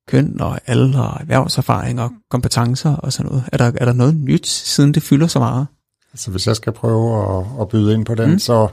køn 0.08 0.40
og 0.40 0.60
alder 0.66 1.02
og 1.02 1.20
erhvervserfaring 1.20 2.00
og 2.00 2.10
kompetencer 2.30 2.96
og 2.96 3.12
sådan 3.12 3.28
noget? 3.28 3.44
Er 3.52 3.56
der, 3.56 3.72
er 3.74 3.84
der 3.84 3.92
noget 3.92 4.16
nyt, 4.16 4.46
siden 4.46 4.94
det 4.94 5.02
fylder 5.02 5.26
så 5.26 5.38
meget? 5.38 5.66
Altså, 6.12 6.30
hvis 6.30 6.46
jeg 6.46 6.56
skal 6.56 6.72
prøve 6.72 7.38
at, 7.38 7.46
at 7.60 7.68
byde 7.68 7.94
ind 7.94 8.04
på 8.04 8.14
den, 8.14 8.30
mm. 8.30 8.38
så 8.38 8.68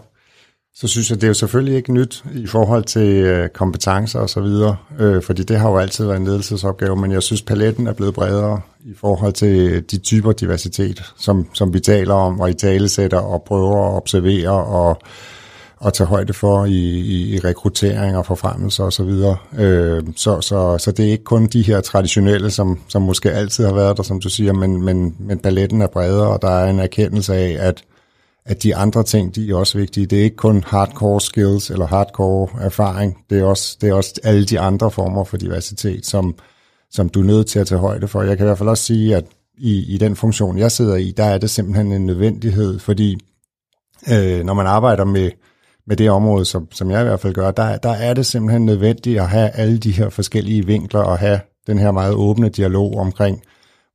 så 0.77 0.87
synes 0.87 1.09
jeg, 1.09 1.15
det 1.15 1.23
er 1.23 1.27
jo 1.27 1.33
selvfølgelig 1.33 1.75
ikke 1.75 1.93
nyt 1.93 2.23
i 2.33 2.47
forhold 2.47 2.83
til 2.83 3.07
øh, 3.07 3.49
kompetencer 3.49 4.19
og 4.19 4.29
så 4.29 4.41
videre, 4.41 4.75
øh, 4.99 5.23
fordi 5.23 5.43
det 5.43 5.59
har 5.59 5.69
jo 5.69 5.77
altid 5.77 6.05
været 6.05 6.17
en 6.17 6.25
ledelsesopgave, 6.25 6.95
men 6.95 7.11
jeg 7.11 7.23
synes, 7.23 7.41
paletten 7.41 7.87
er 7.87 7.93
blevet 7.93 8.13
bredere 8.13 8.61
i 8.85 8.93
forhold 8.97 9.33
til 9.33 9.83
de 9.91 9.97
typer 9.97 10.31
diversitet, 10.31 11.03
som, 11.17 11.47
som 11.53 11.73
vi 11.73 11.79
taler 11.79 12.13
om, 12.13 12.39
og 12.39 12.49
i 12.49 12.53
talesætter 12.53 13.17
og 13.17 13.43
prøver 13.43 13.87
at 13.87 13.95
observere 13.95 14.49
og, 14.49 15.01
og 15.77 15.93
tage 15.93 16.07
højde 16.07 16.33
for 16.33 16.65
i, 16.65 16.99
i, 16.99 17.35
i 17.35 17.39
rekruttering 17.39 18.17
og 18.17 18.25
forfremmelse 18.25 18.83
og 18.83 18.93
så 18.93 19.03
videre. 19.03 19.37
Øh, 19.57 20.03
så, 20.15 20.41
så, 20.41 20.77
så 20.77 20.91
det 20.91 21.05
er 21.05 21.11
ikke 21.11 21.23
kun 21.23 21.47
de 21.47 21.61
her 21.61 21.81
traditionelle, 21.81 22.51
som, 22.51 22.79
som 22.87 23.01
måske 23.01 23.31
altid 23.31 23.65
har 23.65 23.73
været 23.73 23.97
der, 23.97 24.03
som 24.03 24.19
du 24.19 24.29
siger, 24.29 24.53
men, 24.53 24.81
men, 24.81 25.15
men 25.19 25.39
paletten 25.39 25.81
er 25.81 25.87
bredere, 25.87 26.27
og 26.27 26.41
der 26.41 26.49
er 26.49 26.69
en 26.69 26.79
erkendelse 26.79 27.33
af, 27.35 27.57
at 27.59 27.83
at 28.45 28.63
de 28.63 28.75
andre 28.75 29.03
ting, 29.03 29.35
de 29.35 29.49
er 29.49 29.55
også 29.55 29.77
vigtige. 29.77 30.05
Det 30.05 30.19
er 30.19 30.23
ikke 30.23 30.35
kun 30.35 30.63
hardcore 30.67 31.21
skills 31.21 31.69
eller 31.69 31.87
hardcore 31.87 32.61
erfaring, 32.61 33.17
det 33.29 33.39
er 33.39 33.43
også, 33.43 33.77
det 33.81 33.89
er 33.89 33.93
også 33.93 34.19
alle 34.23 34.45
de 34.45 34.59
andre 34.59 34.91
former 34.91 35.23
for 35.23 35.37
diversitet, 35.37 36.05
som, 36.05 36.35
som 36.91 37.09
du 37.09 37.19
er 37.19 37.25
nødt 37.25 37.47
til 37.47 37.59
at 37.59 37.67
tage 37.67 37.79
højde 37.79 38.07
for. 38.07 38.21
Jeg 38.21 38.37
kan 38.37 38.45
i 38.45 38.47
hvert 38.47 38.57
fald 38.57 38.69
også 38.69 38.83
sige, 38.83 39.15
at 39.15 39.25
i, 39.57 39.93
i 39.93 39.97
den 39.97 40.15
funktion, 40.15 40.57
jeg 40.57 40.71
sidder 40.71 40.95
i, 40.95 41.11
der 41.11 41.23
er 41.23 41.37
det 41.37 41.49
simpelthen 41.49 41.91
en 41.91 42.05
nødvendighed, 42.05 42.79
fordi 42.79 43.17
øh, 44.11 44.43
når 44.43 44.53
man 44.53 44.67
arbejder 44.67 45.05
med, 45.05 45.31
med 45.87 45.97
det 45.97 46.09
område, 46.09 46.45
som, 46.45 46.67
som 46.71 46.91
jeg 46.91 47.01
i 47.01 47.03
hvert 47.03 47.19
fald 47.19 47.33
gør, 47.33 47.51
der, 47.51 47.77
der 47.77 47.91
er 47.91 48.13
det 48.13 48.25
simpelthen 48.25 48.65
nødvendigt 48.65 49.19
at 49.19 49.29
have 49.29 49.49
alle 49.49 49.77
de 49.77 49.91
her 49.91 50.09
forskellige 50.09 50.65
vinkler 50.65 51.01
og 51.01 51.19
have 51.19 51.39
den 51.67 51.79
her 51.79 51.91
meget 51.91 52.13
åbne 52.13 52.49
dialog 52.49 52.95
omkring, 52.95 53.41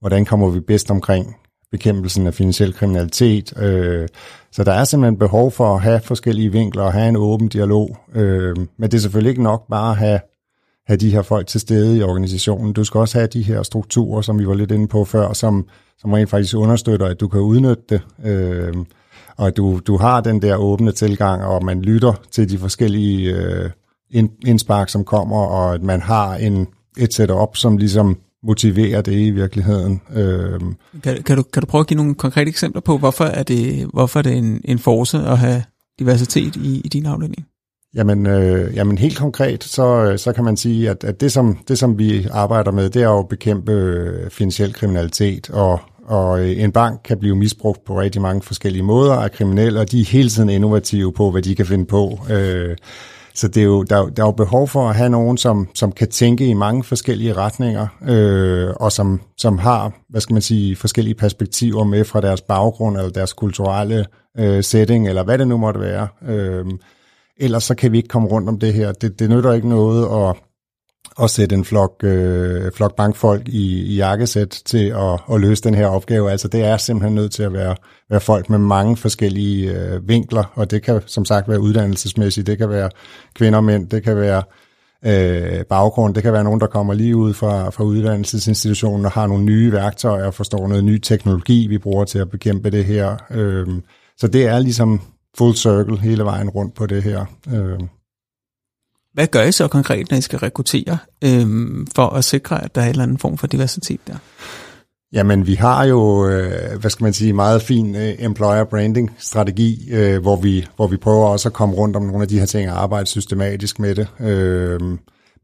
hvordan 0.01 0.25
kommer 0.25 0.51
vi 0.51 0.61
bedst 0.61 0.91
omkring 0.91 1.37
bekæmpelsen 1.71 2.27
af 2.27 2.35
finansiel 2.35 2.75
kriminalitet. 2.75 3.59
Øh, 3.59 4.09
så 4.53 4.65
der 4.65 4.73
er 4.73 4.85
simpelthen 4.85 5.19
behov 5.19 5.51
for 5.51 5.75
at 5.75 5.83
have 5.83 6.01
forskellige 6.01 6.53
vinkler 6.53 6.83
og 6.83 6.93
have 6.93 7.09
en 7.09 7.17
åben 7.17 7.49
dialog. 7.49 7.97
Øh, 8.15 8.57
men 8.57 8.91
det 8.91 8.95
er 8.95 8.99
selvfølgelig 8.99 9.31
ikke 9.31 9.43
nok 9.43 9.69
bare 9.71 9.91
at 9.91 9.97
have, 9.97 10.21
have 10.87 10.97
de 10.97 11.11
her 11.11 11.23
folk 11.23 11.47
til 11.47 11.61
stede 11.61 11.99
i 11.99 12.03
organisationen. 12.03 12.73
Du 12.73 12.85
skal 12.85 12.99
også 12.99 13.19
have 13.19 13.27
de 13.27 13.43
her 13.43 13.63
strukturer, 13.63 14.23
som 14.23 14.39
vi 14.39 14.47
var 14.47 14.55
lidt 14.55 14.71
inde 14.71 14.89
på 14.89 15.05
før, 15.05 15.33
som, 15.33 15.67
som 15.99 16.13
rent 16.13 16.31
faktisk 16.31 16.57
understøtter, 16.57 17.07
at 17.07 17.21
du 17.21 17.29
kan 17.29 17.41
udnytte 17.41 17.83
det. 17.89 18.01
Øh, 18.25 18.75
og 19.37 19.47
at 19.47 19.57
du, 19.57 19.81
du 19.87 19.97
har 19.97 20.21
den 20.21 20.43
der 20.43 20.57
åbne 20.57 20.93
tilgang, 20.93 21.45
og 21.45 21.65
man 21.65 21.83
lytter 21.83 22.13
til 22.31 22.51
de 22.51 22.59
forskellige 22.59 23.35
øh, 23.35 23.71
indspark, 24.47 24.89
som 24.89 25.05
kommer, 25.05 25.37
og 25.37 25.75
at 25.75 25.83
man 25.83 26.01
har 26.01 26.35
en, 26.35 26.67
et 26.99 27.15
setup, 27.15 27.57
som 27.57 27.77
ligesom 27.77 28.19
motivere 28.43 29.03
det 29.03 29.13
i 29.13 29.31
virkeligheden. 29.31 30.01
Øhm. 30.15 30.75
Kan, 31.03 31.23
kan, 31.23 31.37
du, 31.37 31.43
kan 31.43 31.63
du 31.63 31.67
prøve 31.67 31.81
at 31.81 31.87
give 31.87 31.97
nogle 31.97 32.15
konkrete 32.15 32.49
eksempler 32.49 32.81
på, 32.81 32.99
hvorfor 32.99 33.25
er 33.25 33.43
det, 33.43 33.91
hvorfor 33.93 34.19
er 34.19 34.23
det 34.23 34.37
en, 34.37 34.61
en 34.65 34.79
force 34.79 35.19
at 35.19 35.39
have 35.39 35.63
diversitet 35.99 36.57
i, 36.57 36.81
i 36.85 36.89
din 36.89 37.07
afdeling? 37.07 37.47
Jamen, 37.95 38.27
øh, 38.27 38.77
jamen 38.77 38.99
helt 38.99 39.19
konkret, 39.19 39.65
så, 39.65 40.15
så 40.17 40.33
kan 40.33 40.45
man 40.45 40.57
sige, 40.57 40.91
at, 40.91 41.05
at 41.05 41.21
det, 41.21 41.33
som, 41.33 41.59
det 41.69 41.79
som 41.79 41.99
vi 41.99 42.27
arbejder 42.31 42.71
med, 42.71 42.91
det 42.91 43.03
er 43.03 43.07
jo 43.07 43.19
at 43.19 43.29
bekæmpe 43.29 43.73
øh, 43.73 44.31
finansiel 44.31 44.73
kriminalitet, 44.73 45.51
og, 45.51 45.81
og 46.05 46.41
øh, 46.41 46.63
en 46.63 46.73
bank 46.73 47.01
kan 47.05 47.19
blive 47.19 47.37
misbrugt 47.37 47.85
på 47.85 48.01
rigtig 48.01 48.23
mange 48.23 48.43
forskellige 48.43 48.83
måder 48.83 49.15
af 49.15 49.33
kriminelle, 49.33 49.81
og 49.81 49.91
de 49.91 50.01
er 50.01 50.05
hele 50.05 50.29
tiden 50.29 50.51
innovative 50.51 51.13
på, 51.13 51.31
hvad 51.31 51.43
de 51.43 51.55
kan 51.55 51.67
finde 51.67 51.85
på. 51.85 52.19
Øh, 52.31 52.77
så 53.41 53.49
det 53.49 53.61
er 53.61 53.65
jo, 53.65 53.83
der, 53.83 54.09
der 54.09 54.23
er 54.23 54.27
jo 54.27 54.33
behov 54.33 54.69
for 54.69 54.89
at 54.89 54.97
have 54.97 55.11
nogen, 55.11 55.39
som, 55.39 55.69
som 55.75 55.93
kan 55.93 56.09
tænke 56.09 56.47
i 56.47 56.55
mange 56.55 56.85
forskellige 56.85 57.33
retninger, 57.33 57.87
øh, 58.09 58.71
og 58.77 58.93
som, 58.93 59.21
som 59.37 59.59
har, 59.59 59.93
hvad 60.09 60.21
skal 60.21 60.33
man 60.33 60.43
sige, 60.43 60.77
forskellige 60.77 61.15
perspektiver 61.15 61.85
med 61.85 62.05
fra 62.05 62.21
deres 62.21 62.41
baggrund, 62.41 62.97
eller 62.97 63.11
deres 63.11 63.33
kulturelle 63.33 64.07
øh, 64.39 64.65
setting, 64.65 65.09
eller 65.09 65.25
hvad 65.25 65.39
det 65.39 65.49
nu 65.49 65.57
måtte 65.57 65.81
være. 65.81 66.09
Øh, 66.29 66.65
ellers 67.37 67.65
så 67.65 67.75
kan 67.75 67.93
vi 67.93 67.97
ikke 67.97 68.09
komme 68.09 68.29
rundt 68.29 68.49
om 68.49 68.59
det 68.59 68.75
her. 68.75 68.93
Det, 68.93 69.19
det 69.19 69.31
nytter 69.31 69.53
ikke 69.53 69.69
noget 69.69 70.29
at 70.29 70.37
at 71.23 71.31
sætte 71.31 71.55
en 71.55 71.65
flok, 71.65 72.05
øh, 72.05 72.73
flok 72.73 72.97
bankfolk 72.97 73.49
i, 73.49 73.83
i 73.83 73.97
jakkesæt 73.97 74.63
til 74.65 74.87
at, 74.87 75.21
at 75.33 75.41
løse 75.41 75.63
den 75.63 75.75
her 75.75 75.87
opgave. 75.87 76.31
Altså 76.31 76.49
det 76.49 76.65
er 76.65 76.77
simpelthen 76.77 77.15
nødt 77.15 77.33
til 77.33 77.43
at 77.43 77.53
være, 77.53 77.77
være 78.11 78.21
folk 78.21 78.51
med 78.51 78.59
mange 78.59 78.97
forskellige 78.97 79.75
øh, 79.75 80.09
vinkler, 80.09 80.45
og 80.55 80.71
det 80.71 80.83
kan 80.83 81.01
som 81.07 81.25
sagt 81.25 81.49
være 81.49 81.61
uddannelsesmæssigt, 81.61 82.47
det 82.47 82.59
kan 82.59 82.69
være 82.69 82.91
kvinder 83.35 83.57
og 83.57 83.65
mænd, 83.65 83.89
det 83.89 84.03
kan 84.03 84.17
være 84.17 84.43
øh, 85.07 85.65
baggrund, 85.65 86.15
det 86.15 86.23
kan 86.23 86.33
være 86.33 86.45
nogen, 86.45 86.61
der 86.61 86.67
kommer 86.67 86.95
lige 86.95 87.17
ud 87.17 87.35
fra, 87.35 87.71
fra 87.71 87.85
uddannelsesinstitutionen 87.85 89.05
og 89.05 89.11
har 89.13 89.27
nogle 89.27 89.45
nye 89.45 89.73
værktøjer 89.73 90.27
og 90.27 90.35
forstår 90.35 90.69
noget 90.69 90.85
ny 90.85 90.99
teknologi, 90.99 91.67
vi 91.67 91.79
bruger 91.79 92.05
til 92.05 92.19
at 92.19 92.31
bekæmpe 92.31 92.71
det 92.71 92.85
her. 92.85 93.17
Øh, 93.31 93.67
så 94.17 94.29
det 94.29 94.47
er 94.47 94.59
ligesom 94.59 95.01
full 95.39 95.55
circle 95.55 95.99
hele 95.99 96.25
vejen 96.25 96.51
rundt 96.51 96.75
på 96.75 96.87
det 96.87 97.03
her. 97.03 97.25
Øh. 97.55 97.79
Hvad 99.15 99.27
gør 99.27 99.43
I 99.43 99.53
så 99.53 99.69
konkret, 99.69 100.11
når 100.11 100.19
I 100.19 100.21
skal 100.21 100.39
rekruttere, 100.39 100.99
øhm, 101.25 101.87
for 101.95 102.07
at 102.07 102.25
sikre, 102.25 102.65
at 102.65 102.75
der 102.75 102.81
er 102.81 102.85
en 102.85 102.91
eller 102.91 103.03
anden 103.03 103.19
form 103.19 103.39
for 103.39 103.47
diversitet 103.47 104.01
der? 104.07 104.17
Jamen, 105.13 105.47
vi 105.47 105.55
har 105.55 105.85
jo, 105.85 106.29
øh, 106.29 106.81
hvad 106.81 106.91
skal 106.91 107.05
man 107.05 107.13
sige, 107.13 107.33
meget 107.33 107.63
fin 107.63 107.97
øh, 107.97 108.15
employer 108.19 108.65
branding 108.65 109.11
strategi, 109.19 109.89
øh, 109.93 110.23
hvor, 110.23 110.37
vi, 110.37 110.67
hvor 110.77 110.87
vi 110.87 110.97
prøver 110.97 111.27
også 111.27 111.49
at 111.49 111.53
komme 111.53 111.75
rundt 111.75 111.97
om 111.97 112.03
nogle 112.03 112.23
af 112.23 112.29
de 112.29 112.39
her 112.39 112.47
ting 112.47 112.71
og 112.71 112.83
arbejde 112.83 113.07
systematisk 113.07 113.79
med 113.79 113.95
det. 113.95 114.09
Øh, 114.21 114.81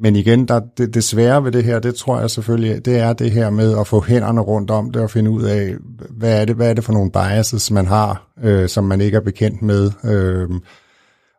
men 0.01 0.17
igen, 0.17 0.49
der, 0.49 0.61
det, 0.79 0.95
det 0.95 1.05
svære 1.05 1.45
ved 1.45 1.53
det 1.53 1.65
her, 1.65 1.79
det 1.79 1.95
tror 1.95 2.21
jeg 2.21 2.31
selvfølgelig, 2.31 2.85
det 2.85 2.99
er 2.99 3.13
det 3.13 3.31
her 3.31 3.51
med 3.51 3.79
at 3.79 3.87
få 3.87 4.01
hænderne 4.01 4.41
rundt 4.41 4.71
om 4.71 4.91
det 4.91 5.03
og 5.03 5.11
finde 5.11 5.31
ud 5.31 5.43
af, 5.43 5.75
hvad 6.11 6.41
er 6.41 6.45
det, 6.45 6.57
hvad 6.57 6.71
er 6.71 6.75
det 6.75 6.85
for 6.85 6.93
nogle 6.93 7.11
biases, 7.11 7.71
man 7.71 7.87
har, 7.87 8.33
øh, 8.43 8.69
som 8.69 8.85
man 8.85 9.01
ikke 9.01 9.17
er 9.17 9.21
bekendt 9.21 9.63
med. 9.63 9.91
Øh, 10.05 10.49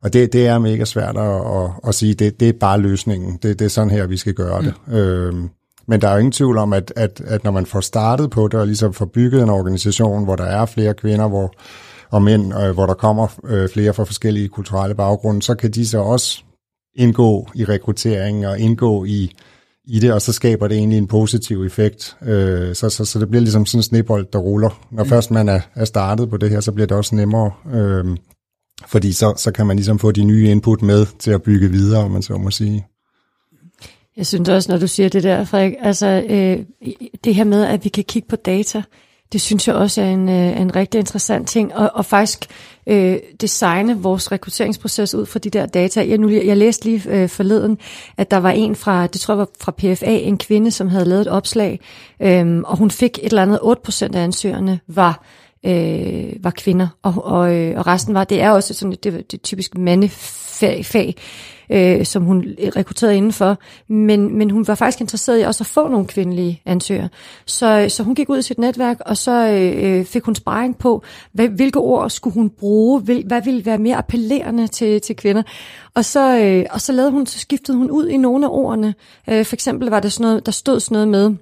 og 0.03 0.13
det, 0.13 0.33
det 0.33 0.47
er 0.47 0.59
mega 0.59 0.85
svært 0.85 1.17
at, 1.17 1.35
at, 1.35 1.69
at 1.87 1.95
sige, 1.95 2.13
det, 2.13 2.39
det 2.39 2.49
er 2.49 2.53
bare 2.59 2.79
løsningen. 2.79 3.39
Det, 3.43 3.59
det 3.59 3.65
er 3.65 3.69
sådan 3.69 3.89
her, 3.89 4.07
vi 4.07 4.17
skal 4.17 4.33
gøre 4.33 4.61
det. 4.61 4.73
Mm. 4.87 4.93
Øh, 4.93 5.33
men 5.87 6.01
der 6.01 6.07
er 6.07 6.11
jo 6.11 6.17
ingen 6.17 6.31
tvivl 6.31 6.57
om, 6.57 6.73
at, 6.73 6.93
at, 6.95 7.21
at 7.25 7.43
når 7.43 7.51
man 7.51 7.65
får 7.65 7.79
startet 7.79 8.29
på 8.29 8.47
det, 8.47 8.59
og 8.59 8.65
ligesom 8.65 8.93
får 8.93 9.05
bygget 9.05 9.43
en 9.43 9.49
organisation, 9.49 10.23
hvor 10.23 10.35
der 10.35 10.43
er 10.43 10.65
flere 10.65 10.93
kvinder 10.93 11.27
hvor, 11.27 11.53
og 12.11 12.21
mænd, 12.21 12.53
øh, 12.59 12.71
hvor 12.71 12.85
der 12.85 12.93
kommer 12.93 13.27
øh, 13.43 13.69
flere 13.69 13.93
fra 13.93 14.03
forskellige 14.03 14.47
kulturelle 14.47 14.95
baggrunde, 14.95 15.41
så 15.41 15.55
kan 15.55 15.71
de 15.71 15.87
så 15.87 15.99
også 15.99 16.43
indgå 16.95 17.47
i 17.55 17.65
rekrutteringen 17.65 18.43
og 18.43 18.59
indgå 18.59 19.05
i, 19.05 19.35
i 19.85 19.99
det, 19.99 20.13
og 20.13 20.21
så 20.21 20.33
skaber 20.33 20.67
det 20.67 20.77
egentlig 20.77 20.97
en 20.97 21.07
positiv 21.07 21.63
effekt. 21.63 22.17
Øh, 22.21 22.75
så, 22.75 22.89
så, 22.89 23.05
så 23.05 23.19
det 23.19 23.29
bliver 23.29 23.41
ligesom 23.41 23.65
sådan 23.65 23.79
en 23.79 23.83
snebold, 23.83 24.27
der 24.33 24.39
ruller. 24.39 24.87
Når 24.91 25.03
mm. 25.03 25.09
først 25.09 25.31
man 25.31 25.49
er, 25.49 25.59
er 25.75 25.85
startet 25.85 26.29
på 26.29 26.37
det 26.37 26.49
her, 26.49 26.59
så 26.59 26.71
bliver 26.71 26.87
det 26.87 26.97
også 26.97 27.15
nemmere, 27.15 27.51
øh, 27.73 28.17
fordi 28.85 29.13
så, 29.13 29.33
så 29.37 29.51
kan 29.51 29.67
man 29.67 29.75
ligesom 29.75 29.99
få 29.99 30.11
de 30.11 30.23
nye 30.23 30.51
input 30.51 30.81
med 30.81 31.05
til 31.19 31.31
at 31.31 31.43
bygge 31.43 31.71
videre, 31.71 32.03
om 32.03 32.11
man 32.11 32.21
så 32.21 32.37
må 32.37 32.51
sige. 32.51 32.87
Jeg 34.17 34.27
synes 34.27 34.49
også, 34.49 34.71
når 34.71 34.79
du 34.79 34.87
siger 34.87 35.09
det 35.09 35.23
der, 35.23 35.45
Frederik, 35.45 35.73
altså 35.79 36.23
øh, 36.29 36.59
det 37.23 37.35
her 37.35 37.43
med, 37.43 37.65
at 37.65 37.83
vi 37.83 37.89
kan 37.89 38.03
kigge 38.03 38.27
på 38.27 38.35
data, 38.35 38.83
det 39.33 39.41
synes 39.41 39.67
jeg 39.67 39.75
også 39.75 40.01
er 40.01 40.05
en, 40.05 40.29
øh, 40.29 40.61
en 40.61 40.75
rigtig 40.75 40.99
interessant 40.99 41.47
ting, 41.47 41.75
og, 41.75 41.91
og 41.93 42.05
faktisk 42.05 42.45
øh, 42.87 43.17
designe 43.41 44.01
vores 44.01 44.31
rekrutteringsproces 44.31 45.15
ud 45.15 45.25
fra 45.25 45.39
de 45.39 45.49
der 45.49 45.65
data. 45.65 46.07
Jeg, 46.07 46.17
nu, 46.17 46.29
jeg 46.29 46.57
læste 46.57 46.85
lige 46.85 47.03
øh, 47.09 47.29
forleden, 47.29 47.77
at 48.17 48.31
der 48.31 48.37
var 48.37 48.51
en 48.51 48.75
fra, 48.75 49.07
det 49.07 49.21
tror 49.21 49.33
jeg 49.33 49.39
var 49.39 49.49
fra 49.59 49.71
PFA, 49.71 50.17
en 50.17 50.37
kvinde, 50.37 50.71
som 50.71 50.87
havde 50.87 51.05
lavet 51.05 51.21
et 51.21 51.27
opslag, 51.27 51.79
øh, 52.21 52.57
og 52.65 52.77
hun 52.77 52.91
fik 52.91 53.19
et 53.21 53.25
eller 53.25 53.41
andet 53.41 53.59
8% 54.13 54.15
af 54.17 54.23
ansøgerne 54.23 54.79
var 54.87 55.25
øh, 55.65 56.43
var 56.43 56.51
kvinder, 56.51 56.87
og, 57.01 57.13
og, 57.25 57.55
øh, 57.55 57.77
og 57.77 57.87
resten 57.87 58.13
var, 58.13 58.23
det 58.23 58.41
er 58.41 58.49
også 58.49 58.73
sådan, 58.73 58.97
det, 59.03 59.31
det 59.31 59.41
typisk 59.41 59.77
mandefag, 59.77 60.85
fag, 60.85 61.15
øh, 61.69 62.05
som 62.05 62.23
hun 62.23 62.45
rekrutterede 62.75 63.17
indenfor, 63.17 63.57
men, 63.87 64.37
men 64.37 64.51
hun 64.51 64.67
var 64.67 64.75
faktisk 64.75 65.01
interesseret 65.01 65.41
i 65.41 65.43
også 65.43 65.63
at 65.63 65.67
få 65.67 65.87
nogle 65.87 66.07
kvindelige 66.07 66.61
ansøgere. 66.65 67.09
Så, 67.45 67.85
så 67.89 68.03
hun 68.03 68.15
gik 68.15 68.29
ud 68.29 68.37
i 68.37 68.41
sit 68.41 68.57
netværk, 68.57 68.97
og 69.05 69.17
så 69.17 69.47
øh, 69.47 70.05
fik 70.05 70.23
hun 70.23 70.35
sparring 70.35 70.77
på, 70.77 71.03
hvad, 71.31 71.47
hvilke 71.47 71.79
ord 71.79 72.09
skulle 72.09 72.33
hun 72.33 72.49
bruge, 72.49 73.01
hvil, 73.01 73.23
hvad 73.27 73.41
ville 73.41 73.65
være 73.65 73.77
mere 73.77 73.95
appellerende 73.95 74.67
til, 74.67 75.01
til 75.01 75.15
kvinder. 75.15 75.43
Og 75.95 76.05
så, 76.05 76.39
øh, 76.39 76.65
og 76.71 76.81
så 76.81 76.91
lavede 76.93 77.11
hun, 77.11 77.25
så 77.25 77.39
skiftede 77.39 77.77
hun 77.77 77.91
ud 77.91 78.07
i 78.07 78.17
nogle 78.17 78.45
af 78.45 78.49
ordene. 78.51 78.95
Øh, 79.29 79.45
for 79.45 79.55
eksempel 79.55 79.89
var 79.89 79.99
der 79.99 80.09
sådan 80.09 80.23
noget, 80.23 80.45
der 80.45 80.51
stod 80.51 80.79
sådan 80.79 80.95
noget 80.95 81.07
med, 81.07 81.37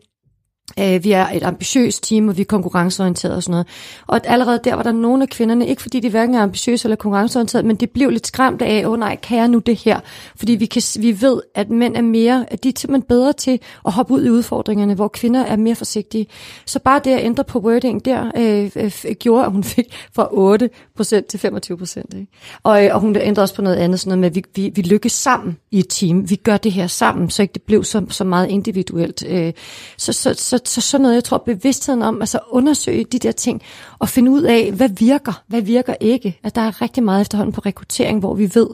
Øh, 0.80 1.04
vi 1.04 1.12
er 1.12 1.28
et 1.28 1.44
ambitiøst 1.44 2.04
team, 2.04 2.30
og 2.30 2.38
vi 2.38 2.42
er 2.42 2.46
konkurrenceorienterede 2.46 3.38
og 3.38 3.44
sådan 3.44 3.52
noget. 3.52 3.68
Og 4.08 4.22
allerede 4.24 4.60
der 4.64 4.76
var 4.76 4.84
der 4.84 4.92
nogle 4.92 5.24
af 5.24 5.30
kvinderne, 5.30 5.68
ikke 5.68 5.82
fordi 5.82 6.00
de 6.00 6.10
hverken 6.10 6.36
er 6.36 6.44
ambitiøse 6.44 6.86
eller 6.86 6.96
konkurrenceorienterede, 6.96 7.68
men 7.68 7.76
de 7.76 7.88
blev 7.88 8.10
lidt 8.10 8.28
skræmt 8.28 8.62
af, 8.62 8.86
åh 8.86 8.92
oh, 8.92 9.00
nej, 9.00 9.16
kan 9.16 9.38
jeg 9.38 9.48
nu 9.48 9.60
det 9.60 9.76
her? 9.76 10.00
Fordi 10.36 10.52
vi, 10.52 10.66
kan, 10.66 10.82
vi 11.00 11.22
ved, 11.22 11.42
at 11.56 11.70
mænd 11.70 11.96
er 11.96 12.02
mere, 12.02 12.46
at 12.48 12.64
de 12.64 12.70
er 12.70 12.74
simpelthen 12.78 13.08
bedre 13.08 13.34
til 13.34 13.60
at 13.86 13.92
hoppe 13.92 14.14
ud 14.14 14.26
i 14.26 14.30
udfordringerne, 14.30 14.94
hvor 14.94 15.08
kvinder 15.08 15.42
er 15.44 15.56
mere 15.56 15.76
forsigtige. 15.76 16.28
Så 16.66 16.80
bare 16.80 17.02
det 17.04 17.12
at 17.12 17.26
ændre 17.26 17.44
på 17.44 17.60
wording 17.60 18.06
der, 18.06 18.32
øh, 18.38 18.72
øh, 18.76 19.16
gjorde, 19.16 19.46
at 19.46 19.52
hun 19.52 19.64
fik 19.64 19.86
fra 20.14 20.28
8% 20.28 21.28
til 21.28 21.38
25%. 21.38 22.18
Ikke? 22.20 22.32
Og, 22.64 22.86
øh, 22.86 22.96
og 22.96 23.00
hun 23.00 23.16
ændrede 23.16 23.44
også 23.44 23.56
på 23.56 23.62
noget 23.62 23.76
andet, 23.76 24.00
sådan 24.00 24.10
noget 24.10 24.20
med, 24.20 24.30
at 24.30 24.36
vi, 24.36 24.62
vi, 24.62 24.72
vi 24.76 24.82
lykkes 24.82 25.12
sammen 25.12 25.58
i 25.72 25.80
et 25.80 25.90
team. 25.90 26.30
Vi 26.30 26.36
gør 26.36 26.58
det 26.58 26.72
her 26.72 26.88
sammen, 26.88 27.30
så 27.30 27.42
ikke 27.42 27.54
det 27.54 27.62
blev 27.62 27.84
så, 27.84 28.06
så 28.10 28.24
meget 28.24 28.50
individuelt. 28.50 29.24
Øh, 29.28 29.54
så, 29.98 30.14
så, 30.14 30.34
så 30.34 30.55
så 30.66 30.82
så 30.82 30.82
sådan 30.82 31.02
noget, 31.02 31.16
jeg 31.16 31.24
tror, 31.24 31.38
bevidstheden 31.38 32.02
om, 32.02 32.22
altså 32.22 32.40
undersøge 32.50 33.06
de 33.12 33.20
der 33.20 33.32
ting, 33.32 33.62
og 34.00 34.10
finde 34.10 34.32
ud 34.32 34.42
af, 34.42 34.72
hvad 34.72 34.90
virker, 34.90 35.44
hvad 35.48 35.62
virker 35.62 35.94
ikke. 36.00 36.40
At 36.44 36.56
der 36.56 36.62
er 36.62 36.82
rigtig 36.82 37.04
meget 37.04 37.22
efterhånden 37.22 37.54
på 37.54 37.62
rekruttering, 37.66 38.20
hvor 38.20 38.34
vi 38.34 38.52
ved, 38.54 38.68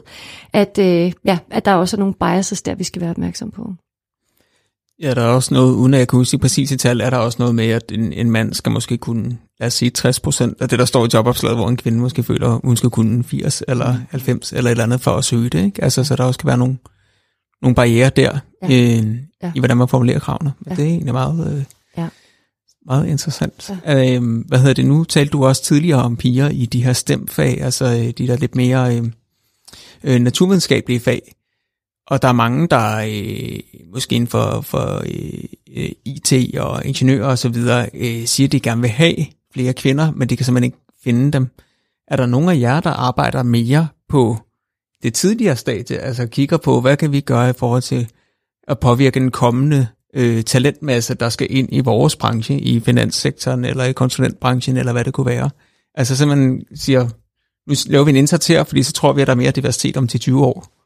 at, 0.52 0.78
øh, 0.78 1.12
ja, 1.24 1.38
at 1.50 1.64
der 1.64 1.74
også 1.74 1.96
er 1.96 1.98
nogle 1.98 2.14
biases 2.14 2.62
der, 2.62 2.74
vi 2.74 2.84
skal 2.84 3.02
være 3.02 3.10
opmærksom 3.10 3.50
på. 3.50 3.74
Ja, 5.02 5.14
der 5.14 5.22
er 5.22 5.28
også 5.28 5.54
noget, 5.54 5.74
uden 5.74 5.94
at 5.94 6.00
jeg 6.00 6.08
kan 6.08 6.16
huske 6.16 6.38
præcis 6.38 6.70
i 6.70 6.76
tal, 6.76 7.00
er 7.00 7.10
der 7.10 7.16
også 7.16 7.36
noget 7.38 7.54
med, 7.54 7.68
at 7.68 7.92
en, 7.92 8.12
en 8.12 8.30
mand 8.30 8.54
skal 8.54 8.72
måske 8.72 8.98
kunne, 8.98 9.38
lad 9.60 9.66
os 9.66 9.74
sige 9.74 9.92
60% 9.98 10.52
af 10.60 10.68
det, 10.68 10.78
der 10.78 10.84
står 10.84 11.04
i 11.04 11.08
jobopslaget, 11.14 11.58
hvor 11.58 11.68
en 11.68 11.76
kvinde 11.76 11.98
måske 11.98 12.22
føler, 12.22 12.60
hun 12.64 12.76
skal 12.76 12.90
kunne 12.90 13.24
80 13.24 13.62
eller 13.68 13.96
90 14.10 14.52
eller 14.52 14.70
et 14.70 14.70
eller 14.70 14.84
andet 14.84 15.00
for 15.00 15.10
at 15.10 15.24
søge 15.24 15.48
det. 15.48 15.64
Ikke? 15.64 15.84
Altså, 15.84 16.04
så 16.04 16.16
der 16.16 16.24
også 16.24 16.38
kan 16.38 16.46
være 16.46 16.58
nogle, 16.58 16.76
nogle 17.62 17.74
barriere 17.74 18.10
der, 18.10 18.38
ja. 18.62 18.66
Øh, 18.66 19.16
ja. 19.42 19.52
i 19.54 19.58
hvordan 19.58 19.76
man 19.76 19.88
formulerer 19.88 20.18
kravene. 20.18 20.52
Men 20.60 20.70
ja. 20.70 20.74
det 20.76 20.84
er 20.84 20.88
egentlig 20.88 21.12
meget... 21.12 21.56
Øh, 21.56 21.64
meget 22.86 23.06
interessant. 23.06 23.70
Ja. 23.86 24.14
Øhm, 24.14 24.38
hvad 24.38 24.58
hedder 24.58 24.74
det 24.74 24.86
nu? 24.86 25.04
Talte 25.04 25.30
du 25.30 25.46
også 25.46 25.62
tidligere 25.62 26.02
om 26.02 26.16
piger 26.16 26.48
i 26.48 26.66
de 26.66 26.84
her 26.84 26.92
stemfag, 26.92 27.60
altså 27.60 27.84
øh, 27.84 28.10
de 28.10 28.26
der 28.26 28.36
lidt 28.36 28.54
mere 28.54 28.96
øh, 28.96 29.04
øh, 30.04 30.20
naturvidenskabelige 30.20 31.00
fag. 31.00 31.34
Og 32.06 32.22
der 32.22 32.28
er 32.28 32.32
mange, 32.32 32.68
der 32.68 32.96
øh, 32.96 33.60
måske 33.92 34.14
inden 34.14 34.28
for, 34.28 34.60
for 34.60 35.02
øh, 35.06 35.44
øh 35.76 35.90
IT 36.04 36.58
og 36.58 36.84
ingeniører 36.84 37.28
og 37.28 37.38
så 37.38 37.48
videre, 37.48 37.88
øh, 37.94 38.26
siger, 38.26 38.48
at 38.48 38.52
de 38.52 38.60
gerne 38.60 38.80
vil 38.80 38.90
have 38.90 39.16
flere 39.54 39.72
kvinder, 39.72 40.10
men 40.10 40.28
de 40.28 40.36
kan 40.36 40.46
simpelthen 40.46 40.64
ikke 40.64 40.78
finde 41.04 41.32
dem. 41.32 41.48
Er 42.08 42.16
der 42.16 42.26
nogen 42.26 42.48
af 42.48 42.60
jer, 42.60 42.80
der 42.80 42.90
arbejder 42.90 43.42
mere 43.42 43.88
på 44.08 44.38
det 45.02 45.14
tidligere 45.14 45.56
stadie, 45.56 45.98
altså 45.98 46.26
kigger 46.26 46.56
på, 46.56 46.80
hvad 46.80 46.96
kan 46.96 47.12
vi 47.12 47.20
gøre 47.20 47.50
i 47.50 47.52
forhold 47.52 47.82
til 47.82 48.08
at 48.68 48.78
påvirke 48.78 49.20
den 49.20 49.30
kommende 49.30 49.86
øh, 50.14 50.44
talentmasse, 50.44 51.14
der 51.14 51.28
skal 51.28 51.46
ind 51.50 51.68
i 51.72 51.80
vores 51.80 52.16
branche, 52.16 52.60
i 52.60 52.80
finanssektoren 52.80 53.64
eller 53.64 53.84
i 53.84 53.92
konsulentbranchen, 53.92 54.76
eller 54.76 54.92
hvad 54.92 55.04
det 55.04 55.12
kunne 55.12 55.26
være. 55.26 55.50
Altså 55.94 56.16
simpelthen 56.16 56.48
man 56.48 56.64
siger, 56.74 57.08
nu 57.68 57.74
laver 57.86 58.04
vi 58.04 58.10
en 58.10 58.16
indsats 58.16 58.46
her, 58.46 58.64
fordi 58.64 58.82
så 58.82 58.92
tror 58.92 59.12
vi, 59.12 59.20
at 59.20 59.26
der 59.26 59.32
er 59.32 59.36
mere 59.36 59.50
diversitet 59.50 59.96
om 59.96 60.08
til 60.08 60.20
20 60.20 60.44
år. 60.44 60.81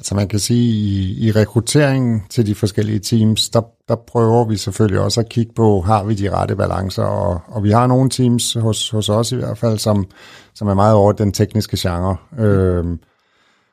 Altså 0.00 0.14
man 0.14 0.28
kan 0.28 0.38
sige, 0.38 0.72
i, 0.72 1.26
i 1.26 1.32
rekrutteringen 1.32 2.22
til 2.30 2.46
de 2.46 2.54
forskellige 2.54 2.98
teams, 2.98 3.48
der, 3.48 3.60
der 3.88 3.94
prøver 3.94 4.44
vi 4.44 4.56
selvfølgelig 4.56 5.00
også 5.00 5.20
at 5.20 5.28
kigge 5.28 5.52
på, 5.56 5.80
har 5.80 6.04
vi 6.04 6.14
de 6.14 6.30
rette 6.30 6.56
balancer, 6.56 7.02
og, 7.02 7.40
og 7.46 7.64
vi 7.64 7.70
har 7.70 7.86
nogle 7.86 8.10
teams 8.10 8.52
hos, 8.52 8.90
hos 8.90 9.08
os 9.08 9.32
i 9.32 9.36
hvert 9.36 9.58
fald, 9.58 9.78
som, 9.78 10.06
som 10.54 10.68
er 10.68 10.74
meget 10.74 10.94
over 10.94 11.12
den 11.12 11.32
tekniske 11.32 11.76
genre. 11.80 12.16
Mm. 12.38 12.98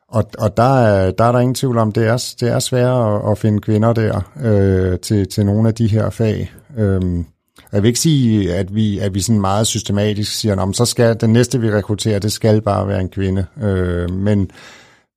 Og, 0.09 0.23
og 0.37 0.57
der, 0.57 0.79
er, 0.79 1.11
der 1.11 1.23
er 1.23 1.31
der 1.31 1.39
ingen 1.39 1.55
tvivl 1.55 1.77
om, 1.77 1.91
det 1.91 2.07
er, 2.07 2.33
det 2.39 2.49
er 2.49 2.59
sværere 2.59 3.15
at, 3.15 3.31
at 3.31 3.37
finde 3.37 3.61
kvinder 3.61 3.93
der 3.93 4.21
øh, 4.43 4.99
til, 4.99 5.27
til 5.27 5.45
nogle 5.45 5.67
af 5.67 5.75
de 5.75 5.87
her 5.87 6.09
fag. 6.09 6.51
Øhm, 6.77 7.25
jeg 7.71 7.83
vil 7.83 7.87
ikke 7.87 7.99
sige, 7.99 8.55
at 8.55 8.75
vi, 8.75 8.99
at 8.99 9.13
vi 9.13 9.21
sådan 9.21 9.41
meget 9.41 9.67
systematisk 9.67 10.35
siger, 10.35 10.55
at 10.55 10.75
så 10.75 10.85
skal 10.85 11.21
den 11.21 11.33
næste, 11.33 11.61
vi 11.61 11.71
rekrutterer, 11.71 12.19
det 12.19 12.31
skal 12.31 12.61
bare 12.61 12.87
være 12.87 13.01
en 13.01 13.09
kvinde. 13.09 13.45
Øh, 13.61 14.11
men, 14.11 14.49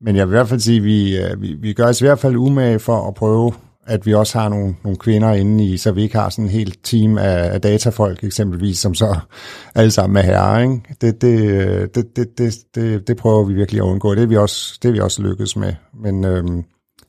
men 0.01 0.17
jeg 0.17 0.29
vil 0.29 0.33
i 0.33 0.37
hvert 0.37 0.49
fald 0.49 0.61
sige, 0.61 0.79
at 0.79 0.85
vi, 0.85 1.19
øh, 1.19 1.43
vi, 1.43 1.55
vi 1.55 1.73
gør 1.73 1.89
os 1.89 2.01
i 2.01 2.05
hvert 2.05 2.19
fald 2.19 2.37
umage 2.37 2.79
for 2.79 3.09
at 3.09 3.15
prøve 3.15 3.53
at 3.87 4.07
vi 4.07 4.15
også 4.15 4.39
har 4.39 4.49
nogle, 4.49 4.77
nogle 4.85 4.99
kvinder 4.99 5.33
inde 5.33 5.65
i, 5.65 5.77
så 5.77 5.93
vi 5.93 6.03
ikke 6.03 6.19
har 6.19 6.29
sådan 6.29 6.45
en 6.45 6.51
helt 6.51 6.79
team 6.83 7.19
af, 7.19 7.53
af 7.53 7.61
datafolk 7.61 8.25
eksempelvis, 8.25 8.79
som 8.79 8.95
så 8.95 9.19
alle 9.75 9.91
sammen 9.91 10.17
er 10.17 10.23
herrer. 10.23 10.61
Ikke? 10.63 10.81
Det, 11.01 11.23
det, 11.23 11.41
øh, 11.41 11.89
det, 11.95 12.17
det, 12.17 12.39
det, 12.39 12.55
det, 12.75 13.09
det 13.09 13.17
prøver 13.17 13.45
vi 13.45 13.55
virkelig 13.55 13.79
at 13.79 13.85
undgå. 13.85 14.15
Det 14.15 14.23
er 14.23 14.27
vi 14.27 14.37
også, 14.37 14.79
det 14.83 14.89
er 14.89 14.93
vi 14.93 15.01
også 15.01 15.23
lykkedes 15.23 15.57
med. 15.57 15.75
Men, 16.03 16.25
øhm, 16.25 16.65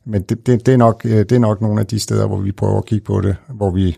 men 0.06 0.22
det, 0.22 0.48
det, 0.48 0.66
det, 0.66 0.74
er 0.74 0.78
nok, 0.78 1.02
øh, 1.06 1.12
det 1.12 1.32
er 1.32 1.40
nok 1.40 1.62
nogle 1.62 1.80
af 1.80 1.88
de 1.88 2.00
steder, 2.00 2.28
hvor 2.28 2.38
vi 2.38 2.52
prøver 2.52 2.78
at 2.78 2.86
kigge 2.86 3.06
på 3.06 3.22
det, 3.22 3.36
hvor 3.56 3.72
vi 3.72 3.98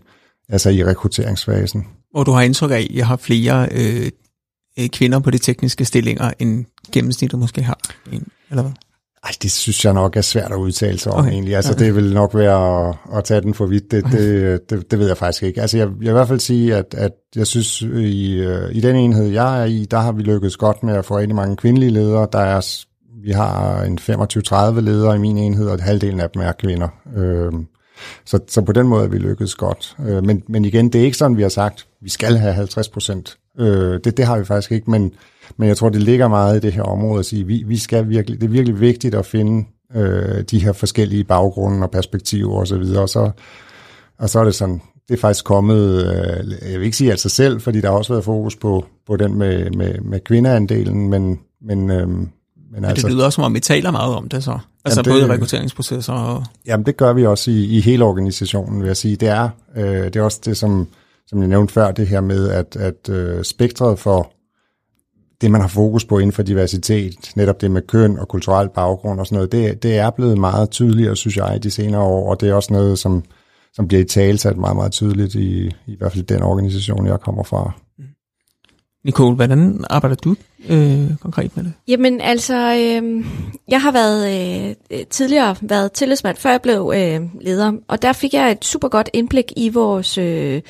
altså 0.49 0.69
i 0.69 0.83
rekrutteringsfasen. 0.83 1.87
Hvor 2.11 2.23
du 2.23 2.31
har 2.31 2.41
indtryk 2.41 2.71
af, 2.71 2.87
at 2.89 2.95
jeg 2.95 3.07
har 3.07 3.15
flere 3.15 3.69
øh, 3.71 4.89
kvinder 4.89 5.19
på 5.19 5.31
de 5.31 5.37
tekniske 5.37 5.85
stillinger, 5.85 6.31
end 6.39 6.65
gennemsnittet 6.91 7.39
måske 7.39 7.61
har? 7.61 7.79
Eller 8.53 8.63
hvad? 8.63 8.73
Ej, 9.23 9.31
det 9.41 9.51
synes 9.51 9.85
jeg 9.85 9.93
nok 9.93 10.17
er 10.17 10.21
svært 10.21 10.51
at 10.51 10.57
udtale 10.57 10.99
sig 10.99 11.11
om 11.11 11.19
okay. 11.19 11.31
egentlig. 11.31 11.55
Altså, 11.55 11.71
okay. 11.71 11.85
det 11.85 11.95
vil 11.95 12.13
nok 12.13 12.35
være 12.35 12.89
at, 12.89 12.95
at 13.13 13.23
tage 13.23 13.41
den 13.41 13.53
for 13.53 13.65
vidt. 13.65 13.91
Det, 13.91 14.05
det, 14.11 14.69
det, 14.69 14.91
det 14.91 14.99
ved 14.99 15.07
jeg 15.07 15.17
faktisk 15.17 15.43
ikke. 15.43 15.61
Altså, 15.61 15.77
jeg, 15.77 15.87
jeg 15.87 15.99
vil 15.99 16.07
i 16.07 16.11
hvert 16.11 16.27
fald 16.27 16.39
sige, 16.39 16.75
at, 16.75 16.93
at 16.97 17.11
jeg 17.35 17.47
synes, 17.47 17.81
i, 17.81 18.33
øh, 18.33 18.75
i 18.75 18.81
den 18.81 18.95
enhed, 18.95 19.27
jeg 19.27 19.61
er 19.61 19.65
i, 19.65 19.85
der 19.91 19.99
har 19.99 20.11
vi 20.11 20.21
lykkedes 20.21 20.57
godt 20.57 20.83
med 20.83 20.93
at 20.93 21.05
få 21.05 21.17
rigtig 21.17 21.35
mange 21.35 21.55
kvindelige 21.55 21.91
ledere. 21.91 22.27
Der 22.31 22.39
er, 22.39 22.85
vi 23.23 23.31
har 23.31 23.83
en 23.83 23.99
25-30 24.01 24.79
ledere 24.79 25.15
i 25.15 25.19
min 25.19 25.37
enhed, 25.37 25.67
og 25.67 25.83
halvdelen 25.83 26.19
af 26.19 26.29
dem 26.29 26.41
er 26.41 26.51
kvinder. 26.51 26.87
Øhm, 27.15 27.67
så, 28.25 28.39
så 28.47 28.61
på 28.61 28.71
den 28.71 28.87
måde 28.87 29.03
er 29.03 29.09
vi 29.09 29.17
lykkedes 29.17 29.55
godt. 29.55 29.95
Øh, 30.07 30.23
men, 30.23 30.43
men 30.49 30.65
igen, 30.65 30.89
det 30.89 31.01
er 31.01 31.05
ikke 31.05 31.17
sådan, 31.17 31.37
vi 31.37 31.41
har 31.41 31.49
sagt, 31.49 31.87
vi 32.01 32.09
skal 32.09 32.37
have 32.37 32.53
50 32.53 32.89
procent. 32.89 33.37
Øh, 33.59 33.99
det, 34.03 34.17
det 34.17 34.25
har 34.25 34.37
vi 34.37 34.45
faktisk 34.45 34.71
ikke, 34.71 34.91
men 34.91 35.13
men 35.57 35.67
jeg 35.69 35.77
tror, 35.77 35.89
det 35.89 36.01
ligger 36.01 36.27
meget 36.27 36.57
i 36.57 36.59
det 36.59 36.73
her 36.73 36.83
område 36.83 37.19
at 37.19 37.25
sige, 37.25 37.43
vi, 37.47 37.63
vi 37.67 37.77
skal 37.77 38.09
virkelig, 38.09 38.41
det 38.41 38.47
er 38.47 38.51
virkelig 38.51 38.79
vigtigt 38.79 39.15
at 39.15 39.25
finde 39.25 39.65
øh, 39.95 40.43
de 40.51 40.59
her 40.59 40.73
forskellige 40.73 41.23
baggrunde 41.23 41.83
og 41.83 41.91
perspektiver 41.91 42.55
osv., 42.61 42.73
og, 42.75 42.85
så 42.85 42.99
og, 42.99 43.09
så, 43.09 43.31
og 44.19 44.29
så 44.29 44.39
er 44.39 44.43
det 44.43 44.55
sådan, 44.55 44.81
det 45.07 45.13
er 45.13 45.19
faktisk 45.19 45.45
kommet, 45.45 46.05
øh, 46.05 46.71
jeg 46.71 46.79
vil 46.79 46.85
ikke 46.85 46.97
sige 46.97 47.11
af 47.11 47.19
sig 47.19 47.31
selv, 47.31 47.61
fordi 47.61 47.81
der 47.81 47.89
har 47.89 47.97
også 47.97 48.13
været 48.13 48.25
fokus 48.25 48.55
på, 48.55 48.85
på 49.07 49.15
den 49.17 49.37
med, 49.37 49.71
med, 49.71 49.99
med 49.99 50.19
kvindeandelen, 50.19 51.09
men, 51.09 51.39
men, 51.61 51.91
øh, 51.91 52.07
men 52.07 52.85
altså, 52.85 53.07
det 53.07 53.15
lyder 53.15 53.25
også 53.25 53.35
som 53.35 53.43
om, 53.43 53.53
vi 53.53 53.59
taler 53.59 53.91
meget 53.91 54.15
om 54.15 54.29
det 54.29 54.43
så. 54.43 54.57
Altså 54.85 54.99
Jamen, 55.05 55.13
både 55.13 55.21
det- 55.23 55.29
rekrutteringsprocesser 55.29 56.13
og... 56.13 56.43
Jamen 56.65 56.85
det 56.85 56.97
gør 56.97 57.13
vi 57.13 57.25
også 57.25 57.51
i, 57.51 57.65
i 57.65 57.79
hele 57.81 58.03
organisationen, 58.03 58.79
vil 58.81 58.87
jeg 58.87 58.97
sige. 58.97 59.15
Det 59.15 59.27
er, 59.29 59.49
øh, 59.75 60.03
det 60.03 60.15
er 60.15 60.21
også 60.21 60.39
det, 60.45 60.57
som, 60.57 60.87
som 61.27 61.39
jeg 61.39 61.47
nævnte 61.47 61.73
før, 61.73 61.91
det 61.91 62.07
her 62.07 62.21
med, 62.21 62.49
at, 62.49 62.75
at 62.75 63.09
øh, 63.09 63.43
spektret 63.43 63.99
for 63.99 64.31
det, 65.43 65.51
man 65.51 65.61
har 65.61 65.67
fokus 65.67 66.05
på 66.05 66.19
inden 66.19 66.31
for 66.31 66.43
diversitet, 66.43 67.31
netop 67.35 67.61
det 67.61 67.71
med 67.71 67.81
køn 67.81 68.19
og 68.19 68.27
kulturel 68.27 68.69
baggrund 68.69 69.19
og 69.19 69.25
sådan 69.25 69.35
noget, 69.35 69.51
det, 69.51 69.83
det 69.83 69.97
er 69.97 70.09
blevet 70.09 70.37
meget 70.37 70.69
tydeligere, 70.69 71.15
synes 71.15 71.37
jeg, 71.37 71.55
i 71.55 71.59
de 71.59 71.71
senere 71.71 72.01
år, 72.01 72.29
og 72.29 72.41
det 72.41 72.49
er 72.49 72.53
også 72.53 72.73
noget, 72.73 72.99
som, 72.99 73.23
som 73.73 73.87
bliver 73.87 74.01
i 74.01 74.05
talsat 74.05 74.57
meget, 74.57 74.75
meget 74.75 74.91
tydeligt 74.91 75.35
i, 75.35 75.71
i 75.87 75.95
hvert 75.97 76.11
fald 76.11 76.23
den 76.23 76.41
organisation, 76.41 77.07
jeg 77.07 77.19
kommer 77.19 77.43
fra. 77.43 77.71
Nicole, 79.05 79.35
hvordan 79.35 79.83
arbejder 79.89 80.15
du 80.15 80.35
øh, 80.69 81.17
konkret 81.21 81.55
med 81.55 81.63
det? 81.63 81.73
Jamen 81.87 82.21
altså, 82.21 82.55
øh, 82.55 83.25
jeg 83.67 83.81
har 83.81 83.91
været 83.91 84.75
øh, 84.91 85.05
tidligere 85.09 85.55
været 85.61 85.91
tillidsmand, 85.91 86.37
før 86.37 86.49
jeg 86.49 86.61
blev 86.61 86.93
øh, 86.95 87.21
leder, 87.41 87.71
og 87.87 88.01
der 88.01 88.13
fik 88.13 88.33
jeg 88.33 88.51
et 88.51 88.65
super 88.65 88.87
godt 88.87 89.09
indblik 89.13 89.53
i 89.57 89.69
vores 89.69 90.17
øh, 90.17 90.61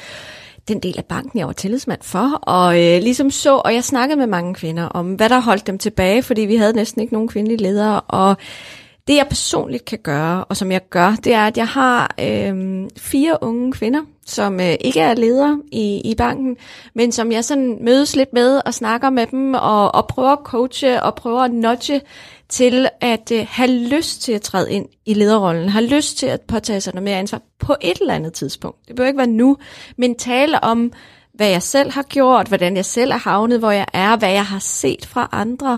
den 0.68 0.80
del 0.80 0.96
af 0.98 1.06
banken, 1.06 1.40
jeg 1.40 1.48
var 1.48 1.54
tillidsmand 1.54 2.02
for, 2.02 2.40
og 2.42 2.82
øh, 2.82 3.02
ligesom 3.02 3.32
så, 3.32 3.56
og 3.56 3.74
jeg 3.74 3.84
snakkede 3.84 4.20
med 4.20 4.28
mange 4.28 4.54
kvinder 4.54 4.86
om, 4.86 5.14
hvad 5.14 5.30
der 5.30 5.40
holdt 5.40 5.68
dem 5.68 5.78
tilbage, 5.78 6.24
fordi 6.24 6.42
vi 6.42 6.56
havde 6.56 6.74
næsten 6.74 7.02
ikke 7.02 7.14
nogen 7.14 7.28
kvindelige 7.28 7.62
ledere, 7.62 8.02
og 8.02 8.38
det 9.08 9.16
jeg 9.16 9.28
personligt 9.30 9.86
kan 9.86 10.00
gøre, 10.04 10.44
og 10.44 10.58
som 10.58 10.72
jeg 10.72 10.82
gør, 10.90 11.16
det 11.24 11.34
er, 11.34 11.48
at 11.48 11.58
jeg 11.58 11.68
har 11.68 12.16
øh, 12.20 12.88
fire 12.98 13.38
unge 13.42 13.72
kvinder, 13.72 14.02
som 14.26 14.60
øh, 14.60 14.76
ikke 14.82 15.00
er 15.00 15.14
ledere 15.14 15.62
i, 15.72 16.02
i 16.06 16.16
banken, 16.16 16.58
men 16.94 17.12
som 17.12 17.32
jeg 17.32 17.46
sådan 17.46 17.78
mødes 17.82 18.16
lidt 18.16 18.34
med 18.34 18.62
og 18.66 18.74
snakker 18.74 19.10
med 19.10 19.28
dem, 19.28 19.54
og, 19.54 19.96
og 19.96 20.08
prøver 20.08 20.30
at 20.30 20.40
coache 20.44 21.04
og 21.04 21.16
prøver 21.16 21.42
at 21.42 21.52
nudge 21.52 22.02
til 22.54 22.88
at 23.02 23.32
øh, 23.32 23.46
have 23.50 23.72
lyst 23.72 24.22
til 24.22 24.32
at 24.32 24.42
træde 24.42 24.72
ind 24.72 24.86
i 25.06 25.14
lederrollen, 25.14 25.70
have 25.70 25.86
lyst 25.86 26.18
til 26.18 26.26
at 26.26 26.42
påtage 26.42 26.82
sig 26.82 26.94
noget 26.94 27.04
mere 27.04 27.18
ansvar 27.18 27.42
på 27.60 27.76
et 27.82 27.98
eller 28.02 28.14
andet 28.14 28.34
tidspunkt. 28.34 28.78
Det 28.88 28.96
behøver 28.96 29.08
ikke 29.08 29.18
være 29.18 29.28
nu, 29.28 29.58
men 29.98 30.16
tale 30.16 30.64
om, 30.64 30.92
hvad 31.34 31.50
jeg 31.50 31.62
selv 31.62 31.92
har 31.92 32.04
gjort, 32.04 32.48
hvordan 32.48 32.76
jeg 32.76 32.86
selv 32.86 33.12
er 33.12 33.18
havnet, 33.18 33.60
hvor 33.60 33.72
jeg 33.72 33.86
er, 33.94 34.18
hvad 34.18 34.32
jeg 34.32 34.46
har 34.46 34.60
set 34.60 35.06
fra 35.06 35.30
andre. 35.32 35.78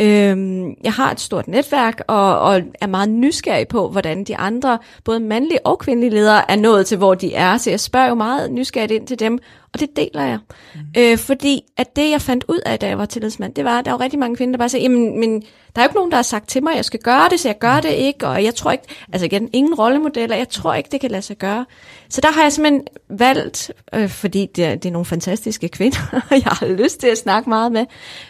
Øhm, 0.00 0.74
jeg 0.84 0.92
har 0.92 1.10
et 1.10 1.20
stort 1.20 1.48
netværk 1.48 2.00
og, 2.08 2.40
og 2.40 2.60
er 2.80 2.86
meget 2.86 3.08
nysgerrig 3.08 3.68
på, 3.68 3.88
hvordan 3.88 4.24
de 4.24 4.36
andre, 4.36 4.78
både 5.04 5.20
mandlige 5.20 5.66
og 5.66 5.78
kvindelige 5.78 6.10
ledere, 6.10 6.50
er 6.50 6.56
nået 6.56 6.86
til, 6.86 6.98
hvor 6.98 7.14
de 7.14 7.34
er. 7.34 7.56
Så 7.56 7.70
jeg 7.70 7.80
spørger 7.80 8.08
jo 8.08 8.14
meget 8.14 8.52
nysgerrigt 8.52 8.92
ind 8.92 9.06
til 9.06 9.18
dem, 9.18 9.38
og 9.74 9.80
det 9.80 9.96
deler 9.96 10.22
jeg. 10.22 10.38
Mm. 10.74 10.80
Øh, 10.98 11.18
fordi 11.18 11.62
at 11.76 11.96
det, 11.96 12.10
jeg 12.10 12.22
fandt 12.22 12.44
ud 12.48 12.60
af, 12.66 12.78
da 12.78 12.88
jeg 12.88 12.98
var 12.98 13.06
tillidsmand, 13.06 13.54
det 13.54 13.64
var, 13.64 13.78
at 13.78 13.84
der 13.84 13.90
var 13.90 14.00
rigtig 14.00 14.18
mange 14.18 14.36
kvinder, 14.36 14.52
der 14.52 14.58
bare 14.58 14.68
sagde, 14.68 14.82
jamen, 14.82 15.20
men 15.20 15.40
der 15.40 15.80
er 15.80 15.84
jo 15.84 15.88
ikke 15.88 15.94
nogen, 15.94 16.10
der 16.10 16.16
har 16.16 16.22
sagt 16.22 16.48
til 16.48 16.62
mig, 16.62 16.70
at 16.70 16.76
jeg 16.76 16.84
skal 16.84 17.00
gøre 17.00 17.28
det, 17.28 17.40
så 17.40 17.48
jeg 17.48 17.58
gør 17.58 17.80
det 17.80 17.88
ikke, 17.88 18.26
og 18.26 18.44
jeg 18.44 18.54
tror 18.54 18.70
ikke, 18.70 18.84
altså 19.12 19.26
igen, 19.26 19.50
ingen 19.52 19.74
rollemodeller, 19.74 20.36
jeg 20.36 20.48
tror 20.48 20.74
ikke, 20.74 20.88
det 20.92 21.00
kan 21.00 21.10
lade 21.10 21.22
sig 21.22 21.38
gøre. 21.38 21.66
Så 22.08 22.20
der 22.20 22.32
har 22.32 22.42
jeg 22.42 22.52
simpelthen 22.52 22.86
valgt, 23.08 23.70
øh, 23.94 24.08
fordi 24.08 24.46
det 24.56 24.64
er, 24.64 24.74
det 24.74 24.88
er 24.88 24.92
nogle 24.92 25.06
fantastiske 25.06 25.68
kvinder, 25.68 26.20
jeg 26.30 26.42
har 26.44 26.66
lyst 26.66 27.00
til 27.00 27.08
at 27.08 27.18
snakke 27.18 27.48
meget 27.48 27.72
med, 27.72 27.86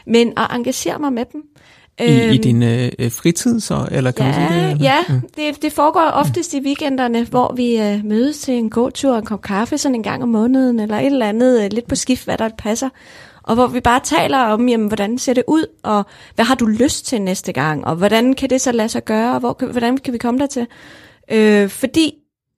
men 0.06 0.32
at 0.36 0.46
engagere 0.50 0.98
mig 0.98 1.12
med 1.12 1.24
dem. 1.32 1.42
I, 2.00 2.34
i 2.34 2.38
din 2.38 2.62
øh, 2.62 2.90
fritid 3.10 3.60
så, 3.60 3.88
eller 3.90 4.10
kan 4.10 4.24
man 4.24 4.34
sige 4.34 4.60
Ja, 4.60 4.70
det? 4.70 4.80
ja 4.80 4.98
det, 5.36 5.62
det 5.62 5.72
foregår 5.72 6.00
oftest 6.00 6.54
i 6.54 6.60
weekenderne, 6.60 7.24
hvor 7.24 7.54
vi 7.56 7.76
øh, 7.80 8.04
mødes 8.04 8.38
til 8.38 8.54
en 8.54 8.70
gåtur 8.70 9.12
og 9.12 9.18
en 9.18 9.24
kop 9.24 9.42
kaffe 9.42 9.78
sådan 9.78 9.94
en 9.94 10.02
gang 10.02 10.22
om 10.22 10.28
måneden, 10.28 10.80
eller 10.80 10.98
et 10.98 11.06
eller 11.06 11.26
andet, 11.28 11.64
øh, 11.64 11.70
lidt 11.72 11.88
på 11.88 11.94
skift, 11.94 12.24
hvad 12.24 12.38
der 12.38 12.48
passer. 12.58 12.88
Og 13.42 13.54
hvor 13.54 13.66
vi 13.66 13.80
bare 13.80 14.00
taler 14.04 14.38
om, 14.38 14.68
jamen, 14.68 14.86
hvordan 14.86 15.18
ser 15.18 15.32
det 15.34 15.44
ud, 15.48 15.66
og 15.82 16.06
hvad 16.34 16.44
har 16.44 16.54
du 16.54 16.66
lyst 16.66 17.06
til 17.06 17.22
næste 17.22 17.52
gang, 17.52 17.84
og 17.84 17.96
hvordan 17.96 18.34
kan 18.34 18.50
det 18.50 18.60
så 18.60 18.72
lade 18.72 18.88
sig 18.88 19.04
gøre, 19.04 19.34
og 19.34 19.40
hvor, 19.40 19.66
hvordan 19.72 19.98
kan 19.98 20.12
vi 20.12 20.18
komme 20.18 20.40
der 20.40 20.46
til? 20.46 20.66
Øh, 21.32 21.68
fordi, 21.68 22.12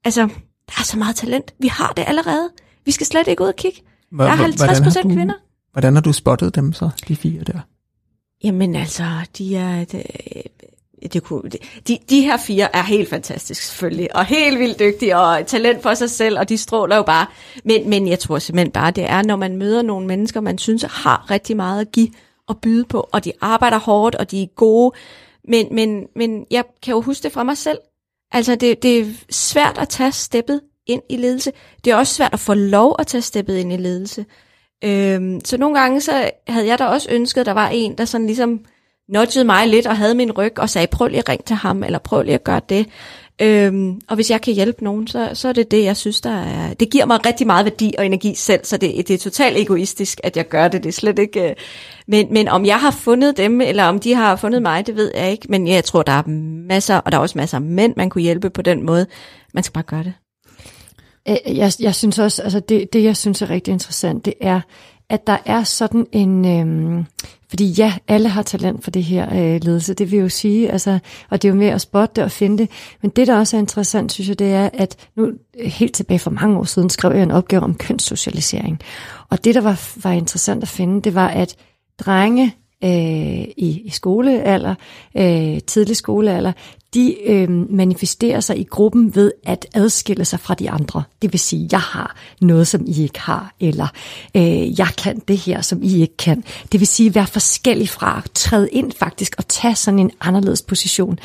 altså, 0.04 0.20
der 0.66 0.74
er 0.78 0.84
så 0.84 0.98
meget 0.98 1.16
talent. 1.16 1.54
Vi 1.60 1.68
har 1.68 1.92
det 1.96 2.04
allerede. 2.06 2.48
Vi 2.84 2.92
skal 2.92 3.06
slet 3.06 3.28
ikke 3.28 3.42
ud 3.42 3.48
og 3.48 3.56
kigge. 3.56 3.80
Hvor- 4.10 4.24
Der 4.24 4.30
er 4.30 4.36
hvor- 4.36 4.42
50 4.44 4.60
hvordan 4.60 4.76
har 4.82 4.90
procent 4.90 5.14
kvinder. 5.14 5.34
Hvordan 5.72 5.94
har 5.94 6.00
du 6.02 6.12
spottet 6.12 6.54
dem 6.54 6.72
så, 6.72 6.90
de 7.08 7.16
fire 7.16 7.42
der? 7.44 7.58
Jamen 8.44 8.76
altså, 8.76 9.04
de 9.38 9.56
er... 9.56 9.80
Øh, 9.80 9.86
det, 9.92 11.12
det 11.12 11.22
kunne, 11.22 11.50
de, 11.88 11.98
de 12.10 12.20
her 12.20 12.36
fire 12.36 12.76
er 12.76 12.82
helt 12.82 13.08
fantastiske 13.08 13.64
selvfølgelig, 13.64 14.16
og 14.16 14.24
helt 14.24 14.58
vildt 14.58 14.78
dygtige, 14.78 15.18
og 15.18 15.46
talent 15.46 15.82
for 15.82 15.94
sig 15.94 16.10
selv, 16.10 16.38
og 16.38 16.48
de 16.48 16.58
stråler 16.58 16.96
jo 16.96 17.02
bare. 17.02 17.26
Men, 17.64 17.90
men 17.90 18.08
jeg 18.08 18.18
tror 18.18 18.38
simpelthen 18.38 18.70
bare, 18.72 18.90
det 18.90 19.04
er, 19.04 19.22
når 19.22 19.36
man 19.36 19.56
møder 19.56 19.82
nogle 19.82 20.06
mennesker, 20.06 20.40
man 20.40 20.58
synes 20.58 20.82
har 20.82 21.30
rigtig 21.30 21.56
meget 21.56 21.80
at 21.80 21.92
give 21.92 22.08
og 22.46 22.58
byde 22.58 22.84
på, 22.84 23.08
og 23.12 23.24
de 23.24 23.32
arbejder 23.40 23.78
hårdt, 23.78 24.14
og 24.14 24.30
de 24.30 24.42
er 24.42 24.46
gode. 24.46 24.96
Men, 25.48 25.66
men, 25.70 26.06
men 26.16 26.46
jeg 26.50 26.64
kan 26.82 26.94
jo 26.94 27.00
huske 27.00 27.22
det 27.22 27.32
fra 27.32 27.42
mig 27.42 27.58
selv. 27.58 27.78
Altså, 28.32 28.54
det, 28.54 28.82
det 28.82 29.00
er 29.00 29.06
svært 29.30 29.78
at 29.78 29.88
tage 29.88 30.12
steppet 30.12 30.60
ind 30.86 31.02
i 31.08 31.16
ledelse. 31.16 31.52
Det 31.84 31.90
er 31.90 31.96
også 31.96 32.14
svært 32.14 32.32
at 32.32 32.40
få 32.40 32.54
lov 32.54 32.96
at 32.98 33.06
tage 33.06 33.22
steppet 33.22 33.56
ind 33.56 33.72
i 33.72 33.76
ledelse. 33.76 34.24
Øhm, 34.84 35.40
så 35.44 35.58
nogle 35.58 35.80
gange 35.80 36.00
så 36.00 36.30
havde 36.48 36.66
jeg 36.66 36.78
da 36.78 36.84
også 36.84 37.08
ønsket, 37.10 37.40
at 37.40 37.46
der 37.46 37.52
var 37.52 37.68
en, 37.68 37.98
der 37.98 38.04
sådan 38.04 38.26
ligesom 38.26 38.60
nudgede 39.08 39.44
mig 39.44 39.68
lidt 39.68 39.86
og 39.86 39.96
havde 39.96 40.14
min 40.14 40.32
ryg 40.32 40.58
og 40.58 40.70
sagde, 40.70 40.86
prøv 40.86 41.08
lige 41.08 41.18
at 41.18 41.28
ringe 41.28 41.44
til 41.46 41.56
ham, 41.56 41.82
eller 41.82 41.98
prøv 41.98 42.22
lige 42.22 42.34
at 42.34 42.44
gøre 42.44 42.60
det. 42.68 42.86
Øhm, 43.42 44.00
og 44.08 44.14
hvis 44.14 44.30
jeg 44.30 44.40
kan 44.40 44.54
hjælpe 44.54 44.84
nogen, 44.84 45.06
så, 45.06 45.30
så 45.34 45.48
er 45.48 45.52
det 45.52 45.70
det, 45.70 45.84
jeg 45.84 45.96
synes, 45.96 46.20
der 46.20 46.30
er... 46.30 46.74
Det 46.74 46.90
giver 46.90 47.06
mig 47.06 47.26
rigtig 47.26 47.46
meget 47.46 47.64
værdi 47.64 47.94
og 47.98 48.06
energi 48.06 48.34
selv, 48.34 48.64
så 48.64 48.76
det, 48.76 49.08
det 49.08 49.14
er 49.14 49.18
totalt 49.18 49.58
egoistisk, 49.58 50.20
at 50.22 50.36
jeg 50.36 50.48
gør 50.48 50.68
det. 50.68 50.82
Det 50.82 50.88
er 50.88 50.92
slet 50.92 51.18
ikke... 51.18 51.48
Øh, 51.48 51.54
men, 52.06 52.32
men 52.32 52.48
om 52.48 52.66
jeg 52.66 52.80
har 52.80 52.90
fundet 52.90 53.36
dem, 53.36 53.60
eller 53.60 53.84
om 53.84 53.98
de 53.98 54.14
har 54.14 54.36
fundet 54.36 54.62
mig, 54.62 54.86
det 54.86 54.96
ved 54.96 55.12
jeg 55.14 55.30
ikke. 55.30 55.46
Men 55.48 55.68
jeg 55.68 55.84
tror, 55.84 56.02
der 56.02 56.12
er 56.12 56.22
masser, 56.68 56.96
og 56.96 57.12
der 57.12 57.18
er 57.18 57.22
også 57.22 57.38
masser 57.38 57.58
af 57.58 57.62
mænd, 57.62 57.94
man 57.96 58.10
kunne 58.10 58.22
hjælpe 58.22 58.50
på 58.50 58.62
den 58.62 58.82
måde. 58.82 59.06
Man 59.54 59.62
skal 59.62 59.72
bare 59.72 59.84
gøre 59.84 60.04
det. 60.04 60.12
Øh, 61.28 61.56
jeg, 61.56 61.72
jeg 61.80 61.94
synes 61.94 62.18
også, 62.18 62.42
altså 62.42 62.60
det, 62.60 62.92
det 62.92 63.04
jeg 63.04 63.16
synes 63.16 63.42
er 63.42 63.50
rigtig 63.50 63.72
interessant, 63.72 64.24
det 64.24 64.34
er, 64.40 64.60
at 65.10 65.26
der 65.26 65.36
er 65.46 65.64
sådan 65.64 66.06
en, 66.12 66.44
øhm, 66.44 67.04
fordi 67.48 67.66
ja, 67.66 67.94
alle 68.08 68.28
har 68.28 68.42
talent 68.42 68.84
for 68.84 68.90
det 68.90 69.04
her 69.04 69.28
øh, 69.32 69.60
ledelse, 69.64 69.94
det 69.94 70.10
vil 70.10 70.18
jo 70.18 70.28
sige, 70.28 70.70
altså, 70.70 70.98
og 71.30 71.42
det 71.42 71.48
er 71.48 71.52
jo 71.52 71.58
med 71.58 71.66
at 71.66 71.80
spotte 71.80 72.12
det 72.16 72.24
og 72.24 72.30
finde 72.30 72.58
det, 72.58 72.70
men 73.02 73.10
det 73.10 73.26
der 73.26 73.38
også 73.38 73.56
er 73.56 73.60
interessant, 73.60 74.12
synes 74.12 74.28
jeg, 74.28 74.38
det 74.38 74.52
er, 74.52 74.70
at 74.72 75.08
nu 75.16 75.26
øh, 75.26 75.66
helt 75.66 75.94
tilbage 75.94 76.18
for 76.18 76.30
mange 76.30 76.58
år 76.58 76.64
siden 76.64 76.90
skrev 76.90 77.12
jeg 77.12 77.22
en 77.22 77.30
opgave 77.30 77.62
om 77.62 77.74
kønssocialisering, 77.74 78.80
og 79.30 79.44
det 79.44 79.54
der 79.54 79.60
var, 79.60 79.98
var 80.02 80.12
interessant 80.12 80.62
at 80.62 80.68
finde, 80.68 81.02
det 81.02 81.14
var, 81.14 81.28
at 81.28 81.56
drenge 81.98 82.54
øh, 82.84 83.44
i, 83.56 83.82
i 83.84 83.90
skolealder, 83.90 84.74
øh, 85.16 85.60
tidlig 85.66 85.96
skolealder, 85.96 86.52
de 86.94 87.16
øh, 87.26 87.50
manifesterer 87.70 88.40
sig 88.40 88.58
i 88.58 88.64
gruppen 88.64 89.14
ved 89.14 89.32
at 89.44 89.66
adskille 89.74 90.24
sig 90.24 90.40
fra 90.40 90.54
de 90.54 90.70
andre. 90.70 91.02
Det 91.22 91.32
vil 91.32 91.40
sige, 91.40 91.68
jeg 91.72 91.80
har 91.80 92.16
noget, 92.40 92.66
som 92.66 92.84
I 92.86 93.02
ikke 93.02 93.20
har, 93.20 93.54
eller 93.60 93.88
øh, 94.36 94.78
jeg 94.78 94.88
kan 94.98 95.18
det 95.28 95.36
her, 95.36 95.60
som 95.60 95.82
I 95.82 96.00
ikke 96.00 96.16
kan. 96.16 96.44
Det 96.72 96.80
vil 96.80 96.86
sige, 96.86 97.14
være 97.14 97.26
forskellig 97.26 97.88
fra, 97.88 98.22
træde 98.34 98.68
ind 98.72 98.92
faktisk 98.92 99.34
og 99.38 99.48
tage 99.48 99.74
sådan 99.74 100.00
en 100.00 100.10
anderledes 100.20 100.62
position, 100.62 101.18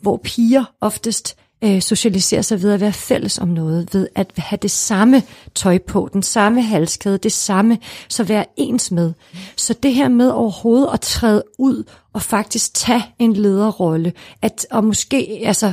hvor 0.00 0.20
piger 0.24 0.64
oftest 0.80 1.36
øh, 1.64 1.82
socialisere 1.82 2.42
sig 2.42 2.62
ved 2.62 2.72
at 2.72 2.80
være 2.80 2.92
fælles 2.92 3.38
om 3.38 3.48
noget, 3.48 3.94
ved 3.94 4.08
at 4.14 4.32
have 4.36 4.58
det 4.62 4.70
samme 4.70 5.22
tøj 5.54 5.78
på, 5.78 6.08
den 6.12 6.22
samme 6.22 6.62
halskæde, 6.62 7.18
det 7.18 7.32
samme, 7.32 7.78
så 8.08 8.24
være 8.24 8.44
ens 8.56 8.90
med. 8.90 9.12
Så 9.56 9.74
det 9.82 9.94
her 9.94 10.08
med 10.08 10.30
overhovedet 10.30 10.88
at 10.92 11.00
træde 11.00 11.42
ud 11.58 11.84
og 12.12 12.22
faktisk 12.22 12.74
tage 12.74 13.02
en 13.18 13.32
lederrolle, 13.32 14.12
at, 14.42 14.66
og 14.70 14.84
måske, 14.84 15.42
altså, 15.44 15.72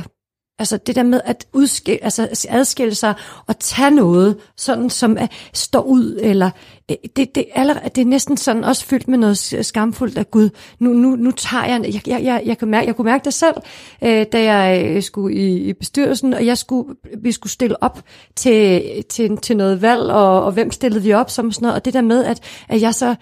Altså 0.58 0.76
det 0.76 0.96
der 0.96 1.02
med 1.02 1.20
at 1.24 1.46
udskille, 1.52 2.04
altså 2.04 2.46
adskille 2.48 2.94
sig 2.94 3.14
og 3.46 3.58
tage 3.58 3.90
noget, 3.90 4.36
sådan 4.56 4.90
som 4.90 5.18
at 5.18 5.32
står 5.52 5.80
ud, 5.80 6.18
eller 6.22 6.50
øh, 6.90 6.96
det, 7.16 7.34
det, 7.34 7.44
allerede, 7.54 7.88
det 7.94 8.00
er 8.00 8.06
næsten 8.06 8.36
sådan 8.36 8.64
også 8.64 8.84
fyldt 8.84 9.08
med 9.08 9.18
noget 9.18 9.38
skamfuldt 9.66 10.18
af 10.18 10.30
Gud. 10.30 10.50
Nu, 10.78 10.92
nu, 10.92 11.16
nu 11.16 11.30
tager 11.30 11.64
jeg, 11.64 11.84
jeg, 11.84 12.08
jeg, 12.08 12.24
jeg, 12.24 12.42
jeg, 12.46 12.58
kunne, 12.58 12.70
mærke, 12.70 12.86
jeg 12.86 12.96
kunne 12.96 13.04
mærke 13.04 13.24
det 13.24 13.34
selv, 13.34 13.56
øh, 14.02 14.26
da 14.32 14.52
jeg 14.52 14.86
øh, 14.86 15.02
skulle 15.02 15.36
i, 15.36 15.68
i 15.68 15.72
bestyrelsen, 15.72 16.34
og 16.34 16.46
jeg 16.46 16.58
skulle, 16.58 16.94
vi 17.22 17.32
skulle 17.32 17.52
stille 17.52 17.82
op 17.82 18.02
til, 18.36 18.82
til, 19.10 19.36
til 19.36 19.56
noget 19.56 19.82
valg, 19.82 20.02
og, 20.02 20.44
og 20.44 20.52
hvem 20.52 20.70
stillede 20.70 21.02
vi 21.02 21.12
op 21.12 21.30
som 21.30 21.52
sådan 21.52 21.66
noget, 21.66 21.76
og 21.76 21.84
det 21.84 21.94
der 21.94 22.00
med, 22.00 22.24
at, 22.24 22.40
at 22.68 22.80
jeg 22.80 22.94
så 22.94 23.14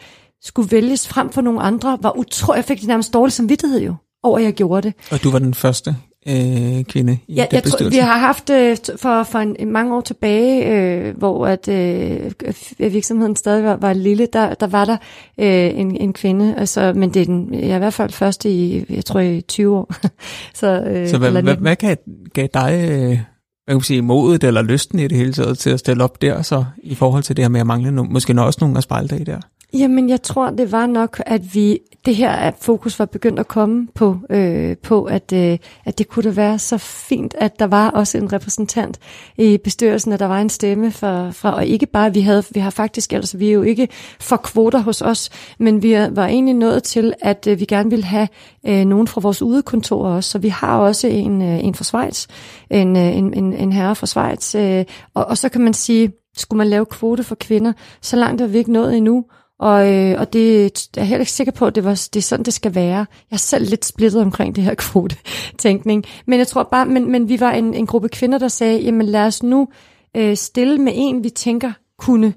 skulle 0.42 0.70
vælges 0.70 1.08
frem 1.08 1.30
for 1.30 1.40
nogle 1.40 1.60
andre, 1.60 1.98
var 2.02 2.18
utrolig, 2.18 2.56
jeg 2.56 2.64
fik 2.64 2.80
det 2.80 2.88
nærmest 2.88 3.14
dårlig 3.14 3.32
samvittighed 3.32 3.80
jo, 3.80 3.94
over 4.22 4.38
at 4.38 4.44
jeg 4.44 4.52
gjorde 4.52 4.82
det. 4.82 4.94
Og 5.10 5.22
du 5.22 5.30
var 5.30 5.38
den 5.38 5.54
første 5.54 5.96
øh, 6.28 6.84
kvinde 6.84 7.18
i 7.28 7.34
Ja, 7.34 7.46
jeg 7.52 7.62
tror, 7.62 7.88
vi 7.88 7.96
har 7.96 8.18
haft 8.18 8.50
øh, 8.50 8.76
for, 8.96 9.22
for 9.22 9.38
en, 9.38 9.72
mange 9.72 9.94
år 9.94 10.00
tilbage, 10.00 10.66
øh, 10.66 11.16
hvor 11.16 11.46
at 11.46 11.68
øh, 11.68 12.32
virksomheden 12.78 13.36
stadig 13.36 13.64
var, 13.64 13.76
var 13.76 13.92
lille, 13.92 14.28
der, 14.32 14.54
der 14.54 14.66
var 14.66 14.84
der 14.84 14.96
øh, 15.40 15.80
en, 15.80 15.96
en 15.96 16.12
kvinde, 16.12 16.54
altså, 16.58 16.92
men 16.92 17.14
det 17.14 17.22
er 17.22 17.26
den, 17.26 17.54
jeg 17.54 17.70
er 17.70 17.76
i 17.76 17.78
hvert 17.78 17.94
fald 17.94 18.10
første 18.10 18.50
i, 18.50 18.84
jeg 18.90 19.04
tror 19.04 19.20
i 19.20 19.40
20 19.40 19.76
år. 19.76 19.94
så, 20.60 20.80
øh, 20.80 21.08
Så 21.08 21.18
hvad, 21.18 21.30
hvad, 21.30 21.42
19. 21.42 21.62
hvad 21.62 21.76
gav, 21.76 21.96
gav 22.34 22.48
dig 22.54 22.88
øh, 22.90 23.18
hvad 23.66 23.74
kan 23.74 23.76
man 23.76 23.82
sige, 23.82 24.02
modet 24.02 24.44
eller 24.44 24.62
lysten 24.62 24.98
i 24.98 25.08
det 25.08 25.18
hele 25.18 25.32
taget 25.32 25.58
til 25.58 25.70
at 25.70 25.78
stille 25.78 26.04
op 26.04 26.22
der, 26.22 26.42
så 26.42 26.64
i 26.82 26.94
forhold 26.94 27.22
til 27.22 27.36
det 27.36 27.44
her 27.44 27.48
med 27.48 27.60
at 27.60 27.66
mangle 27.66 27.90
no, 27.90 28.02
måske 28.02 28.42
også 28.42 28.58
nogle 28.62 28.82
dig 29.10 29.20
i 29.20 29.24
der? 29.24 29.40
Jamen, 29.72 30.08
jeg 30.08 30.22
tror, 30.22 30.50
det 30.50 30.72
var 30.72 30.86
nok, 30.86 31.22
at 31.26 31.54
vi 31.54 31.78
det 32.06 32.16
her 32.16 32.30
at 32.30 32.54
fokus 32.60 32.98
var 32.98 33.04
begyndt 33.04 33.38
at 33.38 33.48
komme 33.48 33.88
på, 33.94 34.18
øh, 34.30 34.76
på 34.76 35.04
at, 35.04 35.32
øh, 35.32 35.58
at 35.84 35.98
det 35.98 36.08
kunne 36.08 36.22
da 36.22 36.30
være 36.30 36.58
så 36.58 36.78
fint, 36.78 37.34
at 37.38 37.58
der 37.58 37.66
var 37.66 37.90
også 37.90 38.18
en 38.18 38.32
repræsentant 38.32 38.98
i 39.38 39.58
bestyrelsen, 39.64 40.12
at 40.12 40.20
der 40.20 40.26
var 40.26 40.40
en 40.40 40.48
stemme 40.48 40.90
fra, 40.90 41.30
fra 41.30 41.54
og 41.54 41.66
ikke 41.66 41.86
bare, 41.86 42.14
vi 42.14 42.20
havde, 42.20 42.42
vi 42.50 42.60
har 42.60 42.70
faktisk, 42.70 43.12
altså 43.12 43.38
vi 43.38 43.48
er 43.48 43.52
jo 43.52 43.62
ikke 43.62 43.88
for 44.20 44.36
kvoter 44.36 44.78
hos 44.78 45.02
os, 45.02 45.30
men 45.58 45.82
vi 45.82 45.94
var 45.94 46.26
egentlig 46.26 46.54
nået 46.54 46.82
til, 46.82 47.12
at 47.22 47.46
øh, 47.46 47.60
vi 47.60 47.64
gerne 47.64 47.90
ville 47.90 48.04
have 48.04 48.28
øh, 48.66 48.84
nogen 48.84 49.08
fra 49.08 49.20
vores 49.20 49.42
udekontor 49.42 50.06
også, 50.06 50.30
så 50.30 50.38
vi 50.38 50.48
har 50.48 50.78
også 50.78 51.06
en, 51.08 51.42
øh, 51.42 51.64
en 51.64 51.74
fra 51.74 51.84
Schweiz, 51.84 52.26
en, 52.70 52.96
øh, 52.96 53.16
en, 53.16 53.34
en, 53.34 53.52
en 53.52 53.72
herre 53.72 53.96
fra 53.96 54.06
Schweiz, 54.06 54.54
øh, 54.54 54.84
og, 55.14 55.24
og 55.24 55.38
så 55.38 55.48
kan 55.48 55.60
man 55.60 55.74
sige, 55.74 56.12
skulle 56.36 56.58
man 56.58 56.68
lave 56.68 56.86
kvote 56.86 57.22
for 57.22 57.34
kvinder, 57.34 57.72
så 58.02 58.16
langt 58.16 58.42
er 58.42 58.46
vi 58.46 58.58
ikke 58.58 58.72
nået 58.72 58.96
endnu, 58.96 59.24
og, 59.58 59.94
øh, 59.94 60.20
og 60.20 60.32
det 60.32 60.60
jeg 60.62 60.64
er 60.64 60.70
jeg 60.96 61.08
heller 61.08 61.20
ikke 61.20 61.32
sikker 61.32 61.52
på, 61.52 61.66
at 61.66 61.74
det, 61.74 61.84
var, 61.84 62.08
det 62.14 62.16
er 62.16 62.22
sådan, 62.22 62.44
det 62.44 62.54
skal 62.54 62.74
være. 62.74 62.96
Jeg 62.96 63.06
er 63.30 63.36
selv 63.36 63.68
lidt 63.68 63.84
splittet 63.84 64.22
omkring 64.22 64.56
det 64.56 64.64
her 64.64 64.74
kvote-tænkning. 64.84 66.04
Men 66.26 66.38
jeg 66.38 66.46
tror 66.46 66.62
bare, 66.62 66.86
men, 66.86 67.12
men 67.12 67.28
vi 67.28 67.40
var 67.40 67.52
en, 67.52 67.74
en 67.74 67.86
gruppe 67.86 68.08
kvinder, 68.08 68.38
der 68.38 68.48
sagde, 68.48 68.80
jamen 68.80 69.06
lad 69.06 69.26
os 69.26 69.42
nu 69.42 69.68
øh, 70.16 70.36
stille 70.36 70.78
med 70.78 70.92
en, 70.96 71.24
vi 71.24 71.30
tænker 71.30 71.72
kunne, 71.98 72.34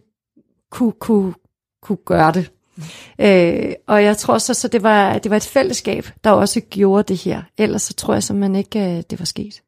kunne, 0.71 0.91
kunne, 0.91 1.33
kunne 1.81 1.97
gøre 2.05 2.31
det. 2.31 2.51
Øh, 3.19 3.73
og 3.87 4.03
jeg 4.03 4.17
tror 4.17 4.37
så, 4.37 4.53
så 4.53 4.67
det 4.67 4.83
var, 4.83 5.17
det 5.17 5.29
var 5.29 5.37
et 5.37 5.43
fællesskab, 5.43 6.07
der 6.23 6.31
også 6.31 6.61
gjorde 6.61 7.03
det 7.03 7.17
her. 7.17 7.41
Ellers 7.57 7.81
så 7.81 7.93
tror 7.93 8.13
jeg 8.13 8.23
simpelthen 8.23 8.55
ikke, 8.55 8.79
at 8.79 9.11
det 9.11 9.19
var 9.19 9.25
sket. 9.25 9.61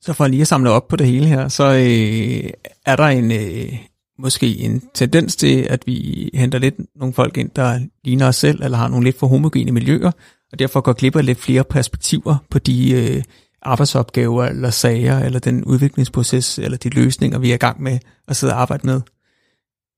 Så 0.00 0.12
for 0.12 0.26
lige 0.26 0.40
at 0.40 0.48
samle 0.48 0.70
op 0.70 0.88
på 0.88 0.96
det 0.96 1.06
hele 1.06 1.26
her, 1.26 1.48
så 1.48 1.64
øh, 1.64 2.50
er 2.86 2.96
der 2.96 3.04
en, 3.04 3.32
øh, 3.32 3.78
måske 4.18 4.58
en 4.58 4.82
tendens 4.94 5.36
til, 5.36 5.66
at 5.70 5.82
vi 5.86 6.30
henter 6.34 6.58
lidt 6.58 6.74
nogle 6.96 7.14
folk 7.14 7.36
ind, 7.36 7.50
der 7.56 7.80
ligner 8.04 8.28
os 8.28 8.36
selv, 8.36 8.62
eller 8.62 8.78
har 8.78 8.88
nogle 8.88 9.04
lidt 9.04 9.18
for 9.18 9.26
homogene 9.26 9.72
miljøer, 9.72 10.10
og 10.52 10.58
derfor 10.58 10.80
går 10.80 10.92
glip 10.92 11.16
af 11.16 11.26
lidt 11.26 11.40
flere 11.40 11.64
perspektiver 11.64 12.36
på 12.50 12.58
de 12.58 12.92
øh, 12.92 13.22
arbejdsopgaver, 13.62 14.44
eller 14.44 14.70
sager, 14.70 15.18
eller 15.18 15.38
den 15.38 15.64
udviklingsproces, 15.64 16.58
eller 16.58 16.78
de 16.78 16.88
løsninger, 16.88 17.38
vi 17.38 17.50
er 17.50 17.54
i 17.54 17.58
gang 17.58 17.82
med 17.82 17.98
at 18.28 18.36
sidde 18.36 18.52
og 18.52 18.60
arbejde 18.60 18.86
med. 18.86 19.00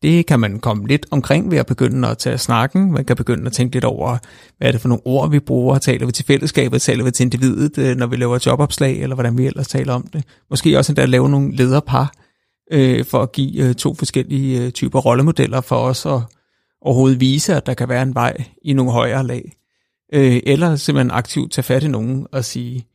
Det 0.03 0.27
kan 0.27 0.41
man 0.41 0.59
komme 0.59 0.87
lidt 0.87 1.07
omkring 1.11 1.51
ved 1.51 1.59
at 1.59 1.67
begynde 1.67 2.09
at 2.09 2.19
tage 2.19 2.39
snakken. 2.39 2.93
Man 2.93 3.05
kan 3.05 3.17
begynde 3.17 3.47
at 3.47 3.53
tænke 3.53 3.75
lidt 3.75 3.85
over, 3.85 4.19
hvad 4.59 4.69
er 4.69 4.73
det 4.73 4.81
for 4.81 4.89
nogle 4.89 5.07
ord, 5.07 5.31
vi 5.31 5.41
bruger. 5.41 5.79
Taler 5.79 6.07
vi 6.07 6.13
til 6.13 6.25
fællesskabet, 6.25 6.83
taler 6.83 7.05
vi 7.05 7.11
til 7.11 7.25
individet, 7.25 7.79
øh, 7.79 7.97
når 7.97 8.07
vi 8.07 8.17
laver 8.17 8.39
jobopslag, 8.47 9.03
eller 9.03 9.17
hvordan 9.17 9.39
vi 9.39 9.47
ellers 9.47 9.69
taler 9.69 9.93
om 9.93 10.07
det. 10.13 10.25
Måske 10.51 10.79
også 10.79 10.93
endda 10.93 11.03
at 11.03 11.09
lave 11.09 11.29
nogle 11.29 11.57
lederpar, 11.57 12.13
øh, 12.71 13.05
for 13.05 13.23
at 13.23 13.33
give 13.33 13.69
øh, 13.69 13.75
to 13.75 13.95
forskellige 13.95 14.63
øh, 14.63 14.71
typer 14.71 14.99
rollemodeller 14.99 15.61
for 15.61 15.77
os 15.77 16.07
at 16.07 16.21
overhovedet 16.81 17.21
vise, 17.21 17.55
at 17.55 17.67
der 17.67 17.75
kan 17.75 17.89
være 17.89 18.03
en 18.03 18.15
vej 18.15 18.37
i 18.63 18.73
nogle 18.73 18.93
højere 18.93 19.27
lag. 19.27 19.53
Øh, 20.13 20.41
eller 20.47 20.77
simpelthen 20.77 21.11
aktivt 21.11 21.53
tage 21.53 21.63
fat 21.63 21.83
i 21.83 21.89
nogen 21.89 22.27
og 22.33 22.45
sige, 22.45 22.87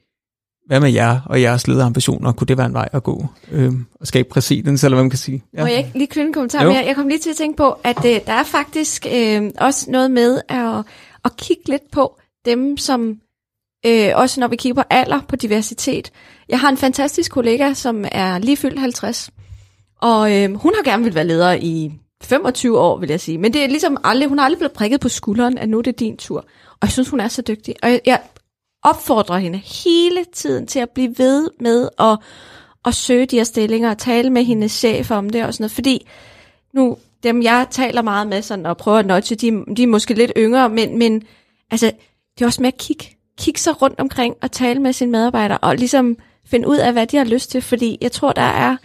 hvad 0.65 0.80
med 0.80 0.91
jer 0.91 1.19
og 1.26 1.41
jeres 1.41 1.67
lederambitioner? 1.67 2.32
Kunne 2.32 2.47
det 2.47 2.57
være 2.57 2.65
en 2.65 2.74
vej 2.74 2.89
at 2.93 3.03
gå? 3.03 3.26
Øh, 3.51 3.71
og 3.99 4.07
skabe 4.07 4.30
præsidens, 4.30 4.84
eller 4.84 4.95
hvad 4.95 5.03
man 5.03 5.09
kan 5.09 5.19
sige? 5.19 5.43
Ja. 5.53 5.61
Må 5.61 5.67
jeg 5.67 5.78
ikke 5.78 5.91
lige 5.93 6.07
knytte 6.07 6.28
en 6.28 6.34
kommentar 6.34 6.63
mere? 6.63 6.84
Jeg 6.86 6.95
kom 6.95 7.07
lige 7.07 7.19
til 7.19 7.30
at 7.30 7.36
tænke 7.36 7.57
på, 7.57 7.78
at 7.84 8.05
øh, 8.05 8.19
der 8.26 8.34
er 8.34 8.43
faktisk 8.43 9.05
øh, 9.13 9.51
også 9.57 9.91
noget 9.91 10.11
med 10.11 10.41
at, 10.49 10.86
at 11.26 11.38
kigge 11.38 11.63
lidt 11.67 11.91
på 11.91 12.19
dem, 12.45 12.78
som 12.78 13.17
øh, 13.86 14.09
også 14.15 14.39
når 14.39 14.47
vi 14.47 14.55
kigger 14.55 14.82
på 14.82 14.88
alder, 14.89 15.19
på 15.28 15.36
diversitet. 15.36 16.11
Jeg 16.49 16.59
har 16.59 16.69
en 16.69 16.78
fantastisk 16.78 17.32
kollega, 17.32 17.74
som 17.74 18.05
er 18.11 18.38
lige 18.38 18.57
fyldt 18.57 18.80
50, 18.80 19.30
og 20.04 20.36
øh, 20.36 20.54
hun 20.56 20.74
har 20.76 20.84
gerne 20.84 21.04
vil 21.04 21.16
være 21.16 21.28
leder 21.28 21.54
i 21.54 21.91
25 22.24 22.80
år, 22.80 22.97
vil 22.97 23.10
jeg 23.10 23.20
sige. 23.20 23.38
Men 23.38 23.54
det 23.54 23.64
er 23.64 23.68
ligesom 23.68 23.97
aldrig, 24.04 24.30
hun 24.30 24.38
har 24.38 24.45
aldrig 24.45 24.58
blevet 24.58 24.72
prikket 24.72 24.99
på 24.99 25.10
skulderen, 25.10 25.58
at 25.58 25.70
nu 25.70 25.78
er 25.78 25.82
det 25.82 25.99
din 25.99 26.18
tur. 26.18 26.39
Og 26.70 26.78
jeg 26.82 26.91
synes, 26.91 27.10
hun 27.10 27.20
er 27.20 27.28
så 27.28 27.41
dygtig. 27.41 27.76
Og 27.84 27.89
jeg, 27.89 28.01
jeg 28.06 28.22
opfordrer 28.84 29.38
hende 29.38 29.58
hele 29.58 30.26
tiden 30.34 30.68
til 30.68 30.80
at 30.80 30.89
blive 30.89 31.16
ved 31.18 31.49
med 31.60 31.89
at, 31.99 32.20
at 32.86 32.95
søge 32.95 33.26
de 33.26 33.36
her 33.36 33.43
stillinger 33.43 33.89
og 33.89 33.97
tale 33.97 34.30
med 34.30 34.43
hendes 34.43 34.72
chef 34.72 35.12
om 35.12 35.30
det 35.30 35.45
og 35.45 35.54
sådan 35.54 35.64
noget. 35.64 35.72
Fordi 35.72 36.08
nu, 36.74 36.97
dem 37.24 37.41
jeg 37.41 37.68
taler 37.72 38.01
meget 38.01 38.28
med 38.28 38.41
sådan, 38.41 38.66
og 38.66 38.78
prøver 38.78 38.97
at 38.97 39.06
nudge, 39.06 39.36
de, 39.36 39.76
de 39.76 39.84
er 39.84 39.88
måske 39.88 40.14
lidt 40.14 40.32
yngre, 40.38 40.70
men, 40.70 40.97
men 40.97 41.24
altså, 41.72 41.91
det 42.38 42.41
er 42.41 42.45
også 42.45 42.62
med 42.62 42.68
at 42.68 42.78
kigge, 42.78 43.06
kigge 43.38 43.60
sig 43.60 43.82
rundt 43.82 43.99
omkring 43.99 44.36
og 44.41 44.51
tale 44.51 44.80
med 44.80 44.93
sine 44.93 45.12
medarbejdere 45.12 45.58
og 45.58 45.76
ligesom 45.76 46.18
finde 46.45 46.68
ud 46.68 46.78
af, 46.78 46.93
hvad 46.93 47.08
de 47.08 47.18
har 47.18 47.26
lyst 47.26 47.51
til. 47.51 47.62
Fordi 47.62 47.97
jeg 48.01 48.12
tror, 48.12 48.32
der 48.32 48.41
er 48.41 48.78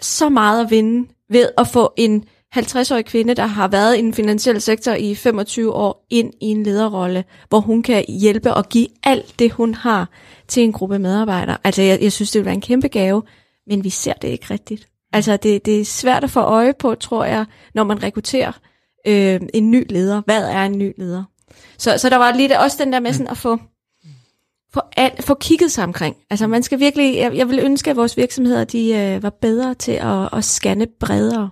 så 0.00 0.28
meget 0.28 0.64
at 0.64 0.70
vinde 0.70 1.08
ved 1.30 1.48
at 1.58 1.68
få 1.68 1.92
en 1.96 2.24
50-årig 2.56 3.04
kvinde, 3.04 3.34
der 3.34 3.46
har 3.46 3.68
været 3.68 3.98
i 3.98 4.00
den 4.00 4.14
finansielle 4.14 4.60
sektor 4.60 4.92
i 4.92 5.14
25 5.14 5.72
år, 5.72 6.06
ind 6.10 6.32
i 6.40 6.46
en 6.46 6.62
lederrolle, 6.62 7.24
hvor 7.48 7.60
hun 7.60 7.82
kan 7.82 8.04
hjælpe 8.08 8.54
og 8.54 8.68
give 8.68 8.88
alt 9.04 9.38
det, 9.38 9.52
hun 9.52 9.74
har 9.74 10.08
til 10.48 10.62
en 10.62 10.72
gruppe 10.72 10.98
medarbejdere. 10.98 11.58
Altså, 11.64 11.82
jeg, 11.82 12.02
jeg 12.02 12.12
synes, 12.12 12.30
det 12.30 12.38
vil 12.38 12.44
være 12.44 12.54
en 12.54 12.60
kæmpe 12.60 12.88
gave, 12.88 13.22
men 13.66 13.84
vi 13.84 13.90
ser 13.90 14.12
det 14.12 14.28
ikke 14.28 14.46
rigtigt. 14.50 14.88
Altså, 15.12 15.36
det, 15.36 15.66
det 15.66 15.80
er 15.80 15.84
svært 15.84 16.24
at 16.24 16.30
få 16.30 16.40
øje 16.40 16.72
på, 16.78 16.94
tror 16.94 17.24
jeg, 17.24 17.46
når 17.74 17.84
man 17.84 18.02
rekrutterer 18.02 18.52
øh, 19.06 19.40
en 19.54 19.70
ny 19.70 19.86
leder. 19.90 20.22
Hvad 20.24 20.44
er 20.44 20.64
en 20.64 20.78
ny 20.78 20.92
leder? 20.98 21.24
Så, 21.78 21.98
så 21.98 22.10
der 22.10 22.16
var 22.16 22.32
lige 22.32 22.60
også 22.60 22.76
den 22.84 22.92
der 22.92 23.00
med 23.00 23.12
sådan 23.12 23.28
at 23.28 23.36
få 23.36 23.58
få, 24.76 24.80
al, 24.96 25.10
få 25.22 25.34
kigget 25.40 25.72
sig 25.72 25.84
omkring. 25.84 26.16
Altså 26.30 26.46
man 26.46 26.62
skal 26.62 26.78
virkelig, 26.78 27.16
jeg, 27.16 27.36
jeg 27.36 27.48
vil 27.48 27.58
ønske, 27.58 27.90
at 27.90 27.96
vores 27.96 28.16
virksomheder 28.16 28.64
de 28.64 28.94
øh, 28.94 29.22
var 29.22 29.32
bedre 29.40 29.74
til 29.74 29.92
at, 29.92 30.28
at 30.32 30.44
scanne 30.44 30.86
bredere. 31.00 31.50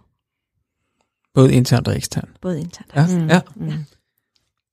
Både 1.35 1.53
internt 1.53 1.89
og 1.89 1.97
eksternt. 1.97 2.41
Både 2.43 2.61
internt 2.61 2.91
og 2.95 3.09
ja, 3.09 3.35
ja. 3.35 3.41
Mm. 3.57 3.68
ja. 3.68 3.75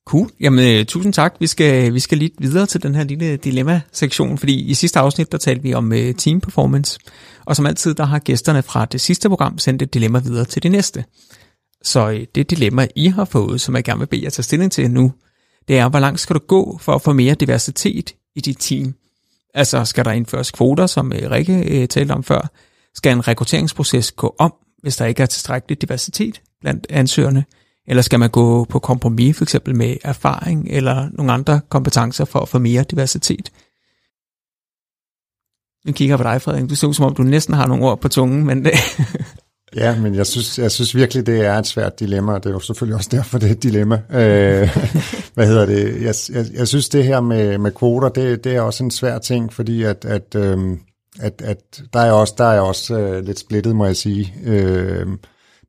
Cool. 0.07 0.29
Jamen, 0.39 0.79
uh, 0.79 0.85
tusind 0.85 1.13
tak. 1.13 1.35
Vi 1.39 1.47
skal, 1.47 1.93
vi 1.93 1.99
skal 1.99 2.17
lige 2.17 2.31
videre 2.39 2.65
til 2.65 2.83
den 2.83 2.95
her 2.95 3.03
lille 3.03 3.37
dilemma-sektion, 3.37 4.37
fordi 4.37 4.61
i 4.61 4.73
sidste 4.73 4.99
afsnit, 4.99 5.31
der 5.31 5.37
talte 5.37 5.63
vi 5.63 5.73
om 5.73 5.91
uh, 5.91 6.11
team 6.17 6.41
performance, 6.41 6.99
og 7.45 7.55
som 7.55 7.65
altid, 7.65 7.93
der 7.93 8.03
har 8.05 8.19
gæsterne 8.19 8.63
fra 8.63 8.85
det 8.85 9.01
sidste 9.01 9.29
program 9.29 9.57
sendt 9.57 9.81
et 9.81 9.93
dilemma 9.93 10.19
videre 10.19 10.45
til 10.45 10.63
det 10.63 10.71
næste. 10.71 11.05
Så 11.83 12.07
uh, 12.07 12.15
det 12.35 12.49
dilemma, 12.49 12.87
I 12.95 13.07
har 13.07 13.25
fået, 13.25 13.61
som 13.61 13.75
jeg 13.75 13.83
gerne 13.83 13.99
vil 13.99 14.07
bede 14.07 14.23
jer 14.23 14.29
tage 14.29 14.43
stilling 14.43 14.71
til 14.71 14.91
nu, 14.91 15.13
det 15.67 15.77
er, 15.77 15.89
hvor 15.89 15.99
langt 15.99 16.19
skal 16.19 16.33
du 16.33 16.39
gå 16.47 16.77
for 16.81 16.93
at 16.95 17.01
få 17.01 17.13
mere 17.13 17.35
diversitet 17.35 18.15
i 18.35 18.41
dit 18.41 18.57
team? 18.59 18.95
Altså, 19.53 19.85
skal 19.85 20.05
der 20.05 20.11
indføres 20.11 20.51
kvoter, 20.51 20.87
som 20.87 21.13
øh, 21.13 21.31
Rikke 21.31 21.81
øh, 21.81 21.87
talte 21.87 22.11
om 22.11 22.23
før? 22.23 22.51
Skal 22.95 23.11
en 23.11 23.27
rekrutteringsproces 23.27 24.11
gå 24.11 24.35
om, 24.39 24.53
hvis 24.81 24.97
der 24.97 25.05
ikke 25.05 25.21
er 25.21 25.25
tilstrækkelig 25.25 25.81
diversitet 25.81 26.41
blandt 26.61 26.87
ansøgerne? 26.89 27.45
Eller 27.87 28.01
skal 28.01 28.19
man 28.19 28.29
gå 28.29 28.63
på 28.63 28.79
kompromis, 28.79 29.37
for 29.37 29.45
eksempel 29.45 29.75
med 29.75 29.97
erfaring 30.03 30.67
eller 30.69 31.09
nogle 31.13 31.31
andre 31.31 31.61
kompetencer 31.69 32.25
for 32.25 32.39
at 32.39 32.49
få 32.49 32.59
mere 32.59 32.83
diversitet? 32.83 33.51
Nu 35.85 35.91
kigger 35.91 36.17
på 36.17 36.23
dig, 36.23 36.41
Frederik. 36.41 36.69
Du 36.69 36.75
ser 36.75 36.87
ud 36.87 36.93
som 36.93 37.05
om, 37.05 37.15
du 37.15 37.23
næsten 37.23 37.53
har 37.53 37.67
nogle 37.67 37.85
ord 37.85 38.01
på 38.01 38.09
tungen, 38.09 38.45
men. 38.45 38.65
Øh, 38.67 38.73
ja, 39.81 39.99
men 39.99 40.15
jeg 40.15 40.27
synes, 40.27 40.59
jeg 40.59 40.71
synes 40.71 40.95
virkelig, 40.95 41.25
det 41.25 41.45
er 41.45 41.53
et 41.53 41.67
svært 41.67 41.99
dilemma, 41.99 42.33
og 42.33 42.43
det 42.43 42.49
er 42.49 42.53
jo 42.53 42.59
selvfølgelig 42.59 42.95
også 42.95 43.09
derfor, 43.11 43.37
det 43.37 43.47
er 43.47 43.51
et 43.51 43.63
dilemma. 43.63 44.01
Øh, 44.09 44.77
hvad 45.33 45.47
hedder 45.47 45.65
det? 45.65 46.01
Jeg, 46.01 46.15
jeg, 46.35 46.45
jeg 46.53 46.67
synes, 46.67 46.89
det 46.89 47.03
her 47.03 47.19
med, 47.21 47.57
med 47.57 47.71
kvoter, 47.71 48.09
det, 48.09 48.43
det 48.43 48.55
er 48.55 48.61
også 48.61 48.83
en 48.83 48.91
svær 48.91 49.17
ting, 49.17 49.53
fordi 49.53 49.83
at, 49.83 50.05
at, 50.05 50.35
øhm, 50.35 50.79
at, 51.19 51.41
at 51.45 51.81
der 51.93 51.99
er 51.99 52.11
også, 52.11 52.33
der 52.37 52.45
er 52.45 52.59
også 52.59 52.99
øh, 52.99 53.25
lidt 53.25 53.39
splittet, 53.39 53.75
må 53.75 53.85
jeg 53.85 53.95
sige. 53.95 54.33
Øh, 54.45 55.07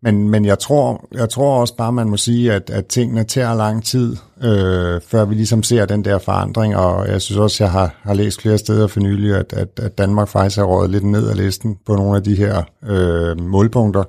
men, 0.03 0.29
men 0.29 0.45
jeg, 0.45 0.59
tror, 0.59 1.05
jeg 1.13 1.29
tror 1.29 1.61
også 1.61 1.77
bare, 1.77 1.93
man 1.93 2.09
må 2.09 2.17
sige, 2.17 2.53
at, 2.53 2.71
at 2.71 2.87
tingene 2.87 3.25
tager 3.25 3.55
lang 3.55 3.85
tid, 3.85 4.17
øh, 4.43 5.01
før 5.01 5.25
vi 5.25 5.35
ligesom 5.35 5.63
ser 5.63 5.87
den 5.87 6.05
der 6.05 6.19
forandring, 6.19 6.77
og 6.77 7.09
jeg 7.09 7.23
synes 7.23 7.39
også, 7.39 7.65
jeg 7.65 7.71
har, 7.71 7.95
har 8.03 8.15
læst 8.15 8.43
flere 8.43 8.59
steder 8.59 8.87
for 8.87 9.01
nylig, 9.01 9.35
at, 9.37 9.53
at, 9.53 9.69
at 9.83 9.99
Danmark 9.99 10.29
faktisk 10.29 10.57
har 10.57 10.65
rådet 10.65 10.91
lidt 10.91 11.05
ned 11.05 11.31
ad 11.31 11.35
listen 11.35 11.77
på 11.87 11.97
nogle 11.97 12.17
af 12.17 12.23
de 12.23 12.35
her 12.35 12.63
øh, 12.87 13.41
målpunkter. 13.41 14.05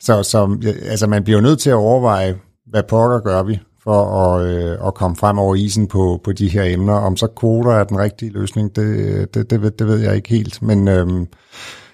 Så, 0.00 0.22
så 0.22 0.58
altså, 0.82 1.06
man 1.06 1.24
bliver 1.24 1.38
jo 1.38 1.42
nødt 1.42 1.58
til 1.58 1.70
at 1.70 1.76
overveje, 1.76 2.36
hvad 2.66 2.82
pokker 2.82 3.20
gør 3.20 3.42
vi 3.42 3.58
for 3.86 4.04
at, 4.04 4.46
øh, 4.46 4.86
at 4.86 4.94
komme 4.94 5.16
frem 5.16 5.38
over 5.38 5.54
isen 5.54 5.86
på, 5.86 6.20
på 6.24 6.32
de 6.32 6.48
her 6.48 6.64
emner. 6.64 6.94
Om 6.94 7.16
så 7.16 7.26
kvoter 7.26 7.72
er 7.72 7.84
den 7.84 7.98
rigtige 7.98 8.32
løsning, 8.32 8.76
det, 8.76 9.34
det, 9.34 9.50
det, 9.50 9.62
ved, 9.62 9.70
det 9.70 9.86
ved 9.86 9.98
jeg 9.98 10.16
ikke 10.16 10.28
helt, 10.28 10.62
men... 10.62 10.88
Øh, 10.88 11.26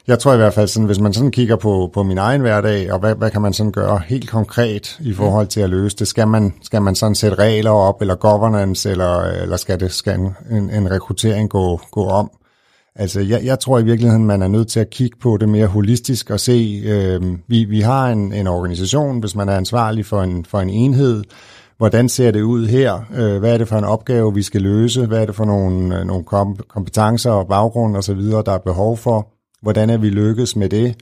jeg 0.07 0.18
tror 0.18 0.34
i 0.34 0.36
hvert 0.36 0.55
fald, 0.55 0.68
sådan, 0.68 0.86
hvis 0.86 1.01
man 1.01 1.12
sådan 1.12 1.30
kigger 1.30 1.57
på, 1.57 1.90
på 1.95 2.03
min 2.03 2.18
egen 2.18 2.40
hverdag, 2.40 2.93
og 2.93 2.99
hvad, 2.99 3.14
hvad 3.14 3.30
kan 3.30 3.43
man 3.43 3.53
sådan 3.53 3.72
gøre 3.72 4.01
helt 4.07 4.30
konkret 4.30 4.99
i 5.01 5.12
forhold 5.12 5.47
til 5.47 5.61
at 5.61 5.70
løse 5.70 5.97
det? 5.97 6.09
Skal 6.09 6.28
man, 6.28 6.55
skal 6.62 6.82
man 6.82 6.95
sådan 6.95 7.14
sætte 7.14 7.36
regler 7.38 7.70
op, 7.70 8.01
eller 8.01 8.14
governance, 8.14 8.90
eller, 8.90 9.20
eller 9.20 9.57
skal, 9.57 9.80
det, 9.80 9.93
skal 9.93 10.20
en, 10.51 10.70
en 10.70 10.90
rekruttering 10.90 11.51
gå, 11.51 11.80
gå 11.90 12.07
om? 12.07 12.30
Altså, 12.97 13.20
jeg, 13.20 13.40
jeg 13.45 13.61
tror 13.61 13.78
i 13.78 13.84
virkeligheden, 13.84 14.26
man 14.26 14.43
er 14.43 14.49
nødt 14.49 14.68
til 14.68 14.80
at 14.80 14.90
kigge 14.90 15.16
på 15.22 15.36
det 15.36 15.49
mere 15.49 15.66
holistisk 15.66 16.30
og 16.30 16.40
se, 16.40 16.82
øh, 16.84 17.22
vi, 17.47 17.64
vi 17.64 17.80
har 17.80 18.09
en, 18.09 18.32
en 18.32 18.47
organisation, 18.47 19.20
hvis 19.20 19.34
man 19.34 19.49
er 19.49 19.57
ansvarlig 19.57 20.07
for 20.07 20.22
en, 20.22 20.45
for 20.45 20.61
en 20.61 20.70
enhed, 20.70 21.24
hvordan 21.79 22.09
ser 22.09 22.31
det 22.31 22.43
ud 22.43 22.66
her? 22.66 23.01
Øh, 23.14 23.39
hvad 23.39 23.55
er 23.55 23.59
det 23.59 23.68
for 23.68 23.77
en 23.77 23.85
opgave, 23.85 24.35
vi 24.35 24.43
skal 24.43 24.62
løse? 24.62 25.07
Hvad 25.07 25.23
er 25.23 25.27
det 25.27 25.35
for 25.35 25.45
nogle, 25.45 25.99
øh, 25.99 26.07
nogle 26.07 26.25
kompetencer 26.68 27.31
og 27.31 27.49
baggrund 27.49 27.97
osv., 27.97 28.20
der 28.20 28.53
er 28.53 28.59
behov 28.59 28.97
for? 28.97 29.29
Hvordan 29.62 29.91
er 29.91 29.97
vi 29.97 30.09
lykkes 30.09 30.57
med 30.57 30.68
det? 30.68 30.97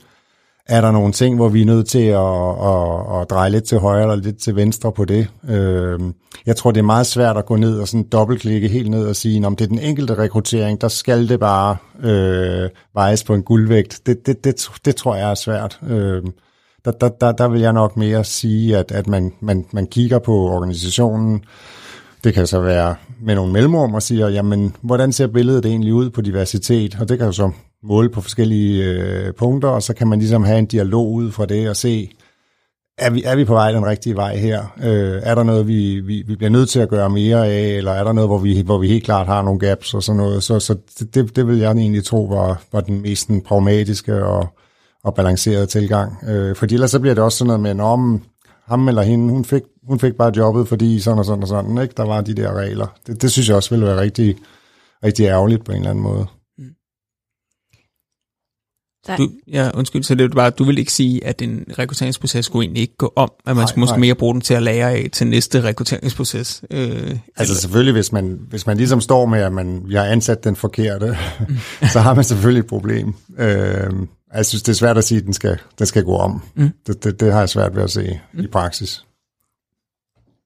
er 0.71 0.81
der 0.81 0.91
nogle 0.91 1.13
ting, 1.13 1.35
hvor 1.35 1.49
vi 1.49 1.61
er 1.61 1.65
nødt 1.65 1.87
til 1.87 2.05
at, 2.05 2.49
at, 2.71 3.21
at 3.21 3.29
dreje 3.29 3.49
lidt 3.49 3.63
til 3.63 3.77
højre 3.77 4.01
eller 4.01 4.15
lidt 4.15 4.37
til 4.37 4.55
venstre 4.55 4.91
på 4.91 5.05
det. 5.05 5.27
Øh, 5.49 5.99
jeg 6.45 6.55
tror, 6.55 6.71
det 6.71 6.79
er 6.79 6.83
meget 6.83 7.07
svært 7.07 7.37
at 7.37 7.45
gå 7.45 7.55
ned 7.55 7.79
og 7.79 7.87
sådan 7.87 8.07
dobbeltklikke 8.11 8.67
helt 8.67 8.89
ned 8.89 9.07
og 9.07 9.15
sige, 9.15 9.47
om 9.47 9.55
det 9.55 9.65
er 9.65 9.69
den 9.69 9.79
enkelte 9.79 10.17
rekruttering, 10.17 10.81
der 10.81 10.87
skal 10.87 11.29
det 11.29 11.39
bare 11.39 11.77
øh, 12.03 12.69
vejes 12.93 13.23
på 13.23 13.33
en 13.33 13.43
guldvægt. 13.43 14.01
Det, 14.05 14.25
det, 14.25 14.43
det, 14.43 14.69
det 14.85 14.95
tror 14.95 15.15
jeg 15.15 15.31
er 15.31 15.35
svært. 15.35 15.79
Øh, 15.87 16.23
der, 16.85 16.91
der, 16.91 17.09
der, 17.09 17.31
der 17.31 17.47
vil 17.47 17.61
jeg 17.61 17.73
nok 17.73 17.97
mere 17.97 18.23
sige, 18.23 18.77
at, 18.77 18.91
at 18.91 19.07
man, 19.07 19.33
man, 19.39 19.65
man 19.71 19.87
kigger 19.87 20.19
på 20.19 20.33
organisationen, 20.33 21.43
det 22.23 22.33
kan 22.33 22.47
så 22.47 22.61
være 22.61 22.95
med 23.21 23.35
nogle 23.35 23.53
mellemrum 23.53 23.93
og 23.93 24.03
siger, 24.03 24.29
jamen, 24.29 24.75
hvordan 24.81 25.11
ser 25.11 25.27
billedet 25.27 25.65
egentlig 25.65 25.93
ud 25.93 26.09
på 26.09 26.21
diversitet? 26.21 26.97
Og 26.99 27.09
det 27.09 27.17
kan 27.17 27.27
jo 27.27 27.33
så 27.33 27.51
måle 27.83 28.09
på 28.09 28.21
forskellige 28.21 28.83
øh, 28.83 29.33
punkter, 29.33 29.69
og 29.69 29.83
så 29.83 29.93
kan 29.93 30.07
man 30.07 30.19
ligesom 30.19 30.43
have 30.43 30.59
en 30.59 30.65
dialog 30.65 31.11
ud 31.11 31.31
fra 31.31 31.45
det 31.45 31.69
og 31.69 31.75
se, 31.75 32.09
er 32.97 33.09
vi, 33.09 33.23
er 33.23 33.35
vi 33.35 33.45
på 33.45 33.53
vej 33.53 33.71
den 33.71 33.85
rigtige 33.85 34.15
vej 34.15 34.35
her? 34.35 34.73
Øh, 34.83 35.21
er 35.23 35.35
der 35.35 35.43
noget, 35.43 35.67
vi, 35.67 35.99
vi, 35.99 36.23
vi 36.27 36.35
bliver 36.35 36.49
nødt 36.49 36.69
til 36.69 36.79
at 36.79 36.89
gøre 36.89 37.09
mere 37.09 37.47
af, 37.47 37.67
eller 37.67 37.91
er 37.91 38.03
der 38.03 38.13
noget, 38.13 38.29
hvor 38.29 38.37
vi, 38.37 38.61
hvor 38.61 38.77
vi 38.77 38.87
helt 38.87 39.03
klart 39.03 39.27
har 39.27 39.41
nogle 39.41 39.59
gaps 39.59 39.93
og 39.93 40.03
sådan 40.03 40.17
noget? 40.17 40.43
Så, 40.43 40.59
så 40.59 40.75
det, 41.13 41.35
det 41.35 41.47
vil 41.47 41.57
jeg 41.57 41.71
egentlig 41.71 42.03
tro 42.03 42.23
var, 42.23 42.61
var 42.71 42.81
den 42.81 43.01
mest 43.01 43.27
den 43.27 43.41
pragmatiske 43.41 44.25
og, 44.25 44.47
og 45.03 45.15
balancerede 45.15 45.65
tilgang. 45.65 46.17
Øh, 46.27 46.55
fordi 46.55 46.73
ellers 46.73 46.91
så 46.91 46.99
bliver 46.99 47.15
det 47.15 47.23
også 47.23 47.37
sådan 47.37 47.47
noget 47.47 47.77
med, 47.77 47.85
om 47.85 48.23
ham 48.65 48.87
eller 48.87 49.01
hende, 49.01 49.33
hun 49.33 49.45
fik, 49.45 49.61
hun 49.87 49.99
fik 49.99 50.13
bare 50.13 50.31
jobbet, 50.37 50.67
fordi 50.67 50.99
sådan 50.99 51.19
og 51.19 51.25
sådan 51.25 51.43
og 51.43 51.47
sådan, 51.47 51.77
ikke? 51.77 51.93
der 51.97 52.03
var 52.03 52.21
de 52.21 52.35
der 52.35 52.53
regler. 52.53 52.87
Det, 53.07 53.21
det 53.21 53.31
synes 53.31 53.47
jeg 53.47 53.55
også 53.55 53.69
ville 53.69 53.85
være 53.85 54.01
rigtig, 54.01 54.35
rigtig 55.03 55.25
ærgerligt 55.25 55.65
på 55.65 55.71
en 55.71 55.77
eller 55.77 55.89
anden 55.89 56.03
måde. 56.03 56.25
Du, 59.17 59.29
ja, 59.47 59.69
undskyld, 59.73 60.03
så 60.03 60.15
det 60.15 60.23
er 60.23 60.35
bare, 60.35 60.49
du 60.49 60.63
vil 60.63 60.77
ikke 60.77 60.93
sige, 60.93 61.25
at 61.25 61.41
en 61.41 61.65
rekrutteringsproces 61.79 62.45
skulle 62.45 62.65
egentlig 62.65 62.81
ikke 62.81 62.97
gå 62.97 63.13
om, 63.15 63.31
at 63.45 63.55
man 63.55 63.55
nej, 63.55 63.65
skulle 63.65 63.79
måske 63.79 63.93
nej. 63.93 63.99
mere 63.99 64.15
bruge 64.15 64.33
den 64.33 64.41
til 64.41 64.53
at 64.53 64.63
lære 64.63 64.91
af 64.91 65.09
til 65.11 65.27
næste 65.27 65.61
rekrutteringsproces. 65.61 66.63
Øh, 66.71 66.79
altså 66.79 67.17
eller? 67.37 67.55
selvfølgelig, 67.55 67.93
hvis 67.93 68.11
man, 68.11 68.39
hvis 68.49 68.67
man 68.67 68.77
ligesom 68.77 69.01
står 69.01 69.25
med, 69.25 69.39
at 69.39 69.53
man, 69.53 69.81
vi 69.85 69.95
har 69.95 70.03
ansat 70.03 70.43
den 70.43 70.55
forkerte, 70.55 71.17
mm. 71.49 71.57
så 71.93 71.99
har 71.99 72.13
man 72.13 72.23
selvfølgelig 72.23 72.59
et 72.59 72.67
problem. 72.67 73.13
Øh, 73.37 73.89
jeg 74.35 74.45
synes, 74.45 74.63
det 74.63 74.71
er 74.71 74.75
svært 74.75 74.97
at 74.97 75.03
sige, 75.03 75.17
at 75.17 75.25
den 75.25 75.33
skal, 75.33 75.57
den 75.79 75.87
skal 75.87 76.03
gå 76.03 76.15
om. 76.15 76.41
Mm. 76.55 76.69
Det, 76.87 77.03
det, 77.03 77.19
det 77.19 77.31
har 77.31 77.39
jeg 77.39 77.49
svært 77.49 77.75
ved 77.75 77.83
at 77.83 77.91
se 77.91 78.19
mm. 78.33 78.43
i 78.43 78.47
praksis. 78.47 79.05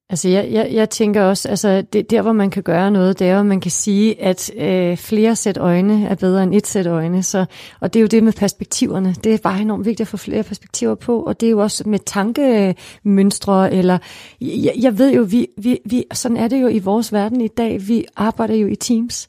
Altså 0.09 0.29
jeg, 0.29 0.47
jeg, 0.51 0.69
jeg 0.71 0.89
tænker 0.89 1.23
også, 1.23 1.49
altså 1.49 1.83
det, 1.93 2.09
der 2.09 2.21
hvor 2.21 2.31
man 2.31 2.49
kan 2.49 2.63
gøre 2.63 2.91
noget, 2.91 3.19
det 3.19 3.27
er, 3.27 3.39
at 3.39 3.45
man 3.45 3.61
kan 3.61 3.71
sige, 3.71 4.21
at 4.21 4.51
øh, 4.57 4.97
flere 4.97 5.35
sæt 5.35 5.57
øjne 5.57 6.07
er 6.07 6.15
bedre 6.15 6.43
end 6.43 6.53
et 6.53 6.67
sæt 6.67 6.87
øjne. 6.87 7.23
Så, 7.23 7.45
og 7.79 7.93
det 7.93 7.99
er 7.99 8.01
jo 8.01 8.07
det 8.07 8.23
med 8.23 8.33
perspektiverne. 8.33 9.15
Det 9.23 9.33
er 9.33 9.37
bare 9.37 9.61
enormt 9.61 9.85
vigtigt 9.85 10.01
at 10.01 10.07
få 10.07 10.17
flere 10.17 10.43
perspektiver 10.43 10.95
på, 10.95 11.23
og 11.23 11.39
det 11.39 11.47
er 11.47 11.51
jo 11.51 11.59
også 11.59 11.89
med 11.89 11.99
tankemønstre, 11.99 13.73
eller 13.73 13.97
jeg, 14.41 14.73
jeg 14.81 14.97
ved 14.97 15.13
jo, 15.13 15.21
vi, 15.21 15.47
vi, 15.57 15.79
vi, 15.85 16.03
sådan 16.13 16.37
er 16.37 16.47
det 16.47 16.61
jo 16.61 16.67
i 16.67 16.79
vores 16.79 17.13
verden 17.13 17.41
i 17.41 17.47
dag. 17.47 17.87
Vi 17.87 18.05
arbejder 18.15 18.55
jo 18.55 18.67
i 18.67 18.75
teams. 18.75 19.27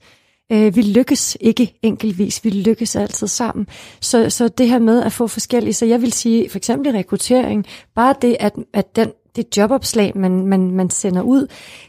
Øh, 0.52 0.76
vi 0.76 0.82
lykkes 0.82 1.36
ikke 1.40 1.78
enkeltvis, 1.82 2.44
vi 2.44 2.50
lykkes 2.50 2.96
altid 2.96 3.26
sammen. 3.26 3.66
Så, 4.00 4.30
så 4.30 4.48
det 4.48 4.68
her 4.68 4.78
med 4.78 5.02
at 5.02 5.12
få 5.12 5.26
forskellige, 5.26 5.74
så 5.74 5.86
jeg 5.86 6.02
vil 6.02 6.12
sige, 6.12 6.50
for 6.50 6.56
eksempel 6.58 6.92
rekruttering, 6.92 7.66
bare 7.94 8.14
det, 8.22 8.36
at, 8.40 8.52
at 8.72 8.96
den 8.96 9.12
det 9.36 9.56
jobopslag, 9.56 10.12
man, 10.14 10.46
man, 10.46 10.70
man 10.70 10.90
sender 10.90 11.22
ud, 11.22 11.46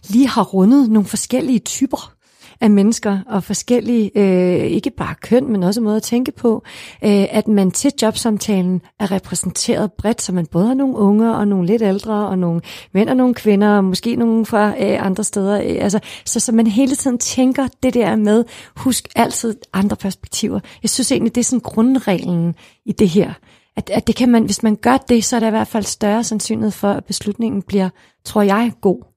lige 0.09 0.27
har 0.27 0.43
rundet 0.43 0.89
nogle 0.89 1.07
forskellige 1.07 1.59
typer 1.59 2.16
af 2.61 2.69
mennesker 2.69 3.19
og 3.27 3.43
forskellige, 3.43 4.11
øh, 4.15 4.65
ikke 4.65 4.89
bare 4.89 5.15
køn, 5.21 5.51
men 5.51 5.63
også 5.63 5.81
måder 5.81 5.97
at 5.97 6.03
tænke 6.03 6.31
på, 6.31 6.63
øh, 7.03 7.25
at 7.29 7.47
man 7.47 7.71
til 7.71 7.91
jobsamtalen 8.01 8.81
er 8.99 9.11
repræsenteret 9.11 9.91
bredt, 9.91 10.21
så 10.21 10.31
man 10.31 10.45
både 10.45 10.67
har 10.67 10.73
nogle 10.73 10.95
unge 10.95 11.35
og 11.35 11.47
nogle 11.47 11.67
lidt 11.67 11.81
ældre, 11.81 12.27
og 12.27 12.39
nogle 12.39 12.61
mænd 12.93 13.09
og 13.09 13.17
nogle 13.17 13.33
kvinder, 13.33 13.77
og 13.77 13.83
måske 13.83 14.15
nogle 14.15 14.45
fra 14.45 14.69
øh, 14.69 15.05
andre 15.05 15.23
steder. 15.23 15.61
Øh, 15.61 15.83
altså, 15.83 15.99
så, 16.25 16.39
så 16.39 16.51
man 16.51 16.67
hele 16.67 16.95
tiden 16.95 17.17
tænker 17.17 17.67
det 17.83 17.93
der 17.93 18.15
med, 18.15 18.43
husk 18.75 19.07
altid 19.15 19.55
andre 19.73 19.95
perspektiver. 19.95 20.59
Jeg 20.83 20.89
synes 20.89 21.11
egentlig, 21.11 21.35
det 21.35 21.41
er 21.41 21.45
sådan 21.45 21.59
grundreglen 21.59 22.55
i 22.85 22.91
det 22.91 23.09
her 23.09 23.33
at, 23.77 23.89
at 23.89 24.07
det 24.07 24.15
kan 24.15 24.29
man, 24.29 24.43
hvis 24.43 24.63
man 24.63 24.75
gør 24.75 24.97
det, 24.97 25.23
så 25.23 25.35
er 25.35 25.39
der 25.39 25.47
i 25.47 25.51
hvert 25.51 25.67
fald 25.67 25.83
større 25.83 26.23
sandsynlighed 26.23 26.71
for, 26.71 26.91
at 26.91 27.05
beslutningen 27.05 27.61
bliver, 27.61 27.89
tror 28.25 28.41
jeg, 28.41 28.71
god. 28.81 29.16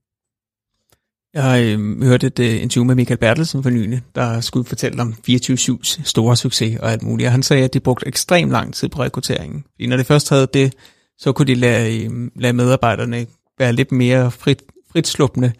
Jeg 1.34 1.64
øh, 1.64 2.02
hørte 2.02 2.26
et 2.26 2.38
øh, 2.38 2.62
interview 2.62 2.84
med 2.84 2.94
Michael 2.94 3.18
Bertelsen 3.18 3.62
for 3.62 3.70
nylig, 3.70 4.02
der 4.14 4.40
skulle 4.40 4.66
fortælle 4.66 5.02
om 5.02 5.14
24-7's 5.30 6.00
store 6.04 6.36
succes 6.36 6.78
og 6.80 6.92
alt 6.92 7.02
muligt. 7.02 7.26
Og 7.26 7.32
han 7.32 7.42
sagde, 7.42 7.64
at 7.64 7.74
de 7.74 7.80
brugte 7.80 8.06
ekstremt 8.06 8.50
lang 8.50 8.74
tid 8.74 8.88
på 8.88 9.02
rekrutteringen. 9.02 9.64
Fordi 9.74 9.86
når 9.86 9.96
de 9.96 10.04
først 10.04 10.30
havde 10.30 10.48
det, 10.54 10.74
så 11.18 11.32
kunne 11.32 11.46
de 11.46 11.54
lade, 11.54 12.04
øh, 12.04 12.10
lade 12.36 12.52
medarbejderne 12.52 13.26
være 13.58 13.72
lidt 13.72 13.92
mere 13.92 14.30
frit, 14.30 14.62
fritsluppende 14.92 15.52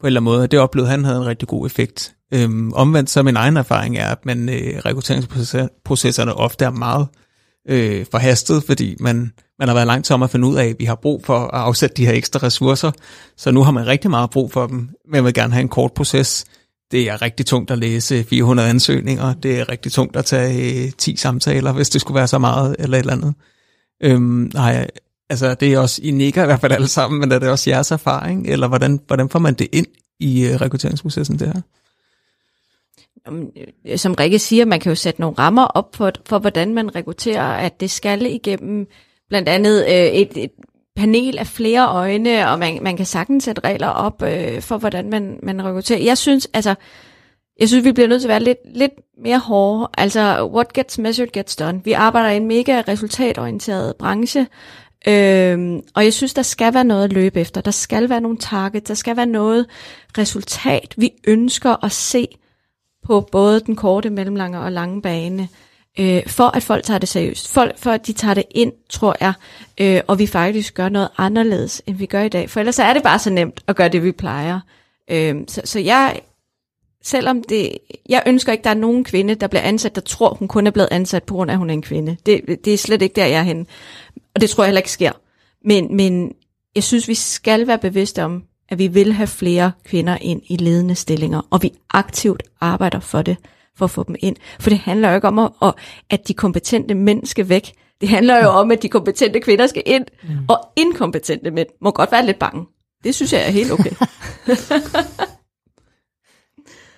på 0.00 0.06
en 0.06 0.06
eller 0.06 0.20
anden 0.20 0.24
måde. 0.24 0.42
Og 0.42 0.50
det 0.50 0.60
oplevede 0.60 0.90
han 0.90 1.04
havde 1.04 1.18
en 1.18 1.26
rigtig 1.26 1.48
god 1.48 1.66
effekt. 1.66 2.14
Øhm, 2.34 2.72
omvendt 2.72 3.10
så 3.10 3.22
min 3.22 3.36
egen 3.36 3.56
erfaring 3.56 3.98
er, 3.98 4.08
at 4.08 4.26
man, 4.26 4.48
øh, 4.48 4.78
rekrutteringsprocesserne 4.84 6.34
ofte 6.34 6.64
er 6.64 6.70
meget 6.70 7.08
øh, 7.10 7.24
Øh, 7.68 8.06
forhastet, 8.10 8.64
fordi 8.64 8.96
man, 9.00 9.32
man 9.58 9.68
har 9.68 9.74
været 9.74 9.86
langt 9.86 10.10
om 10.10 10.22
at 10.22 10.30
finde 10.30 10.48
ud 10.48 10.56
af, 10.56 10.66
at 10.66 10.76
vi 10.78 10.84
har 10.84 10.94
brug 10.94 11.24
for 11.24 11.38
at 11.38 11.60
afsætte 11.60 11.96
de 11.96 12.06
her 12.06 12.12
ekstra 12.12 12.38
ressourcer, 12.42 12.90
så 13.36 13.50
nu 13.50 13.62
har 13.62 13.70
man 13.70 13.86
rigtig 13.86 14.10
meget 14.10 14.30
brug 14.30 14.52
for 14.52 14.66
dem, 14.66 14.88
men 15.12 15.24
vil 15.24 15.34
gerne 15.34 15.52
have 15.52 15.62
en 15.62 15.68
kort 15.68 15.92
proces. 15.92 16.44
Det 16.90 17.10
er 17.10 17.22
rigtig 17.22 17.46
tungt 17.46 17.70
at 17.70 17.78
læse 17.78 18.24
400 18.24 18.68
ansøgninger, 18.68 19.34
det 19.34 19.60
er 19.60 19.68
rigtig 19.68 19.92
tungt 19.92 20.16
at 20.16 20.24
tage 20.24 20.84
øh, 20.86 20.92
10 20.98 21.16
samtaler, 21.16 21.72
hvis 21.72 21.90
det 21.90 22.00
skulle 22.00 22.16
være 22.16 22.26
så 22.26 22.38
meget, 22.38 22.76
eller 22.78 22.98
et 22.98 23.00
eller 23.00 23.12
andet. 23.12 23.34
Øhm, 24.02 24.50
nej, 24.54 24.86
altså 25.30 25.54
det 25.54 25.72
er 25.72 25.78
også, 25.78 26.00
I 26.04 26.10
nikker 26.10 26.42
i 26.42 26.46
hvert 26.46 26.60
fald 26.60 26.72
alle 26.72 26.88
sammen, 26.88 27.20
men 27.20 27.32
er 27.32 27.38
det 27.38 27.48
også 27.48 27.70
jeres 27.70 27.90
erfaring, 27.90 28.46
eller 28.46 28.68
hvordan, 28.68 29.00
hvordan 29.06 29.28
får 29.28 29.38
man 29.38 29.54
det 29.54 29.68
ind 29.72 29.86
i 30.20 30.46
øh, 30.46 30.60
rekrutteringsprocessen, 30.60 31.38
det 31.38 31.46
her? 31.46 31.60
Øh, 33.86 33.98
som 33.98 34.14
Rikke 34.14 34.38
siger, 34.38 34.64
man 34.64 34.80
kan 34.80 34.90
jo 34.90 34.96
sætte 34.96 35.20
nogle 35.20 35.38
rammer 35.38 35.64
op 35.64 35.96
for, 35.96 36.12
for 36.26 36.38
hvordan 36.38 36.74
man 36.74 36.94
rekrutterer, 36.94 37.42
at 37.42 37.80
det 37.80 37.90
skal 37.90 38.22
igennem 38.22 38.86
blandt 39.28 39.48
andet 39.48 39.84
øh, 39.84 39.94
et, 39.94 40.36
et 40.36 40.50
panel 40.96 41.38
af 41.38 41.46
flere 41.46 41.88
øjne, 41.88 42.50
og 42.50 42.58
man, 42.58 42.78
man 42.82 42.96
kan 42.96 43.06
sagtens 43.06 43.44
sætte 43.44 43.62
regler 43.64 43.88
op 43.88 44.22
øh, 44.22 44.60
for, 44.60 44.78
hvordan 44.78 45.10
man, 45.10 45.38
man 45.42 45.64
rekrutterer. 45.64 46.00
Jeg 46.00 46.18
synes, 46.18 46.48
altså, 46.54 46.74
jeg 47.60 47.68
synes, 47.68 47.84
vi 47.84 47.92
bliver 47.92 48.08
nødt 48.08 48.20
til 48.20 48.28
at 48.28 48.32
være 48.32 48.42
lidt, 48.42 48.58
lidt 48.74 48.92
mere 49.24 49.38
hårde. 49.38 49.88
Altså, 49.98 50.48
what 50.52 50.72
gets 50.72 50.98
measured 50.98 51.32
gets 51.32 51.56
done. 51.56 51.80
Vi 51.84 51.92
arbejder 51.92 52.30
i 52.30 52.36
en 52.36 52.48
mega 52.48 52.82
resultatorienteret 52.88 53.96
branche, 53.96 54.46
Øhm, 55.08 55.80
og 55.94 56.04
jeg 56.04 56.12
synes, 56.12 56.34
der 56.34 56.42
skal 56.42 56.74
være 56.74 56.84
noget 56.84 57.04
at 57.04 57.12
løbe 57.12 57.40
efter. 57.40 57.60
Der 57.60 57.70
skal 57.70 58.08
være 58.08 58.20
nogle 58.20 58.38
targets, 58.38 58.88
der 58.88 58.94
skal 58.94 59.16
være 59.16 59.26
noget 59.26 59.66
resultat, 60.18 60.94
vi 60.96 61.10
ønsker 61.26 61.84
at 61.84 61.92
se 61.92 62.28
på 63.04 63.28
både 63.32 63.60
den 63.60 63.76
korte, 63.76 64.10
mellemlange 64.10 64.58
og 64.58 64.72
lange 64.72 65.02
bane, 65.02 65.48
øh, 65.98 66.22
for 66.26 66.56
at 66.56 66.62
folk 66.62 66.84
tager 66.84 66.98
det 66.98 67.08
seriøst. 67.08 67.48
Folk, 67.48 67.78
for 67.78 67.90
at 67.90 68.06
de 68.06 68.12
tager 68.12 68.34
det 68.34 68.44
ind, 68.50 68.72
tror 68.90 69.16
jeg, 69.20 69.32
øh, 69.80 70.00
og 70.06 70.18
vi 70.18 70.26
faktisk 70.26 70.74
gør 70.74 70.88
noget 70.88 71.08
anderledes, 71.18 71.82
end 71.86 71.96
vi 71.96 72.06
gør 72.06 72.22
i 72.22 72.28
dag. 72.28 72.50
For 72.50 72.60
ellers 72.60 72.78
er 72.78 72.92
det 72.92 73.02
bare 73.02 73.18
så 73.18 73.30
nemt 73.30 73.60
at 73.66 73.76
gøre 73.76 73.88
det, 73.88 74.02
vi 74.02 74.12
plejer. 74.12 74.60
Øh, 75.10 75.36
så, 75.48 75.60
så 75.64 75.78
jeg, 75.78 76.20
selvom 77.02 77.42
det, 77.42 77.78
jeg 78.08 78.22
ønsker 78.26 78.52
ikke, 78.52 78.64
der 78.64 78.70
er 78.70 78.74
nogen 78.74 79.04
kvinde, 79.04 79.34
der 79.34 79.46
bliver 79.46 79.62
ansat, 79.62 79.94
der 79.94 80.00
tror, 80.00 80.34
hun 80.34 80.48
kun 80.48 80.66
er 80.66 80.70
blevet 80.70 80.88
ansat 80.90 81.22
på 81.22 81.34
grund 81.34 81.50
af, 81.50 81.54
at 81.54 81.58
hun 81.58 81.70
er 81.70 81.74
en 81.74 81.82
kvinde. 81.82 82.16
Det, 82.26 82.58
det 82.64 82.74
er 82.74 82.78
slet 82.78 83.02
ikke 83.02 83.16
der, 83.16 83.26
jeg 83.26 83.38
er 83.38 83.42
henne. 83.42 83.66
Og 84.34 84.40
det 84.40 84.50
tror 84.50 84.64
jeg 84.64 84.68
heller 84.68 84.80
ikke 84.80 84.90
sker. 84.90 85.12
Men, 85.64 85.96
men 85.96 86.32
jeg 86.74 86.82
synes, 86.82 87.08
vi 87.08 87.14
skal 87.14 87.66
være 87.66 87.78
bevidste 87.78 88.24
om, 88.24 88.44
at 88.68 88.78
vi 88.78 88.86
vil 88.86 89.12
have 89.12 89.26
flere 89.26 89.72
kvinder 89.84 90.18
ind 90.20 90.42
i 90.48 90.56
ledende 90.56 90.94
stillinger, 90.94 91.46
og 91.50 91.62
vi 91.62 91.72
aktivt 91.90 92.42
arbejder 92.60 93.00
for 93.00 93.22
det, 93.22 93.36
for 93.76 93.84
at 93.84 93.90
få 93.90 94.04
dem 94.08 94.16
ind. 94.18 94.36
For 94.60 94.70
det 94.70 94.78
handler 94.78 95.08
jo 95.08 95.14
ikke 95.14 95.28
om, 95.28 95.38
at, 95.38 95.74
at 96.10 96.28
de 96.28 96.34
kompetente 96.34 96.94
mænd 96.94 97.26
skal 97.26 97.48
væk. 97.48 97.72
Det 98.00 98.08
handler 98.08 98.38
jo 98.38 98.48
om, 98.48 98.70
at 98.70 98.82
de 98.82 98.88
kompetente 98.88 99.40
kvinder 99.40 99.66
skal 99.66 99.82
ind, 99.86 100.04
mm. 100.22 100.30
og 100.48 100.68
inkompetente 100.76 101.50
mænd 101.50 101.68
må 101.80 101.90
godt 101.90 102.12
være 102.12 102.26
lidt 102.26 102.38
bange. 102.38 102.66
Det 103.04 103.14
synes 103.14 103.32
jeg 103.32 103.46
er 103.46 103.50
helt 103.50 103.72
okay. 103.72 103.90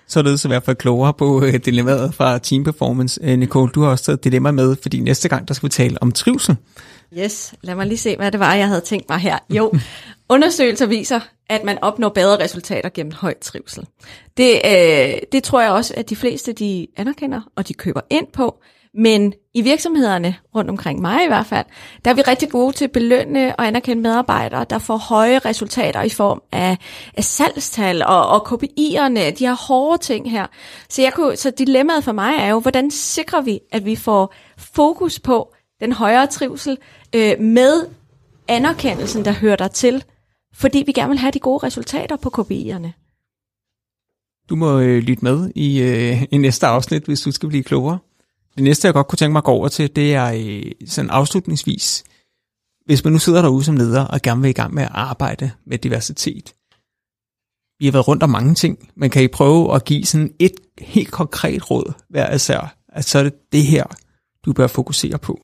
så 0.07 0.19
er 0.19 0.23
det 0.23 0.45
i 0.45 0.47
hvert 0.47 0.63
fald 0.63 0.77
klogere 0.77 1.13
på 1.13 1.25
uh, 1.25 1.53
dilemmaet 1.53 2.13
fra 2.13 2.37
Team 2.37 2.63
Performance. 2.63 3.21
Uh, 3.21 3.29
Nicole, 3.29 3.71
du 3.71 3.81
har 3.81 3.89
også 3.89 4.03
taget 4.03 4.23
dilemma 4.23 4.51
med, 4.51 4.75
fordi 4.81 4.99
næste 4.99 5.29
gang, 5.29 5.47
der 5.47 5.53
skal 5.53 5.67
vi 5.67 5.71
tale 5.71 5.97
om 6.01 6.11
trivsel. 6.11 6.55
Yes, 7.17 7.53
lad 7.61 7.75
mig 7.75 7.87
lige 7.87 7.97
se, 7.97 8.15
hvad 8.15 8.31
det 8.31 8.39
var, 8.39 8.53
jeg 8.53 8.67
havde 8.67 8.81
tænkt 8.81 9.09
mig 9.09 9.17
her. 9.19 9.37
Jo, 9.49 9.73
undersøgelser 10.29 10.85
viser, 10.85 11.19
at 11.49 11.63
man 11.63 11.77
opnår 11.81 12.09
bedre 12.09 12.43
resultater 12.43 12.89
gennem 12.89 13.13
høj 13.13 13.33
trivsel. 13.41 13.87
Det, 14.37 14.61
øh, 14.65 15.17
det 15.31 15.43
tror 15.43 15.61
jeg 15.61 15.71
også, 15.71 15.93
at 15.97 16.09
de 16.09 16.15
fleste 16.15 16.53
de 16.53 16.87
anerkender, 16.97 17.41
og 17.55 17.67
de 17.67 17.73
køber 17.73 18.01
ind 18.09 18.27
på. 18.27 18.59
Men 18.93 19.33
i 19.53 19.61
virksomhederne, 19.61 20.35
rundt 20.55 20.69
omkring 20.69 21.01
mig 21.01 21.23
i 21.23 21.27
hvert 21.27 21.45
fald, 21.45 21.65
der 22.05 22.11
er 22.11 22.15
vi 22.15 22.21
rigtig 22.21 22.49
gode 22.49 22.75
til 22.75 22.85
at 22.85 22.91
belønne 22.91 23.55
og 23.55 23.67
anerkende 23.67 24.01
medarbejdere, 24.01 24.65
der 24.69 24.79
får 24.79 24.97
høje 24.97 25.39
resultater 25.39 26.01
i 26.01 26.09
form 26.09 26.41
af, 26.51 26.77
af 27.17 27.23
salgstal 27.23 28.03
og, 28.03 28.27
og 28.27 28.47
KPI'erne, 28.47 29.31
de 29.31 29.45
har 29.45 29.65
hårde 29.67 30.03
ting 30.03 30.31
her. 30.31 30.45
Så, 30.89 31.01
jeg 31.01 31.13
kunne, 31.13 31.35
så 31.35 31.51
dilemmaet 31.51 32.03
for 32.03 32.11
mig 32.11 32.35
er 32.39 32.49
jo, 32.49 32.59
hvordan 32.59 32.91
sikrer 32.91 33.41
vi, 33.41 33.59
at 33.71 33.85
vi 33.85 33.95
får 33.95 34.33
fokus 34.57 35.19
på, 35.19 35.53
den 35.79 35.91
højere 35.91 36.27
trivsel, 36.27 36.77
øh, 37.15 37.39
med 37.39 37.87
anerkendelsen, 38.47 39.25
der 39.25 39.31
hører 39.31 39.55
der 39.55 39.67
til, 39.67 40.03
fordi 40.53 40.83
vi 40.85 40.91
gerne 40.91 41.09
vil 41.09 41.19
have 41.19 41.31
de 41.31 41.39
gode 41.39 41.65
resultater 41.65 42.15
på 42.15 42.29
KPI'erne. 42.29 42.91
Du 44.49 44.55
må 44.55 44.79
øh, 44.79 44.99
lytte 44.99 45.23
med 45.23 45.51
i, 45.55 45.81
øh, 45.81 46.23
i 46.31 46.37
næste 46.37 46.67
afsnit, 46.67 47.03
hvis 47.03 47.21
du 47.21 47.31
skal 47.31 47.49
blive 47.49 47.63
klogere. 47.63 47.99
Det 48.55 48.63
næste, 48.63 48.85
jeg 48.85 48.93
godt 48.93 49.07
kunne 49.07 49.17
tænke 49.17 49.31
mig 49.31 49.39
at 49.39 49.43
gå 49.43 49.51
over 49.51 49.67
til, 49.67 49.95
det 49.95 50.15
er 50.15 50.31
øh, 50.33 50.71
sådan 50.87 51.09
afslutningsvis. 51.09 52.03
Hvis 52.85 53.03
man 53.03 53.13
nu 53.13 53.19
sidder 53.19 53.41
derude 53.41 53.63
som 53.63 53.77
leder 53.77 54.05
og 54.05 54.21
gerne 54.21 54.41
vil 54.41 54.49
i 54.49 54.53
gang 54.53 54.73
med 54.73 54.83
at 54.83 54.91
arbejde 54.93 55.51
med 55.65 55.77
diversitet. 55.77 56.53
Vi 57.79 57.85
har 57.85 57.91
været 57.91 58.07
rundt 58.07 58.23
om 58.23 58.29
mange 58.29 58.55
ting, 58.55 58.91
men 58.95 59.09
kan 59.09 59.23
I 59.23 59.27
prøve 59.27 59.75
at 59.75 59.85
give 59.85 60.05
sådan 60.05 60.33
et 60.39 60.55
helt 60.79 61.11
konkret 61.11 61.71
råd 61.71 61.93
hver 62.09 62.35
især, 62.35 62.75
at 62.87 63.05
så 63.05 63.19
er 63.19 63.23
det 63.23 63.33
det 63.51 63.63
her, 63.63 63.83
du 64.45 64.53
bør 64.53 64.67
fokusere 64.67 65.17
på? 65.17 65.39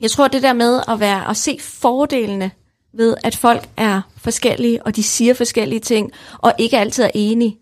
Jeg 0.00 0.10
tror, 0.10 0.28
det 0.28 0.42
der 0.42 0.52
med 0.52 0.82
at, 0.88 1.00
være, 1.00 1.28
at 1.28 1.36
se 1.36 1.58
fordelene 1.60 2.50
ved, 2.96 3.14
at 3.24 3.36
folk 3.36 3.68
er 3.76 4.00
forskellige, 4.16 4.82
og 4.86 4.96
de 4.96 5.02
siger 5.02 5.34
forskellige 5.34 5.80
ting, 5.80 6.10
og 6.38 6.52
ikke 6.58 6.78
altid 6.78 7.04
er 7.04 7.10
enige, 7.14 7.56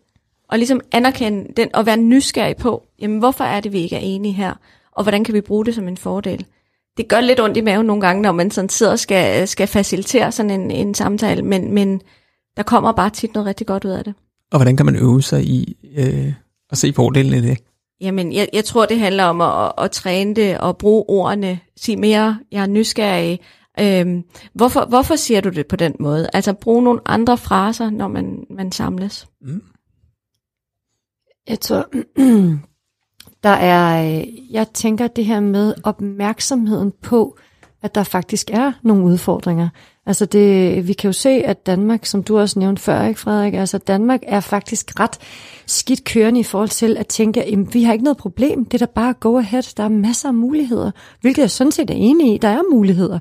og 0.48 0.58
ligesom 0.58 0.80
anerkende 0.92 1.52
den, 1.56 1.68
og 1.74 1.86
være 1.86 1.96
nysgerrig 1.96 2.56
på, 2.56 2.82
jamen 3.00 3.18
hvorfor 3.18 3.44
er 3.44 3.60
det, 3.60 3.72
vi 3.72 3.78
ikke 3.78 3.96
er 3.96 4.00
enige 4.00 4.34
her, 4.34 4.54
og 4.92 5.02
hvordan 5.02 5.24
kan 5.24 5.34
vi 5.34 5.40
bruge 5.40 5.64
det 5.66 5.74
som 5.74 5.88
en 5.88 5.96
fordel. 5.96 6.46
Det 6.96 7.08
gør 7.08 7.20
lidt 7.20 7.40
ondt 7.40 7.56
i 7.56 7.60
maven 7.60 7.86
nogle 7.86 8.00
gange, 8.00 8.22
når 8.22 8.32
man 8.32 8.50
sådan 8.50 8.68
sidder 8.68 8.92
og 8.92 8.98
skal, 8.98 9.48
skal 9.48 9.66
facilitere 9.66 10.32
sådan 10.32 10.50
en, 10.50 10.70
en 10.70 10.94
samtale, 10.94 11.42
men, 11.42 11.72
men 11.72 12.00
der 12.56 12.62
kommer 12.62 12.92
bare 12.92 13.10
tit 13.10 13.34
noget 13.34 13.46
rigtig 13.46 13.66
godt 13.66 13.84
ud 13.84 13.90
af 13.90 14.04
det. 14.04 14.14
Og 14.52 14.58
hvordan 14.58 14.76
kan 14.76 14.86
man 14.86 14.96
øve 14.96 15.22
sig 15.22 15.44
i 15.44 15.76
øh, 15.96 16.32
at 16.70 16.78
se 16.78 16.92
fordelen 16.92 17.34
i 17.44 17.48
det? 17.48 17.58
Jamen, 18.00 18.32
jeg, 18.32 18.48
jeg 18.52 18.64
tror, 18.64 18.86
det 18.86 18.98
handler 18.98 19.24
om 19.24 19.40
at, 19.40 19.64
at, 19.64 19.72
at 19.84 19.90
træne 19.90 20.34
det 20.34 20.58
og 20.58 20.78
bruge 20.78 21.04
ordene. 21.08 21.58
Sige 21.76 21.96
mere, 21.96 22.38
jeg 22.52 22.62
er 22.62 22.66
nysgerrig. 22.66 23.40
Øhm, 23.80 24.22
hvorfor, 24.54 24.84
hvorfor 24.84 25.16
siger 25.16 25.40
du 25.40 25.48
det 25.48 25.66
på 25.66 25.76
den 25.76 25.94
måde? 26.00 26.28
Altså, 26.32 26.52
bruge 26.52 26.82
nogle 26.82 27.00
andre 27.06 27.38
fraser, 27.38 27.90
når 27.90 28.08
man, 28.08 28.46
man 28.50 28.72
samles. 28.72 29.26
Mm. 29.40 29.62
Jeg 31.48 31.60
tror, 31.60 31.86
der 33.44 33.50
er, 33.50 34.16
øh, 34.18 34.52
jeg 34.52 34.68
tænker 34.68 35.06
det 35.06 35.24
her 35.24 35.40
med 35.40 35.74
opmærksomheden 35.84 36.92
på, 37.02 37.38
at 37.82 37.94
der 37.94 38.02
faktisk 38.02 38.50
er 38.50 38.72
nogle 38.82 39.04
udfordringer. 39.04 39.68
Altså 40.06 40.26
det, 40.26 40.88
vi 40.88 40.92
kan 40.92 41.08
jo 41.08 41.12
se, 41.12 41.30
at 41.30 41.66
Danmark, 41.66 42.06
som 42.06 42.22
du 42.22 42.38
også 42.38 42.58
nævnte 42.58 42.82
før, 42.82 43.02
ikke 43.02 43.20
Frederik, 43.20 43.54
altså 43.54 43.78
Danmark 43.78 44.20
er 44.22 44.40
faktisk 44.40 45.00
ret 45.00 45.18
skidt 45.66 46.04
kørende 46.04 46.40
i 46.40 46.42
forhold 46.42 46.68
til 46.68 46.96
at 46.96 47.06
tænke, 47.06 47.42
at 47.42 47.74
vi 47.74 47.82
har 47.82 47.92
ikke 47.92 48.04
noget 48.04 48.16
problem, 48.16 48.64
det 48.64 48.82
er 48.82 48.86
da 48.86 48.92
bare 48.94 49.12
go 49.12 49.38
ahead, 49.38 49.62
der 49.76 49.82
er 49.84 49.88
masser 49.88 50.28
af 50.28 50.34
muligheder, 50.34 50.90
hvilket 51.20 51.42
jeg 51.42 51.50
sådan 51.50 51.72
set 51.72 51.90
er 51.90 51.94
enig 51.94 52.34
i, 52.34 52.38
der 52.38 52.48
er 52.48 52.60
muligheder. 52.72 53.18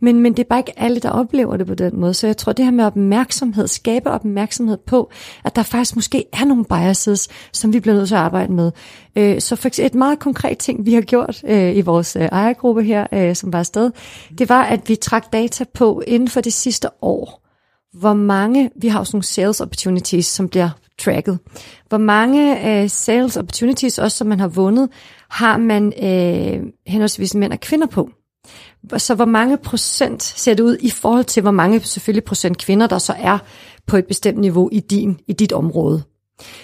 Men, 0.00 0.20
men 0.20 0.32
det 0.32 0.38
er 0.38 0.48
bare 0.48 0.58
ikke 0.58 0.80
alle, 0.80 1.00
der 1.00 1.10
oplever 1.10 1.56
det 1.56 1.66
på 1.66 1.74
den 1.74 2.00
måde, 2.00 2.14
så 2.14 2.26
jeg 2.26 2.36
tror, 2.36 2.52
det 2.52 2.64
her 2.64 2.72
med 2.72 2.84
opmærksomhed, 2.84 3.66
skabe 3.66 4.10
opmærksomhed 4.10 4.76
på, 4.86 5.10
at 5.44 5.56
der 5.56 5.62
faktisk 5.62 5.96
måske 5.96 6.24
er 6.32 6.44
nogle 6.44 6.64
biases, 6.64 7.28
som 7.52 7.72
vi 7.72 7.80
bliver 7.80 7.96
nødt 7.96 8.08
til 8.08 8.14
at 8.14 8.20
arbejde 8.20 8.52
med. 8.52 8.70
Øh, 9.16 9.40
så 9.40 9.56
for 9.56 9.68
eksempel 9.68 9.86
et 9.86 9.94
meget 9.94 10.18
konkret 10.18 10.58
ting, 10.58 10.86
vi 10.86 10.94
har 10.94 11.00
gjort 11.00 11.42
øh, 11.46 11.76
i 11.76 11.80
vores 11.80 12.16
øh, 12.16 12.22
ejergruppe 12.22 12.82
her, 12.82 13.06
øh, 13.12 13.36
som 13.36 13.52
var 13.52 13.58
afsted, 13.58 13.90
det 14.38 14.48
var, 14.48 14.62
at 14.62 14.88
vi 14.88 14.96
trak 14.96 15.32
data 15.32 15.64
på 15.74 16.02
inden 16.06 16.28
for 16.28 16.40
det 16.40 16.52
sidste 16.52 16.88
år, 17.02 17.42
hvor 17.92 18.12
mange, 18.12 18.70
vi 18.76 18.88
har 18.88 18.98
også 18.98 19.16
nogle 19.16 19.24
sales 19.24 19.60
opportunities, 19.60 20.26
som 20.26 20.48
bliver 20.48 20.70
tracket. 21.04 21.38
Hvor 21.88 21.98
mange 21.98 22.68
øh, 22.82 22.90
sales 22.90 23.36
opportunities, 23.36 23.98
også 23.98 24.16
som 24.16 24.26
man 24.26 24.40
har 24.40 24.48
vundet, 24.48 24.88
har 25.30 25.56
man 25.56 25.92
øh, 26.02 26.66
henholdsvis 26.86 27.34
mænd 27.34 27.52
og 27.52 27.60
kvinder 27.60 27.86
på. 27.86 28.10
Så 28.96 29.14
hvor 29.14 29.24
mange 29.24 29.56
procent 29.56 30.22
ser 30.22 30.54
det 30.54 30.62
ud 30.62 30.76
i 30.80 30.90
forhold 30.90 31.24
til, 31.24 31.42
hvor 31.42 31.50
mange 31.50 31.80
selvfølgelig 31.80 32.24
procent 32.24 32.58
kvinder, 32.58 32.86
der 32.86 32.98
så 32.98 33.14
er 33.18 33.38
på 33.86 33.96
et 33.96 34.06
bestemt 34.06 34.38
niveau 34.38 34.68
i, 34.72 34.80
din, 34.80 35.20
i 35.26 35.32
dit 35.32 35.52
område. 35.52 36.02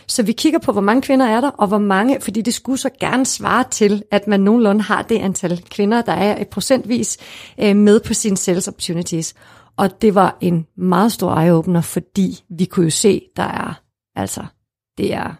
Så 0.07 0.22
vi 0.22 0.32
kigger 0.32 0.59
på, 0.59 0.72
hvor 0.72 0.80
mange 0.80 1.03
kvinder 1.03 1.26
er 1.26 1.41
der, 1.41 1.49
og 1.49 1.68
hvor 1.68 1.78
mange, 1.78 2.20
fordi 2.20 2.43
det 2.43 2.55
skulle 2.55 2.78
så 2.78 2.91
gerne 3.01 3.26
svare 3.26 3.64
til, 3.70 4.03
at 4.11 4.26
man 4.26 4.41
nogenlunde 4.41 4.82
har 4.82 5.03
det 5.03 5.18
antal 5.18 5.62
kvinder, 5.70 6.03
der 6.03 6.12
er 6.12 6.41
et 6.41 6.49
procentvis 6.49 7.18
øh, 7.61 7.76
med 7.76 8.01
på 8.01 8.14
sine 8.14 8.36
sales 8.36 8.68
opportunities. 8.68 9.34
Og 9.76 10.03
det 10.03 10.14
var 10.14 10.36
en 10.41 10.66
meget 10.76 11.12
stor 11.12 11.34
eye-opener, 11.34 11.80
fordi 11.80 12.45
vi 12.59 12.64
kunne 12.64 12.84
jo 12.84 12.91
se, 12.91 13.22
der 13.36 13.43
er 13.43 13.80
Altså, 14.19 14.45
det 14.99 15.14
er, 15.14 15.35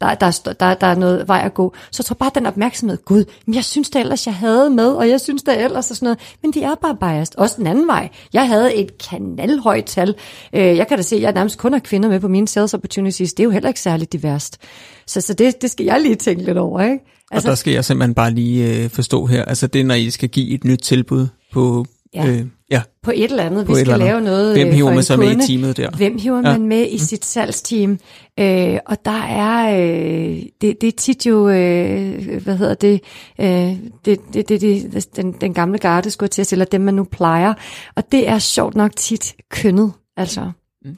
der, 0.00 0.14
der, 0.14 0.52
der, 0.60 0.74
der 0.74 0.86
er 0.86 0.94
noget 0.94 1.28
vej 1.28 1.42
at 1.44 1.54
gå. 1.54 1.74
Så 1.90 2.00
jeg 2.00 2.04
tror 2.04 2.14
bare, 2.14 2.30
den 2.34 2.46
opmærksomhed, 2.46 2.98
gud, 3.04 3.24
men 3.46 3.54
jeg 3.54 3.64
synes 3.64 3.90
det 3.90 4.00
ellers, 4.00 4.26
jeg 4.26 4.34
havde 4.34 4.70
med, 4.70 4.88
og 4.88 5.08
jeg 5.08 5.20
synes 5.20 5.42
det 5.42 5.64
ellers 5.64 5.90
og 5.90 5.96
sådan 5.96 6.06
noget. 6.06 6.18
Men 6.42 6.52
de 6.52 6.62
er 6.62 6.74
bare 6.74 6.96
biased. 6.96 7.38
Også 7.38 7.54
den 7.58 7.66
anden 7.66 7.86
vej. 7.86 8.08
Jeg 8.32 8.48
havde 8.48 8.74
et 8.74 8.98
kanalhøjt 8.98 9.84
tal. 9.84 10.14
Øh, 10.52 10.76
jeg 10.76 10.88
kan 10.88 10.96
da 10.96 11.02
se, 11.02 11.16
at 11.16 11.22
jeg 11.22 11.32
nærmest 11.32 11.58
kun 11.58 11.72
har 11.72 11.80
kvinder 11.80 12.08
med 12.08 12.20
på 12.20 12.28
mine 12.28 12.48
sales 12.48 12.74
opportunities. 12.74 13.32
Det 13.32 13.42
er 13.42 13.44
jo 13.44 13.50
heller 13.50 13.68
ikke 13.68 13.80
særligt 13.80 14.12
diverst. 14.12 14.58
Så, 15.06 15.20
så 15.20 15.34
det, 15.34 15.62
det 15.62 15.70
skal 15.70 15.86
jeg 15.86 16.00
lige 16.00 16.14
tænke 16.14 16.44
lidt 16.44 16.58
over, 16.58 16.80
ikke? 16.80 16.98
Altså, 17.30 17.48
og 17.48 17.50
der 17.50 17.54
skal 17.54 17.72
jeg 17.72 17.84
simpelthen 17.84 18.14
bare 18.14 18.30
lige 18.30 18.84
øh, 18.84 18.90
forstå 18.90 19.26
her. 19.26 19.44
Altså 19.44 19.66
det, 19.66 19.86
når 19.86 19.94
I 19.94 20.10
skal 20.10 20.28
give 20.28 20.54
et 20.54 20.64
nyt 20.64 20.78
tilbud 20.78 21.26
på... 21.52 21.86
Ja. 22.14 22.26
Øh, 22.26 22.46
Ja. 22.72 22.82
På 23.02 23.10
et 23.14 23.30
eller 23.30 23.44
andet. 23.44 23.66
På 23.66 23.74
vi 23.74 23.80
skal 23.80 23.98
lave 23.98 24.20
noget 24.20 24.56
Hvem 24.56 24.68
øh, 24.68 24.74
hiver 24.74 24.94
man 24.94 25.02
så 25.02 25.16
kunde. 25.16 25.36
med 25.36 25.44
i 25.44 25.46
teamet 25.46 25.76
der? 25.76 25.90
Hvem 25.90 26.18
hiver 26.18 26.36
ja. 26.36 26.42
man 26.42 26.66
med 26.66 26.86
i 26.86 26.94
mm. 26.94 26.98
sit 26.98 27.24
salgsteam? 27.24 27.98
Øh, 28.40 28.78
og 28.86 28.96
der 29.04 29.22
er, 29.22 29.80
øh, 29.80 30.42
det, 30.60 30.80
det 30.80 30.84
er 30.84 30.92
tit 30.96 31.26
jo, 31.26 31.48
øh, 31.48 32.42
hvad 32.42 32.56
hedder 32.56 32.74
det, 32.74 33.00
øh, 33.40 33.76
det, 34.04 34.20
det, 34.34 34.48
det, 34.48 34.60
det 34.60 35.16
den, 35.16 35.32
den 35.32 35.54
gamle 35.54 35.78
garde, 35.78 36.10
skulle 36.10 36.28
til 36.28 36.42
at 36.42 36.52
eller 36.52 36.64
dem 36.64 36.80
man 36.80 36.94
nu 36.94 37.04
plejer. 37.04 37.54
Og 37.96 38.12
det 38.12 38.28
er 38.28 38.38
sjovt 38.38 38.74
nok 38.74 38.96
tit 38.96 39.34
kønnet, 39.50 39.92
altså. 40.16 40.50
Mm. 40.84 40.96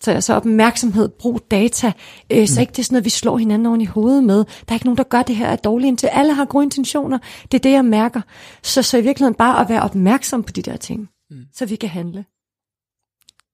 Så, 0.00 0.20
så 0.20 0.34
opmærksomhed, 0.34 1.08
brug 1.08 1.40
data, 1.50 1.92
øh, 2.32 2.48
så 2.48 2.60
mm. 2.60 2.60
ikke 2.60 2.70
det 2.70 2.78
er 2.78 2.82
sådan 2.82 2.94
noget, 2.94 3.04
vi 3.04 3.10
slår 3.10 3.38
hinanden 3.38 3.66
oven 3.66 3.80
i 3.80 3.84
hovedet 3.84 4.24
med. 4.24 4.36
Der 4.36 4.44
er 4.68 4.74
ikke 4.74 4.86
nogen, 4.86 4.98
der 4.98 5.04
gør 5.04 5.22
det 5.22 5.36
her 5.36 5.48
af 5.48 5.58
dårlige 5.58 5.96
til. 5.96 6.06
Alle 6.06 6.34
har 6.34 6.44
gode 6.44 6.64
intentioner. 6.64 7.18
Det 7.52 7.58
er 7.58 7.62
det, 7.62 7.72
jeg 7.72 7.84
mærker. 7.84 8.20
Så, 8.62 8.82
så 8.82 8.98
i 8.98 9.02
virkeligheden 9.02 9.34
bare 9.34 9.60
at 9.60 9.68
være 9.68 9.82
opmærksom 9.82 10.42
på 10.42 10.52
de 10.52 10.62
der 10.62 10.76
ting, 10.76 11.08
mm. 11.30 11.36
så 11.54 11.66
vi 11.66 11.76
kan 11.76 11.88
handle. 11.88 12.24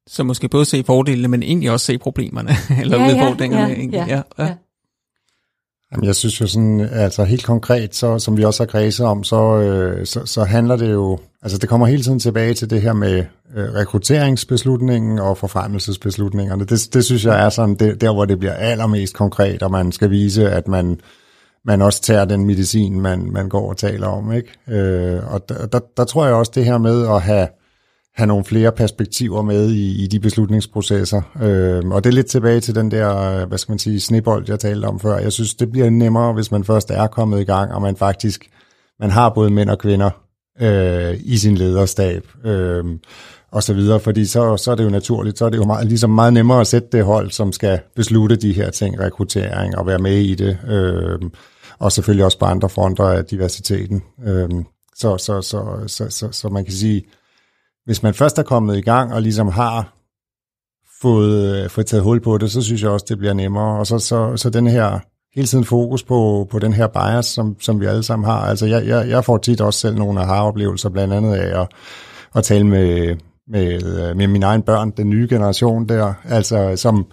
Så 0.06 0.24
måske 0.24 0.48
både 0.48 0.64
se 0.64 0.84
fordelene, 0.84 1.28
men 1.28 1.42
egentlig 1.42 1.70
også 1.70 1.86
se 1.86 1.98
problemerne, 1.98 2.50
eller 2.82 3.00
ja, 3.00 3.12
udfordringerne. 3.12 3.74
Ja, 3.74 4.06
ja, 4.06 4.22
ja, 4.38 4.44
ja 4.44 4.54
ja. 5.94 5.98
Jamen, 5.98 6.06
jeg 6.06 6.14
synes 6.14 6.40
jo 6.40 6.46
sådan, 6.46 6.80
altså 6.80 7.24
helt 7.24 7.44
konkret, 7.44 7.94
så, 7.94 8.18
som 8.18 8.36
vi 8.36 8.44
også 8.44 8.62
har 8.62 8.66
kredset 8.66 9.06
om, 9.06 9.24
så, 9.24 9.58
øh, 9.58 10.06
så, 10.06 10.26
så 10.26 10.44
handler 10.44 10.76
det 10.76 10.92
jo, 10.92 11.18
altså 11.42 11.58
det 11.58 11.68
kommer 11.68 11.86
hele 11.86 12.02
tiden 12.02 12.20
tilbage 12.20 12.54
til 12.54 12.70
det 12.70 12.82
her 12.82 12.92
med 12.92 13.24
øh, 13.56 13.74
rekrutteringsbeslutningen 13.74 15.18
og 15.18 15.38
forfremmelsesbeslutningerne. 15.38 16.64
Det, 16.64 16.88
det 16.94 17.04
synes 17.04 17.24
jeg 17.24 17.44
er 17.44 17.48
sådan, 17.48 17.74
det, 17.74 18.00
der 18.00 18.12
hvor 18.12 18.24
det 18.24 18.38
bliver 18.38 18.54
allermest 18.54 19.14
konkret, 19.14 19.62
og 19.62 19.70
man 19.70 19.92
skal 19.92 20.10
vise, 20.10 20.50
at 20.50 20.68
man, 20.68 21.00
man 21.64 21.82
også 21.82 22.02
tager 22.02 22.24
den 22.24 22.46
medicin, 22.46 23.00
man, 23.00 23.30
man 23.32 23.48
går 23.48 23.68
og 23.68 23.76
taler 23.76 24.06
om. 24.06 24.32
Ikke? 24.32 24.48
Øh, 24.68 25.32
og 25.34 25.48
der, 25.48 25.66
der, 25.66 25.80
der 25.96 26.04
tror 26.04 26.26
jeg 26.26 26.34
også 26.34 26.52
det 26.54 26.64
her 26.64 26.78
med 26.78 27.06
at 27.08 27.22
have 27.22 27.48
have 28.16 28.26
nogle 28.26 28.44
flere 28.44 28.72
perspektiver 28.72 29.42
med 29.42 29.70
i, 29.70 30.04
i 30.04 30.06
de 30.06 30.20
beslutningsprocesser. 30.20 31.22
Øh, 31.42 31.88
og 31.88 32.04
det 32.04 32.10
er 32.10 32.14
lidt 32.14 32.26
tilbage 32.26 32.60
til 32.60 32.74
den 32.74 32.90
der, 32.90 33.16
øh, 33.16 33.48
hvad 33.48 33.58
skal 33.58 33.72
man 33.72 33.78
sige, 33.78 34.00
snebold, 34.00 34.44
jeg 34.48 34.60
talte 34.60 34.86
om 34.86 35.00
før. 35.00 35.18
Jeg 35.18 35.32
synes, 35.32 35.54
det 35.54 35.72
bliver 35.72 35.90
nemmere, 35.90 36.32
hvis 36.32 36.50
man 36.50 36.64
først 36.64 36.90
er 36.90 37.06
kommet 37.06 37.40
i 37.40 37.44
gang, 37.44 37.72
og 37.72 37.82
man 37.82 37.96
faktisk 37.96 38.50
man 39.00 39.10
har 39.10 39.28
både 39.28 39.50
mænd 39.50 39.70
og 39.70 39.78
kvinder 39.78 40.10
øh, 40.60 41.16
i 41.20 41.36
sin 41.36 41.54
lederstab. 41.54 42.28
Øh, 42.44 42.84
og 43.52 43.62
så 43.62 43.74
videre, 43.74 44.00
fordi 44.00 44.26
så, 44.26 44.56
så 44.56 44.70
er 44.70 44.74
det 44.74 44.84
jo 44.84 44.90
naturligt, 44.90 45.38
så 45.38 45.44
er 45.44 45.50
det 45.50 45.56
jo 45.56 45.64
meget, 45.64 45.86
ligesom 45.86 46.10
meget 46.10 46.32
nemmere 46.32 46.60
at 46.60 46.66
sætte 46.66 46.88
det 46.92 47.04
hold, 47.04 47.30
som 47.30 47.52
skal 47.52 47.80
beslutte 47.96 48.36
de 48.36 48.52
her 48.52 48.70
ting, 48.70 49.00
rekruttering 49.00 49.78
og 49.78 49.86
være 49.86 49.98
med 49.98 50.16
i 50.16 50.34
det, 50.34 50.58
øh, 50.68 51.18
og 51.78 51.92
selvfølgelig 51.92 52.24
også 52.24 52.38
på 52.38 52.44
andre 52.44 52.68
fronter 52.68 53.04
af 53.04 53.24
diversiteten. 53.24 54.02
Øh, 54.26 54.48
så, 54.96 55.18
så, 55.18 55.42
så, 55.42 55.84
så, 55.86 56.06
så, 56.10 56.28
så 56.32 56.48
man 56.48 56.64
kan 56.64 56.74
sige, 56.74 57.04
hvis 57.84 58.02
man 58.02 58.14
først 58.14 58.38
er 58.38 58.42
kommet 58.42 58.76
i 58.76 58.80
gang 58.80 59.12
og 59.12 59.22
ligesom 59.22 59.48
har 59.48 59.94
fået, 61.02 61.64
øh, 61.64 61.70
fået 61.70 61.86
taget 61.86 62.04
hul 62.04 62.20
på 62.20 62.38
det, 62.38 62.50
så 62.50 62.62
synes 62.62 62.82
jeg 62.82 62.90
også, 62.90 63.06
det 63.08 63.18
bliver 63.18 63.34
nemmere. 63.34 63.78
Og 63.78 63.86
så, 63.86 63.98
så, 63.98 64.36
så 64.36 64.50
den 64.50 64.66
her 64.66 64.98
hele 65.34 65.46
tiden 65.46 65.64
fokus 65.64 66.02
på, 66.02 66.46
på 66.50 66.58
den 66.58 66.72
her 66.72 66.86
bias, 66.86 67.26
som, 67.26 67.56
som 67.60 67.80
vi 67.80 67.86
alle 67.86 68.02
sammen 68.02 68.26
har. 68.26 68.40
Altså 68.40 68.66
jeg, 68.66 68.86
jeg, 68.86 69.08
jeg 69.08 69.24
får 69.24 69.38
tit 69.38 69.60
også 69.60 69.80
selv 69.80 69.96
nogle 69.96 70.20
aha-oplevelser, 70.20 70.88
blandt 70.88 71.14
andet 71.14 71.34
af 71.34 71.60
at, 71.60 71.68
at 72.34 72.44
tale 72.44 72.66
med, 72.66 73.16
med, 73.48 74.14
med 74.14 74.26
mine 74.26 74.46
egne 74.46 74.62
børn, 74.62 74.90
den 74.90 75.10
nye 75.10 75.26
generation 75.30 75.88
der, 75.88 76.14
altså 76.24 76.76
som, 76.76 77.06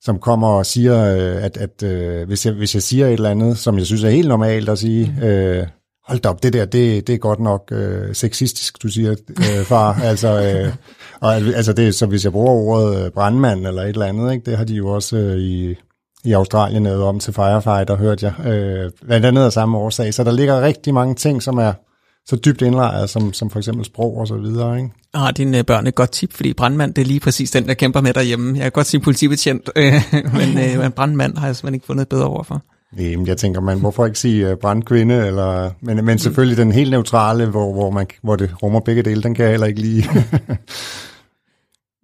som 0.00 0.18
kommer 0.18 0.48
og 0.48 0.66
siger, 0.66 1.14
øh, 1.16 1.44
at, 1.44 1.56
at 1.56 1.82
øh, 1.82 2.26
hvis, 2.26 2.46
jeg, 2.46 2.54
hvis 2.54 2.74
jeg 2.74 2.82
siger 2.82 3.06
et 3.06 3.12
eller 3.12 3.30
andet, 3.30 3.58
som 3.58 3.78
jeg 3.78 3.86
synes 3.86 4.04
er 4.04 4.10
helt 4.10 4.28
normalt 4.28 4.68
at 4.68 4.78
sige, 4.78 5.14
mm. 5.16 5.26
øh, 5.26 5.66
hold 6.08 6.20
da 6.20 6.28
op, 6.28 6.42
det 6.42 6.52
der, 6.52 6.64
det, 6.64 7.06
det 7.06 7.14
er 7.14 7.18
godt 7.18 7.40
nok 7.40 7.68
øh, 7.72 8.14
sexistisk, 8.14 8.82
du 8.82 8.88
siger, 8.88 9.10
øh, 9.30 9.64
far. 9.64 10.00
altså, 10.10 10.28
øh, 10.28 10.72
og, 11.20 11.34
altså 11.34 11.72
det, 11.72 11.94
så 11.94 12.06
hvis 12.06 12.24
jeg 12.24 12.32
bruger 12.32 12.52
ordet 12.52 13.04
øh, 13.04 13.10
brandmand 13.10 13.66
eller 13.66 13.82
et 13.82 13.88
eller 13.88 14.06
andet, 14.06 14.32
ikke, 14.32 14.50
det 14.50 14.58
har 14.58 14.64
de 14.64 14.74
jo 14.74 14.88
også 14.88 15.16
øh, 15.16 15.38
i, 15.38 15.74
i 16.24 16.32
Australien 16.32 16.84
lavet 16.84 17.02
om 17.02 17.20
til 17.20 17.32
firefighter, 17.32 17.96
hørte 17.96 18.26
jeg. 18.26 18.46
Øh, 18.46 18.90
blandt 19.06 19.26
andet 19.26 19.42
af 19.42 19.52
samme 19.52 19.78
årsag. 19.78 20.14
Så 20.14 20.24
der 20.24 20.32
ligger 20.32 20.60
rigtig 20.60 20.94
mange 20.94 21.14
ting, 21.14 21.42
som 21.42 21.58
er 21.58 21.72
så 22.26 22.36
dybt 22.36 22.62
indlejret, 22.62 23.10
som, 23.10 23.32
som 23.32 23.50
for 23.50 23.58
eksempel 23.58 23.84
sprog 23.84 24.16
og 24.16 24.26
så 24.26 24.36
videre. 24.36 24.76
Ikke? 24.76 24.90
Har 25.14 25.30
dine 25.30 25.64
børn 25.64 25.86
et 25.86 25.94
godt 25.94 26.10
tip, 26.10 26.32
fordi 26.32 26.52
brandmand, 26.52 26.94
det 26.94 27.02
er 27.02 27.06
lige 27.06 27.20
præcis 27.20 27.50
den, 27.50 27.68
der 27.68 27.74
kæmper 27.74 28.00
med 28.00 28.14
derhjemme. 28.14 28.54
Jeg 28.54 28.62
kan 28.62 28.72
godt 28.72 28.86
sige 28.86 29.00
politibetjent, 29.00 29.70
øh, 29.76 29.92
men 30.12 30.58
øh, 30.58 30.90
brandmand 30.90 31.36
har 31.36 31.46
jeg 31.46 31.56
simpelthen 31.56 31.74
ikke 31.74 31.86
fundet 31.86 32.02
et 32.02 32.08
bedre 32.08 32.26
ord 32.26 32.44
for. 32.44 32.62
Jamen, 32.98 33.26
jeg 33.26 33.36
tænker, 33.36 33.60
man 33.60 33.80
hvorfor 33.80 34.06
ikke 34.06 34.18
sige 34.18 34.50
øh, 34.50 34.56
brandkvinde, 34.56 35.26
eller, 35.26 35.70
men, 35.80 36.04
men 36.04 36.18
selvfølgelig 36.18 36.56
den 36.56 36.72
helt 36.72 36.90
neutrale, 36.90 37.46
hvor, 37.46 37.72
hvor, 37.72 37.90
man, 37.90 38.06
hvor 38.22 38.36
det 38.36 38.62
rummer 38.62 38.80
begge 38.80 39.02
dele, 39.02 39.22
den 39.22 39.34
kan 39.34 39.44
jeg 39.44 39.50
heller 39.50 39.66
ikke 39.66 39.80
lide. 39.80 40.04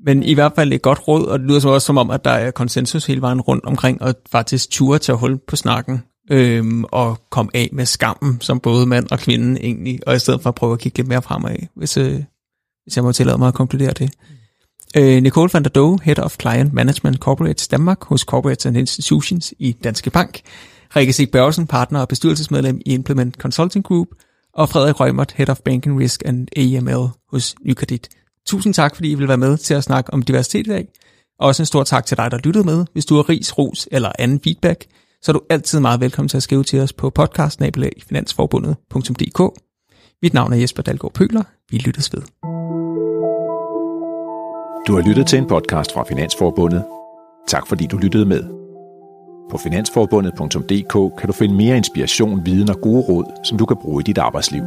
Men 0.05 0.23
i 0.23 0.35
hvert 0.35 0.53
fald 0.57 0.73
et 0.73 0.83
godt 0.83 1.09
råd, 1.09 1.27
og 1.27 1.39
det 1.39 1.49
lyder 1.49 1.61
så 1.61 1.69
også 1.69 1.87
som 1.87 1.99
om, 1.99 2.11
at 2.11 2.25
der 2.25 2.31
er 2.31 2.51
konsensus 2.51 3.07
hele 3.07 3.21
vejen 3.21 3.41
rundt 3.41 3.65
omkring, 3.65 4.03
og 4.03 4.15
faktisk 4.33 4.71
ture 4.71 4.99
til 4.99 5.13
at 5.13 5.19
holde 5.19 5.39
på 5.49 5.57
snakken, 5.57 6.03
øhm, 6.31 6.85
og 6.85 7.19
komme 7.31 7.51
af 7.55 7.69
med 7.73 7.87
skammen, 7.87 8.41
som 8.41 8.61
både 8.61 8.87
mand 8.87 9.07
og 9.11 9.19
kvinde 9.19 9.61
egentlig, 9.61 10.01
og 10.07 10.17
i 10.17 10.19
stedet 10.19 10.43
for 10.43 10.49
at 10.49 10.55
prøve 10.55 10.73
at 10.73 10.79
kigge 10.79 10.99
lidt 10.99 11.09
mere 11.09 11.23
fremad, 11.23 11.57
hvis, 11.77 11.97
øh, 11.97 12.23
hvis 12.85 12.97
jeg 12.97 13.05
må 13.05 13.13
tillade 13.13 13.39
mig 13.39 13.49
at 13.49 13.55
konkludere 13.55 13.93
det. 13.93 14.11
Øh, 14.97 15.23
Nicole 15.23 15.51
van 15.53 15.63
der 15.63 15.69
Doe, 15.69 15.99
Head 16.03 16.19
of 16.19 16.37
Client 16.41 16.73
Management 16.73 17.19
Corporates 17.19 17.69
Danmark 17.69 18.05
hos 18.05 18.21
Corporates 18.21 18.67
and 18.67 18.77
Institutions 18.77 19.55
i 19.59 19.73
Danske 19.73 20.11
Bank, 20.11 20.41
Rikke 20.97 21.13
Sig 21.13 21.31
Børgesen, 21.31 21.67
partner 21.67 22.01
og 22.01 22.09
bestyrelsesmedlem 22.09 22.81
i 22.87 22.95
Implement 22.95 23.35
Consulting 23.35 23.85
Group, 23.85 24.09
og 24.55 24.69
Frederik 24.69 25.01
Rømert, 25.01 25.33
Head 25.33 25.49
of 25.49 25.61
Banking 25.65 26.01
Risk 26.01 26.23
and 26.25 26.49
AML 26.57 27.09
hos 27.33 27.55
Nykredit. 27.65 28.09
Tusind 28.47 28.75
tak, 28.75 28.95
fordi 28.95 29.11
I 29.11 29.15
vil 29.15 29.29
være 29.29 29.37
med 29.37 29.57
til 29.57 29.75
at 29.75 29.85
snakke 29.85 30.13
om 30.13 30.23
diversitet 30.23 30.67
i 30.67 30.71
dag. 30.71 30.89
Også 31.41 31.63
en 31.63 31.67
stor 31.67 31.85
tak 31.85 32.07
til 32.07 32.17
dig, 32.17 32.31
der 32.31 32.39
lyttede 32.39 32.65
med. 32.65 32.85
Hvis 32.93 33.07
du 33.07 33.15
har 33.15 33.29
ris, 33.29 33.59
ros 33.59 33.89
eller 33.93 34.13
anden 34.19 34.41
feedback, 34.45 34.87
så 35.23 35.31
er 35.31 35.33
du 35.33 35.41
altid 35.51 35.81
meget 35.81 36.01
velkommen 36.01 36.29
til 36.29 36.37
at 36.37 36.43
skrive 36.43 36.65
til 36.65 36.81
os 36.81 36.93
på 36.93 37.11
podcastnabelagfinansforbundet.dk. 37.11 39.61
Mit 40.23 40.35
navn 40.35 40.53
er 40.53 40.57
Jesper 40.57 40.83
Dalgaard 40.83 41.15
Pøler. 41.15 41.43
Vi 41.71 41.79
lyttes 41.79 42.13
ved. 42.13 42.23
Du 44.87 44.95
har 44.95 45.09
lyttet 45.09 45.27
til 45.27 45.39
en 45.39 45.47
podcast 45.47 45.93
fra 45.93 46.05
Finansforbundet. 46.09 46.85
Tak 47.49 47.67
fordi 47.67 47.87
du 47.87 47.97
lyttede 47.97 48.27
med. 48.27 48.66
På 49.51 49.59
finansforbundet.dk 49.59 51.19
kan 51.19 51.27
du 51.27 51.33
finde 51.33 51.55
mere 51.55 51.77
inspiration, 51.77 52.47
viden 52.47 52.71
og 52.71 52.81
gode 52.81 53.01
råd, 53.01 53.45
som 53.45 53.59
du 53.59 53.67
kan 53.67 53.77
bruge 53.77 54.01
i 54.01 54.05
dit 54.05 54.19
arbejdsliv. 54.19 54.63